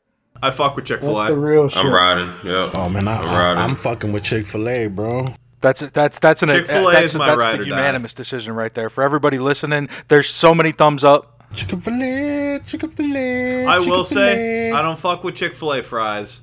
I 0.43 0.51
fuck 0.51 0.77
with 0.77 0.85
Chick 0.85 1.01
Fil 1.01 1.15
That's 1.15 1.31
the 1.31 1.37
A. 1.37 1.41
real 1.41 1.71
shit. 1.71 1.83
I'm 1.83 1.91
riding. 1.91 2.29
Yep. 2.45 2.73
Oh 2.75 2.91
man, 2.91 3.09
I, 3.09 3.17
I'm 3.19 3.27
I, 3.29 3.39
riding. 3.45 3.63
I'm 3.63 3.77
fucking 3.77 4.13
with 4.13 4.25
Chick 4.25 4.47
Fil 4.47 4.69
A, 4.69 4.89
bro. 4.89 5.25
That's 5.63 5.81
that's 5.93 6.19
that's 6.19 6.43
an 6.43 6.49
Chick-fil-A 6.51 6.93
that's, 6.93 7.13
is 7.15 7.19
my 7.19 7.27
that's 7.35 7.45
the 7.45 7.53
or 7.53 7.57
die. 7.59 7.71
unanimous 7.71 8.13
decision 8.15 8.55
right 8.55 8.75
there 8.75 8.91
for 8.91 9.03
everybody 9.03 9.39
listening. 9.39 9.89
There's 10.09 10.29
so 10.29 10.55
many 10.55 10.73
thumbs 10.73 11.05
up. 11.05 11.29
Chicken 11.55 11.81
fillet, 11.81 12.61
chicken 12.67 12.91
fillet. 12.91 13.65
I 13.67 13.79
will 13.79 14.05
say 14.05 14.15
Chick-fil-A. 14.15 14.25
I 14.25 14.71
will 14.71 14.71
say 14.71 14.71
I 14.73 14.83
don't 14.83 14.99
fuck 14.99 15.23
with 15.25 15.35
Chick 15.37 15.55
Fil 15.55 15.73
A 15.75 15.83
fries. 15.83 16.41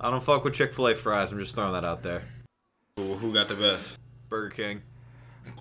I 0.00 0.10
don't 0.10 0.22
fuck 0.22 0.44
with 0.44 0.54
Chick 0.54 0.72
Fil 0.74 0.88
A 0.88 0.94
fries. 0.94 1.32
I'm 1.32 1.38
just 1.38 1.54
throwing 1.54 1.72
that 1.72 1.84
out 1.84 2.02
there. 2.02 2.22
Who, 2.96 3.14
who 3.14 3.32
got 3.32 3.48
the 3.48 3.54
best? 3.54 3.98
Burger 4.28 4.50
King. 4.50 4.82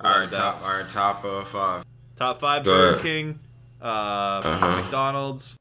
All 0.01 0.20
right, 0.20 0.32
top. 0.32 0.61
All 0.63 0.74
right, 0.78 0.89
top 0.89 1.24
uh, 1.26 1.45
five. 1.45 1.84
Top 2.15 2.39
five: 2.39 2.63
Go 2.65 2.72
Burger 2.72 2.89
ahead. 2.95 3.01
King, 3.05 3.39
uh, 3.82 3.86
Uh-huh. 3.86 4.82
McDonald's. 4.82 5.57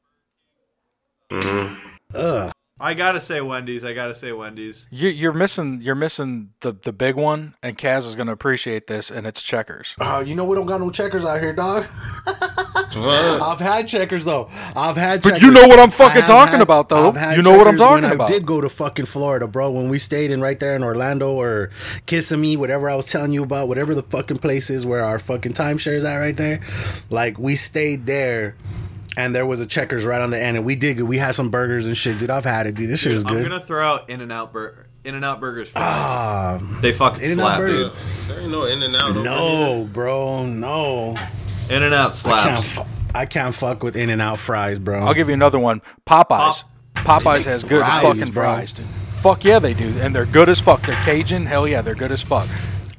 Mm-hmm. 1.31 1.75
Ugh. 2.15 2.51
I 2.81 2.93
gotta 2.93 3.19
say 3.19 3.41
Wendy's. 3.41 3.83
I 3.83 3.93
gotta 3.93 4.15
say 4.15 4.31
Wendy's. 4.31 4.87
You, 4.89 5.09
you're 5.09 5.33
missing 5.33 5.81
you're 5.81 5.95
missing 5.95 6.51
the 6.61 6.71
the 6.71 6.93
big 6.93 7.15
one, 7.15 7.55
and 7.61 7.77
Kaz 7.77 8.07
is 8.07 8.15
going 8.15 8.27
to 8.27 8.33
appreciate 8.33 8.87
this, 8.87 9.11
and 9.11 9.27
it's 9.27 9.43
Checkers. 9.43 9.95
Oh, 9.99 10.21
you 10.21 10.33
know 10.35 10.45
we 10.45 10.55
don't 10.55 10.65
got 10.65 10.79
no 10.79 10.89
checkers 10.89 11.25
out 11.25 11.39
here, 11.41 11.53
dog. 11.53 11.85
I've 12.95 13.59
had 13.59 13.87
checkers 13.87 14.25
though. 14.25 14.49
I've 14.75 14.97
had. 14.97 15.21
But 15.21 15.41
you 15.41 15.51
know 15.51 15.67
what 15.67 15.79
I'm 15.79 15.89
fucking 15.89 16.23
talking 16.23 16.53
had- 16.53 16.61
about, 16.61 16.89
though. 16.89 17.07
You 17.35 17.41
know 17.41 17.57
what 17.57 17.67
I'm 17.67 17.77
checkers 17.77 17.91
when 17.91 18.01
talking 18.01 18.11
about. 18.15 18.29
I 18.29 18.33
did 18.33 18.45
go 18.45 18.61
to 18.61 18.69
fucking 18.69 19.05
Florida, 19.05 19.47
bro. 19.47 19.71
When 19.71 19.89
we 19.89 19.99
stayed 19.99 20.31
in 20.31 20.41
right 20.41 20.59
there 20.59 20.75
in 20.75 20.83
Orlando 20.83 21.31
or 21.31 21.69
Kissimmee, 22.05 22.57
whatever 22.57 22.89
I 22.89 22.95
was 22.95 23.05
telling 23.05 23.31
you 23.31 23.43
about, 23.43 23.67
whatever 23.67 23.93
the 23.93 24.03
fucking 24.03 24.37
place 24.37 24.69
is 24.69 24.85
where 24.85 25.03
our 25.03 25.19
fucking 25.19 25.53
timeshare 25.53 25.95
is 25.95 26.03
at 26.03 26.17
right 26.17 26.35
there. 26.37 26.61
Like 27.09 27.37
we 27.37 27.55
stayed 27.55 28.05
there. 28.05 28.55
And 29.17 29.35
there 29.35 29.45
was 29.45 29.59
a 29.59 29.65
checkers 29.65 30.05
right 30.05 30.21
on 30.21 30.29
the 30.29 30.41
end, 30.41 30.55
and 30.55 30.65
we 30.65 30.75
did 30.75 30.97
good. 30.97 31.03
We 31.07 31.17
had 31.17 31.35
some 31.35 31.49
burgers 31.49 31.85
and 31.85 31.97
shit, 31.97 32.19
dude. 32.19 32.29
I've 32.29 32.45
had 32.45 32.67
it, 32.67 32.75
dude. 32.75 32.89
This 32.89 32.99
shit 33.01 33.11
is 33.11 33.23
good. 33.23 33.37
I'm 33.37 33.43
gonna 33.43 33.59
throw 33.59 33.85
out 33.95 34.09
In 34.09 34.21
and 34.21 34.31
Out 34.31 34.53
Burger. 34.53 34.85
In 35.03 35.15
and 35.15 35.25
Out 35.25 35.39
Burgers 35.39 35.69
fries. 35.71 35.83
Ah, 35.85 36.77
they 36.81 36.93
fucking 36.93 37.21
In-N-Out 37.23 37.35
slap, 37.43 37.59
Burger. 37.59 37.73
dude. 37.89 37.93
There 38.27 38.39
ain't 38.41 38.51
no 38.51 38.65
in 38.65 38.83
and 38.83 38.95
out. 38.95 39.15
no, 39.15 39.89
bro, 39.91 40.45
no. 40.45 41.15
In 41.69 41.83
and 41.83 41.93
Out 41.93 41.99
I 42.25 42.43
can't, 42.43 42.63
slaps. 42.63 42.71
fu- 42.73 42.93
I 43.15 43.25
can't 43.25 43.55
fuck 43.55 43.81
with 43.83 43.95
In 43.95 44.09
and 44.09 44.21
Out 44.21 44.37
fries, 44.39 44.77
bro. 44.77 44.99
I'll 44.99 45.13
give 45.13 45.27
you 45.29 45.33
another 45.33 45.57
one. 45.59 45.81
Popeyes. 46.05 46.63
Popeyes 46.95 47.45
has 47.45 47.63
good 47.63 47.81
Fries, 47.81 48.01
fucking 48.03 48.33
bro. 48.33 48.43
fries, 48.43 48.73
dude. 48.73 48.85
Fuck 48.85 49.43
yeah, 49.45 49.59
they 49.59 49.73
do, 49.73 49.87
and 50.01 50.15
they're 50.15 50.25
good 50.25 50.49
as 50.49 50.61
fuck. 50.61 50.81
They're 50.83 50.95
Cajun. 51.03 51.45
Hell 51.45 51.67
yeah, 51.67 51.81
they're 51.81 51.95
good 51.95 52.11
as 52.11 52.21
fuck. 52.21 52.47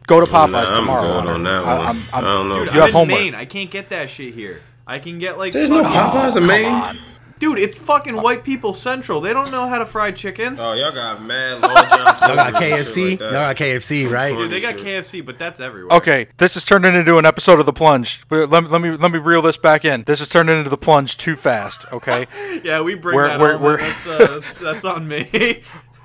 Go 0.06 0.20
to 0.20 0.26
Popeyes 0.26 0.50
Nah, 0.50 0.58
I'm 0.70 0.74
tomorrow. 0.76 1.02
good 1.06 1.14
Hunter. 1.14 1.32
on 1.34 1.42
that 1.44 1.50
I, 1.64 1.78
one. 1.78 1.86
I'm, 1.86 1.96
I'm, 1.96 2.08
I 2.12 2.20
don't 2.20 2.48
know. 2.48 2.64
Dude, 2.64 2.66
you 2.66 2.70
I'm 2.72 2.78
have 2.80 2.88
in 2.88 2.94
homework. 2.94 3.20
Maine. 3.20 3.34
I 3.34 3.44
can't 3.44 3.70
get 3.70 3.90
that 3.90 4.11
shit 4.11 4.34
here. 4.34 4.61
I 4.87 4.99
can 4.99 5.18
get 5.18 5.39
like 5.39 5.53
There's 5.53 5.70
no 5.70 5.83
fucking- 5.83 6.20
Popeyes 6.20 6.37
in 6.37 6.47
Maine. 6.47 6.99
Dude, 7.39 7.59
it's 7.59 7.78
fucking 7.78 8.16
white 8.20 8.45
people 8.45 8.74
central. 8.74 9.22
They 9.22 9.33
don't 9.33 9.51
know 9.51 9.66
how 9.66 9.78
to 9.78 9.87
fry 9.87 10.11
chicken. 10.11 10.57
Oh, 10.61 10.74
y'all 10.74 10.93
got 10.93 11.22
mad 11.24 11.62
Long 11.62 11.72
John 11.74 11.85
Y'all 11.89 12.05
got 12.05 12.18
Silver 12.18 12.41
and 12.43 12.57
shit 12.59 12.70
KFC. 12.87 13.11
like. 13.12 13.20
Y'all 13.20 13.31
got 13.33 13.57
KFC, 13.57 14.11
right? 14.11 14.37
Dude, 14.37 14.51
they 14.51 14.61
got 14.61 14.74
KFC, 14.74 15.24
but 15.24 15.39
that's 15.39 15.59
everywhere. 15.59 15.97
Okay, 15.97 16.26
this 16.37 16.55
is 16.59 16.66
turning 16.66 16.93
into 16.95 17.16
an 17.16 17.24
episode 17.24 17.59
of 17.59 17.64
the 17.64 17.72
plunge. 17.72 18.20
But 18.28 18.51
Let, 18.51 18.70
let 18.70 18.83
me 18.83 18.91
let 18.91 19.11
me 19.11 19.18
reel 19.18 19.41
this 19.41 19.57
back 19.57 19.87
in. 19.87 20.03
This 20.05 20.20
is 20.20 20.28
turning 20.28 20.59
into 20.59 20.68
the 20.68 20.76
plunge 20.76 21.16
too 21.16 21.35
fast. 21.35 21.87
Okay, 21.95 22.26
Yeah, 22.62 22.83
we 22.83 22.95
bring 22.95 23.16
We're- 23.16 23.28
that 23.28 23.41
we're- 23.41 23.55
on. 23.55 23.62
we're- 23.62 23.78
That's, 23.83 24.07
uh, 24.07 24.18
that's, 24.41 24.59
that's 24.59 24.85
on 24.85 25.09
me. 25.09 25.62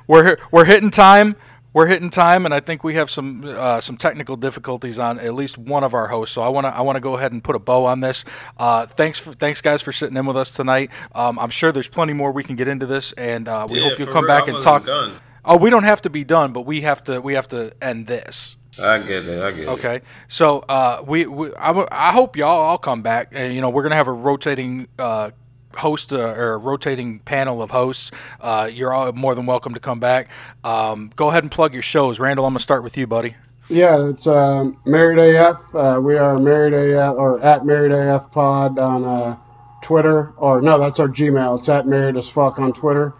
we're 0.07 0.37
we're 0.51 0.63
hitting 0.65 0.89
time. 0.89 1.35
We're 1.75 1.87
hitting 1.87 2.09
time, 2.09 2.45
and 2.45 2.53
I 2.53 2.61
think 2.61 2.85
we 2.85 2.93
have 2.93 3.09
some 3.09 3.43
uh, 3.45 3.81
some 3.81 3.97
technical 3.97 4.37
difficulties 4.37 4.97
on 4.97 5.19
at 5.19 5.33
least 5.33 5.57
one 5.57 5.83
of 5.83 5.93
our 5.93 6.07
hosts. 6.07 6.33
So 6.33 6.41
I 6.41 6.47
want 6.47 6.63
to 6.65 6.73
I 6.73 6.79
want 6.79 6.95
to 6.95 7.01
go 7.01 7.17
ahead 7.17 7.33
and 7.33 7.43
put 7.43 7.53
a 7.53 7.59
bow 7.59 7.85
on 7.85 7.99
this. 7.99 8.23
Uh, 8.57 8.85
thanks 8.85 9.19
for 9.19 9.33
thanks 9.33 9.59
guys 9.59 9.81
for 9.81 9.91
sitting 9.91 10.15
in 10.15 10.25
with 10.25 10.37
us 10.37 10.53
tonight. 10.53 10.89
Um, 11.13 11.37
I'm 11.37 11.49
sure 11.49 11.73
there's 11.73 11.89
plenty 11.89 12.13
more 12.13 12.31
we 12.31 12.45
can 12.45 12.55
get 12.55 12.69
into 12.69 12.85
this, 12.85 13.11
and 13.11 13.49
uh, 13.49 13.67
we 13.69 13.81
Yeah, 13.81 13.89
hope 13.89 13.99
you'll 13.99 14.07
come 14.13 14.25
back 14.25 14.47
and 14.47 14.57
talk. 14.61 14.85
done. 14.85 15.15
Oh, 15.43 15.57
we 15.57 15.69
don't 15.69 15.83
have 15.83 16.01
to 16.03 16.09
be 16.09 16.23
done, 16.23 16.53
but 16.53 16.61
we 16.61 16.79
have 16.81 17.03
to 17.03 17.19
we 17.19 17.33
have 17.33 17.49
to 17.49 17.73
end 17.81 18.07
this. 18.07 18.57
I 18.79 18.99
get 18.99 19.27
it. 19.27 19.43
I 19.43 19.51
get 19.51 19.59
it. 19.63 19.67
Okay, 19.69 20.01
so 20.29 20.59
uh, 20.69 21.03
we, 21.05 21.25
we 21.25 21.53
I, 21.55 21.67
w- 21.67 21.87
I 21.91 22.13
hope 22.13 22.37
y'all 22.37 22.49
all 22.61 22.77
come 22.77 23.01
back. 23.01 23.29
And, 23.33 23.53
you 23.53 23.59
know, 23.59 23.69
we're 23.69 23.83
gonna 23.83 23.95
have 23.95 24.07
a 24.07 24.13
rotating 24.13 24.87
uh, 24.97 25.31
host 25.77 26.13
uh, 26.13 26.17
or 26.19 26.53
a 26.53 26.57
rotating 26.57 27.19
panel 27.19 27.61
of 27.61 27.71
hosts. 27.71 28.11
Uh, 28.41 28.69
you're 28.71 28.93
all 28.93 29.11
more 29.13 29.35
than 29.35 29.45
welcome 29.45 29.73
to 29.73 29.79
come 29.79 29.99
back. 29.99 30.29
Um, 30.63 31.11
go 31.15 31.29
ahead 31.29 31.43
and 31.43 31.51
plug 31.51 31.73
your 31.73 31.83
shows, 31.83 32.19
Randall. 32.19 32.45
I'm 32.45 32.51
gonna 32.53 32.59
start 32.59 32.83
with 32.83 32.97
you, 32.97 33.07
buddy. 33.07 33.35
Yeah, 33.67 34.09
it's 34.09 34.27
um, 34.27 34.77
Married 34.85 35.17
AF. 35.17 35.73
Uh, 35.73 35.99
we 36.01 36.17
are 36.17 36.37
Married 36.37 36.73
AF 36.73 37.15
or 37.15 37.39
at 37.41 37.65
Married 37.65 37.91
AF 37.91 38.31
Pod 38.31 38.77
on 38.77 39.03
uh, 39.03 39.37
Twitter. 39.81 40.33
Or 40.37 40.61
no, 40.61 40.77
that's 40.79 40.99
our 40.99 41.07
Gmail. 41.07 41.57
It's 41.59 41.67
at 41.69 41.87
Married 41.87 42.15
as 42.15 42.29
Fuck 42.29 42.59
on 42.59 42.73
Twitter. 42.73 43.15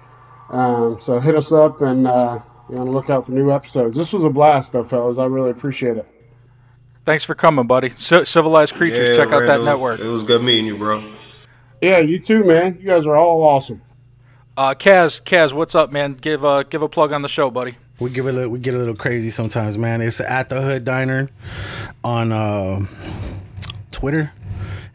Um, 0.51 0.99
so 0.99 1.20
hit 1.20 1.36
us 1.36 1.51
up 1.51 1.82
and 1.82 2.06
uh, 2.06 2.39
you 2.70 2.76
want 2.76 2.88
to 2.88 2.91
look 2.91 3.10
out 3.10 3.26
for 3.26 3.32
new 3.32 3.51
episodes. 3.51 3.95
This 3.97 4.14
was 4.14 4.24
a 4.24 4.30
blast, 4.30 4.74
though, 4.74 4.84
fellas. 4.84 5.18
I 5.18 5.26
really 5.26 5.49
appreciate 5.49 5.97
it. 5.97 6.08
Thanks 7.06 7.24
for 7.24 7.34
coming, 7.34 7.66
buddy. 7.66 7.89
C- 7.95 8.26
Civilized 8.26 8.76
creatures, 8.76 9.10
Yeah, 9.10 9.16
check 9.16 9.30
out 9.34 9.45
that 9.47 9.62
network. 9.62 9.99
It 9.99 10.08
was 10.08 10.24
good 10.24 10.43
meeting 10.43 10.66
you, 10.66 10.78
bro. 10.78 11.03
Yeah, 11.82 11.99
you 11.99 12.19
too, 12.19 12.43
man. 12.43 12.78
You 12.80 12.88
guys 12.88 13.05
are 13.05 13.15
all 13.15 13.43
awesome. 13.43 13.82
Uh, 14.57 14.73
Kaz, 14.73 15.21
Kaz, 15.21 15.53
what's 15.53 15.76
up, 15.76 15.91
man? 15.91 16.13
Give 16.13 16.43
uh, 16.45 16.63
give 16.63 16.82
a 16.82 16.89
plug 16.89 17.11
on 17.11 17.21
the 17.21 17.28
show, 17.28 17.49
buddy. 17.51 17.76
We 17.99 18.09
give 18.09 18.28
a 18.28 18.32
little, 18.32 18.49
we 18.51 18.59
get 18.59 18.73
a 18.73 18.78
little 18.78 18.95
crazy 18.95 19.30
sometimes, 19.30 19.78
man. 19.78 20.01
It's 20.01 20.19
at 20.19 20.49
the 20.49 20.61
Hood 20.61 20.84
Diner 20.86 21.30
on 22.03 22.32
uh, 22.32 22.86
Twitter 23.91 24.34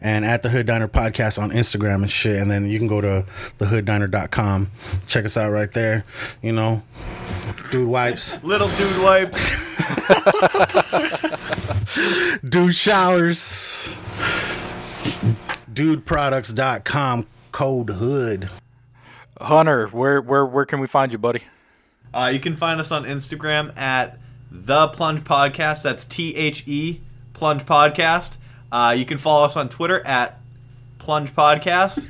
and 0.01 0.23
at 0.25 0.41
the 0.41 0.49
Hood 0.49 0.65
Diner 0.65 0.87
podcast 0.87 1.41
on 1.41 1.51
Instagram 1.51 2.01
and 2.01 2.11
shit. 2.11 2.39
And 2.39 2.49
then 2.49 2.67
you 2.67 2.77
can 2.79 2.87
go 2.87 3.01
to 3.01 3.25
thehooddiner.com. 3.59 4.69
Check 5.07 5.25
us 5.25 5.37
out 5.37 5.51
right 5.51 5.71
there. 5.71 6.03
You 6.41 6.51
know, 6.53 6.83
dude 7.71 7.87
wipes, 7.87 8.41
Little 8.43 8.69
dude 8.77 9.01
wipes. 9.01 9.49
dude 12.49 12.75
showers, 12.75 13.93
dudeproducts.com 15.73 17.27
code 17.51 17.89
hood. 17.89 18.49
Hunter, 19.39 19.87
where 19.87 20.21
where 20.21 20.45
where 20.45 20.65
can 20.65 20.79
we 20.79 20.87
find 20.87 21.11
you, 21.11 21.17
buddy? 21.17 21.41
Uh, 22.13 22.29
you 22.33 22.39
can 22.39 22.55
find 22.55 22.79
us 22.79 22.91
on 22.91 23.05
Instagram 23.05 23.75
at 23.77 24.19
the 24.51 24.87
Plunge 24.89 25.23
Podcast. 25.23 25.83
That's 25.83 26.05
T 26.05 26.35
H 26.35 26.67
E 26.67 27.01
Plunge 27.33 27.65
Podcast. 27.65 28.37
Uh, 28.71 28.93
you 28.97 29.05
can 29.05 29.17
follow 29.17 29.45
us 29.45 29.55
on 29.55 29.69
Twitter 29.69 30.05
at 30.05 30.39
Plunge 30.99 31.33
Podcast. 31.33 32.07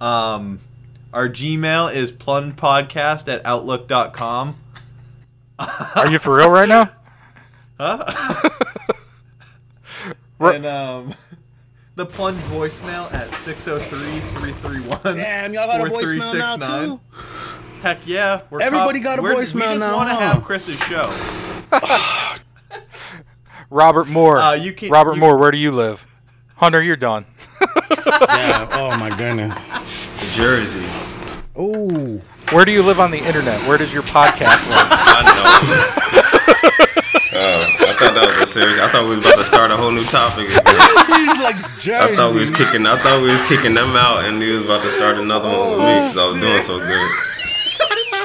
Um, 0.00 0.60
our 1.12 1.28
Gmail 1.28 1.94
is 1.94 2.10
plungepodcast 2.10 3.32
at 3.32 3.46
outlook.com. 3.46 4.56
Are 5.58 6.10
you 6.10 6.18
for 6.18 6.36
real 6.36 6.50
right 6.50 6.68
now? 6.68 6.90
Huh? 7.76 8.04
and 10.40 10.64
um, 10.64 11.14
the 11.96 12.06
Plunge 12.06 12.36
voicemail 12.38 13.12
at 13.14 13.32
603 13.32 14.20
331 14.52 15.14
Damn, 15.16 15.54
y'all 15.54 15.66
got 15.66 15.80
a 15.80 15.84
voicemail 15.90 16.38
now, 16.38 16.56
too? 16.56 17.00
Heck 17.82 17.98
yeah. 18.06 18.40
We're 18.50 18.60
Everybody 18.62 19.00
cop- 19.00 19.04
got 19.04 19.18
a 19.18 19.22
we're- 19.22 19.36
voicemail 19.36 19.54
We 19.54 19.60
just 19.60 19.80
now, 19.80 19.94
want 19.94 20.08
to 20.10 20.14
huh? 20.14 20.20
have 20.34 20.44
Chris's 20.44 20.78
show. 20.80 21.12
Robert 23.70 24.08
Moore. 24.08 24.38
Uh, 24.38 24.54
you 24.54 24.72
can- 24.72 24.90
Robert 24.90 25.14
you- 25.14 25.20
Moore, 25.20 25.36
where 25.36 25.50
do 25.50 25.58
you 25.58 25.70
live? 25.70 26.10
Hunter, 26.56 26.82
you're 26.82 26.96
done. 26.96 27.26
Yeah. 28.28 28.68
Oh 28.72 28.96
my 28.98 29.08
goodness. 29.16 29.64
Jersey. 30.36 30.84
Ooh. 31.58 32.20
Where 32.52 32.64
do 32.64 32.70
you 32.72 32.82
live 32.82 33.00
on 33.00 33.10
the 33.10 33.18
internet? 33.18 33.60
Where 33.66 33.76
does 33.78 33.92
your 33.92 34.02
podcast 34.04 34.68
live? 34.68 34.86
I 34.90 35.22
know. 35.24 36.93
I 36.93 36.93
thought 38.14 38.30
that 38.30 38.40
was 38.40 38.48
a 38.48 38.52
serious. 38.52 38.80
I 38.80 38.90
thought 38.90 39.04
we 39.04 39.16
was 39.16 39.26
about 39.26 39.38
to 39.38 39.44
start 39.44 39.70
a 39.70 39.76
whole 39.76 39.90
new 39.90 40.04
topic. 40.04 40.48
Again. 40.48 40.62
He's 41.10 41.42
like 41.42 41.58
I 41.88 42.14
thought 42.14 42.34
we 42.34 42.40
was 42.40 42.50
kicking. 42.50 42.86
I 42.86 42.96
thought 42.98 43.20
we 43.20 43.28
was 43.34 43.44
kicking 43.46 43.74
them 43.74 43.96
out, 43.96 44.24
and 44.24 44.38
we 44.38 44.54
was 44.54 44.64
about 44.64 44.82
to 44.82 44.90
start 44.92 45.18
another 45.18 45.48
one 45.48 45.70
with 45.70 45.78
me 45.78 45.94
because 45.98 46.18
I 46.18 46.26
was 46.26 46.36
doing 46.38 46.62
so 46.62 46.78
good. 46.78 47.33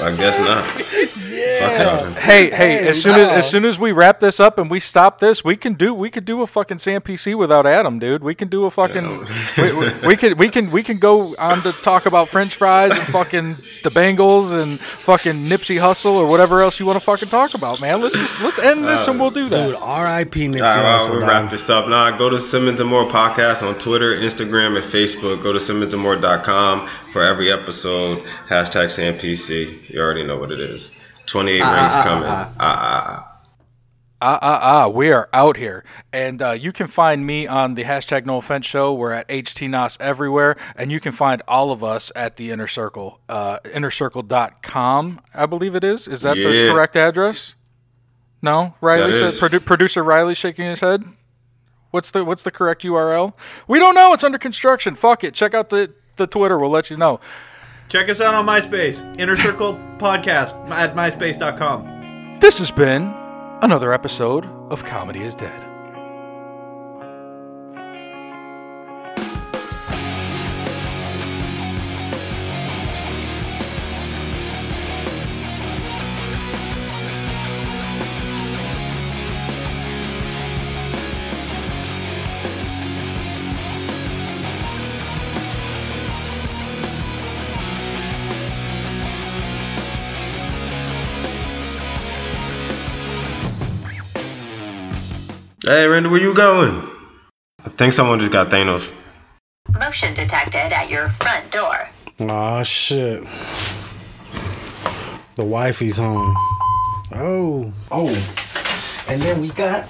I 0.01 0.15
guess 0.15 0.37
not. 0.39 1.09
Yeah. 1.29 2.13
Hey, 2.15 2.49
hey! 2.49 2.87
As 2.87 3.01
soon 3.01 3.19
as 3.19 3.29
as 3.29 3.49
soon 3.49 3.63
as 3.63 3.79
we 3.79 3.91
wrap 3.91 4.19
this 4.19 4.39
up 4.39 4.57
and 4.57 4.69
we 4.69 4.79
stop 4.79 5.19
this, 5.19 5.43
we 5.43 5.55
can 5.55 5.73
do 5.73 5.93
we 5.93 6.09
could 6.09 6.25
do 6.25 6.41
a 6.41 6.47
fucking 6.47 6.79
Sam 6.79 7.01
PC 7.01 7.37
without 7.37 7.65
Adam, 7.65 7.97
dude. 7.99 8.23
We 8.23 8.35
can 8.35 8.49
do 8.49 8.65
a 8.65 8.71
fucking 8.71 9.25
we, 9.57 9.73
we, 9.73 9.93
we 10.05 10.15
can 10.17 10.37
we 10.37 10.49
can 10.49 10.71
we 10.71 10.83
can 10.83 10.97
go 10.97 11.35
on 11.37 11.61
to 11.63 11.71
talk 11.71 12.05
about 12.05 12.27
French 12.29 12.55
fries 12.55 12.97
and 12.97 13.07
fucking 13.07 13.57
the 13.83 13.89
Bengals 13.89 14.55
and 14.55 14.79
fucking 14.79 15.45
Nipsey 15.45 15.77
Hussle 15.79 16.15
or 16.15 16.25
whatever 16.27 16.61
else 16.61 16.79
you 16.79 16.85
want 16.85 16.97
to 16.97 17.05
fucking 17.05 17.29
talk 17.29 17.53
about, 17.53 17.79
man. 17.79 18.01
Let's 18.01 18.17
just 18.17 18.41
let's 18.41 18.59
end 18.59 18.83
this 18.83 19.07
and 19.07 19.19
we'll 19.19 19.31
do 19.31 19.47
that. 19.49 19.67
Dude, 19.67 19.75
R.I.P. 19.79 20.47
Nipsey. 20.47 20.61
All 20.61 20.83
right, 20.83 21.09
well, 21.09 21.11
we'll 21.19 21.27
wrap 21.27 21.51
this 21.51 21.69
up. 21.69 21.87
Now, 21.87 22.17
go 22.17 22.29
to 22.29 22.37
Simmons 22.39 22.81
and 22.81 22.89
More 22.89 23.05
Podcast 23.05 23.61
on 23.61 23.77
Twitter, 23.79 24.15
Instagram, 24.15 24.81
and 24.81 24.91
Facebook. 24.91 25.41
Go 25.41 25.53
to 25.53 25.59
simmonsandmore.com 25.59 26.89
for 27.13 27.23
every 27.23 27.51
episode. 27.51 28.25
Hashtag 28.49 28.87
SamPC. 28.87 29.88
You 29.89 29.99
already 30.01 30.23
know 30.23 30.37
what 30.37 30.51
it 30.51 30.59
is. 30.59 30.91
28 31.25 31.53
rings 31.53 31.63
coming. 31.67 32.29
Ah, 32.29 32.53
ah, 32.59 32.59
ah. 32.59 33.25
Ah, 34.21 34.37
ah, 34.41 34.59
ah, 34.61 34.87
we 34.89 35.11
are 35.11 35.29
out 35.31 35.55
here. 35.55 35.85
And 36.11 36.41
uh, 36.41 36.51
you 36.51 36.73
can 36.73 36.87
find 36.87 37.25
me 37.25 37.47
on 37.47 37.75
the 37.75 37.85
hashtag 37.85 38.25
no 38.25 38.35
offense 38.37 38.65
show. 38.65 38.93
We're 38.93 39.13
at 39.13 39.27
HTNOS 39.29 39.99
everywhere. 40.01 40.57
And 40.75 40.91
you 40.91 40.99
can 40.99 41.13
find 41.13 41.41
all 41.47 41.71
of 41.71 41.83
us 41.85 42.11
at 42.17 42.35
the 42.35 42.51
Inner 42.51 42.67
Circle, 42.67 43.21
uh, 43.29 43.59
innercircle.com, 43.63 45.21
I 45.33 45.45
believe 45.45 45.75
it 45.75 45.83
is. 45.85 46.07
Is 46.07 46.21
that 46.23 46.35
the 46.35 46.69
correct 46.71 46.95
address? 46.97 47.55
No, 48.41 48.75
Riley 48.81 49.13
said. 49.13 49.33
is- 49.35 49.39
Produ- 49.39 49.65
producer 49.65 50.03
Riley 50.03 50.35
shaking 50.35 50.65
his 50.65 50.79
head. 50.81 51.03
What's 51.91 52.11
the 52.11 52.23
What's 52.23 52.43
the 52.43 52.51
correct 52.51 52.83
URL? 52.83 53.33
We 53.67 53.79
don't 53.79 53.95
know. 53.95 54.13
It's 54.13 54.23
under 54.23 54.37
construction. 54.37 54.95
Fuck 54.95 55.23
it. 55.23 55.33
Check 55.33 55.53
out 55.53 55.69
the 55.69 55.91
the 56.17 56.27
Twitter. 56.27 56.57
We'll 56.59 56.69
let 56.69 56.89
you 56.89 56.97
know. 56.97 57.19
Check 57.89 58.07
us 58.07 58.21
out 58.21 58.35
on 58.35 58.45
MySpace, 58.45 59.19
Inner 59.19 59.35
Circle 59.35 59.73
Podcast 59.97 60.69
at 60.69 60.95
myspace.com. 60.95 62.37
This 62.39 62.59
has 62.59 62.71
been 62.71 63.13
another 63.61 63.91
episode 63.91 64.45
of 64.71 64.85
Comedy 64.85 65.21
is 65.23 65.35
Dead. 65.35 65.68
Hey, 95.69 95.85
Randy, 95.85 96.09
where 96.09 96.19
you 96.19 96.33
going? 96.33 96.81
I 97.63 97.69
think 97.69 97.93
someone 97.93 98.19
just 98.19 98.31
got 98.31 98.49
Thanos. 98.49 98.89
Motion 99.79 100.15
detected 100.15 100.73
at 100.73 100.89
your 100.89 101.09
front 101.09 101.51
door. 101.51 101.89
Oh 102.21 102.63
shit. 102.63 103.21
The 105.35 105.45
wifey's 105.45 105.99
home. 105.99 106.35
Oh. 107.13 107.71
Oh. 107.91 108.09
And 109.07 109.21
then 109.21 109.41
we 109.41 109.49
got 109.49 109.87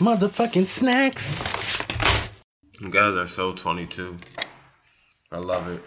motherfucking 0.00 0.66
snacks. 0.66 1.44
You 2.78 2.90
guys 2.90 3.16
are 3.16 3.26
so 3.26 3.54
22. 3.54 4.18
I 5.32 5.38
love 5.38 5.66
it. 5.68 5.82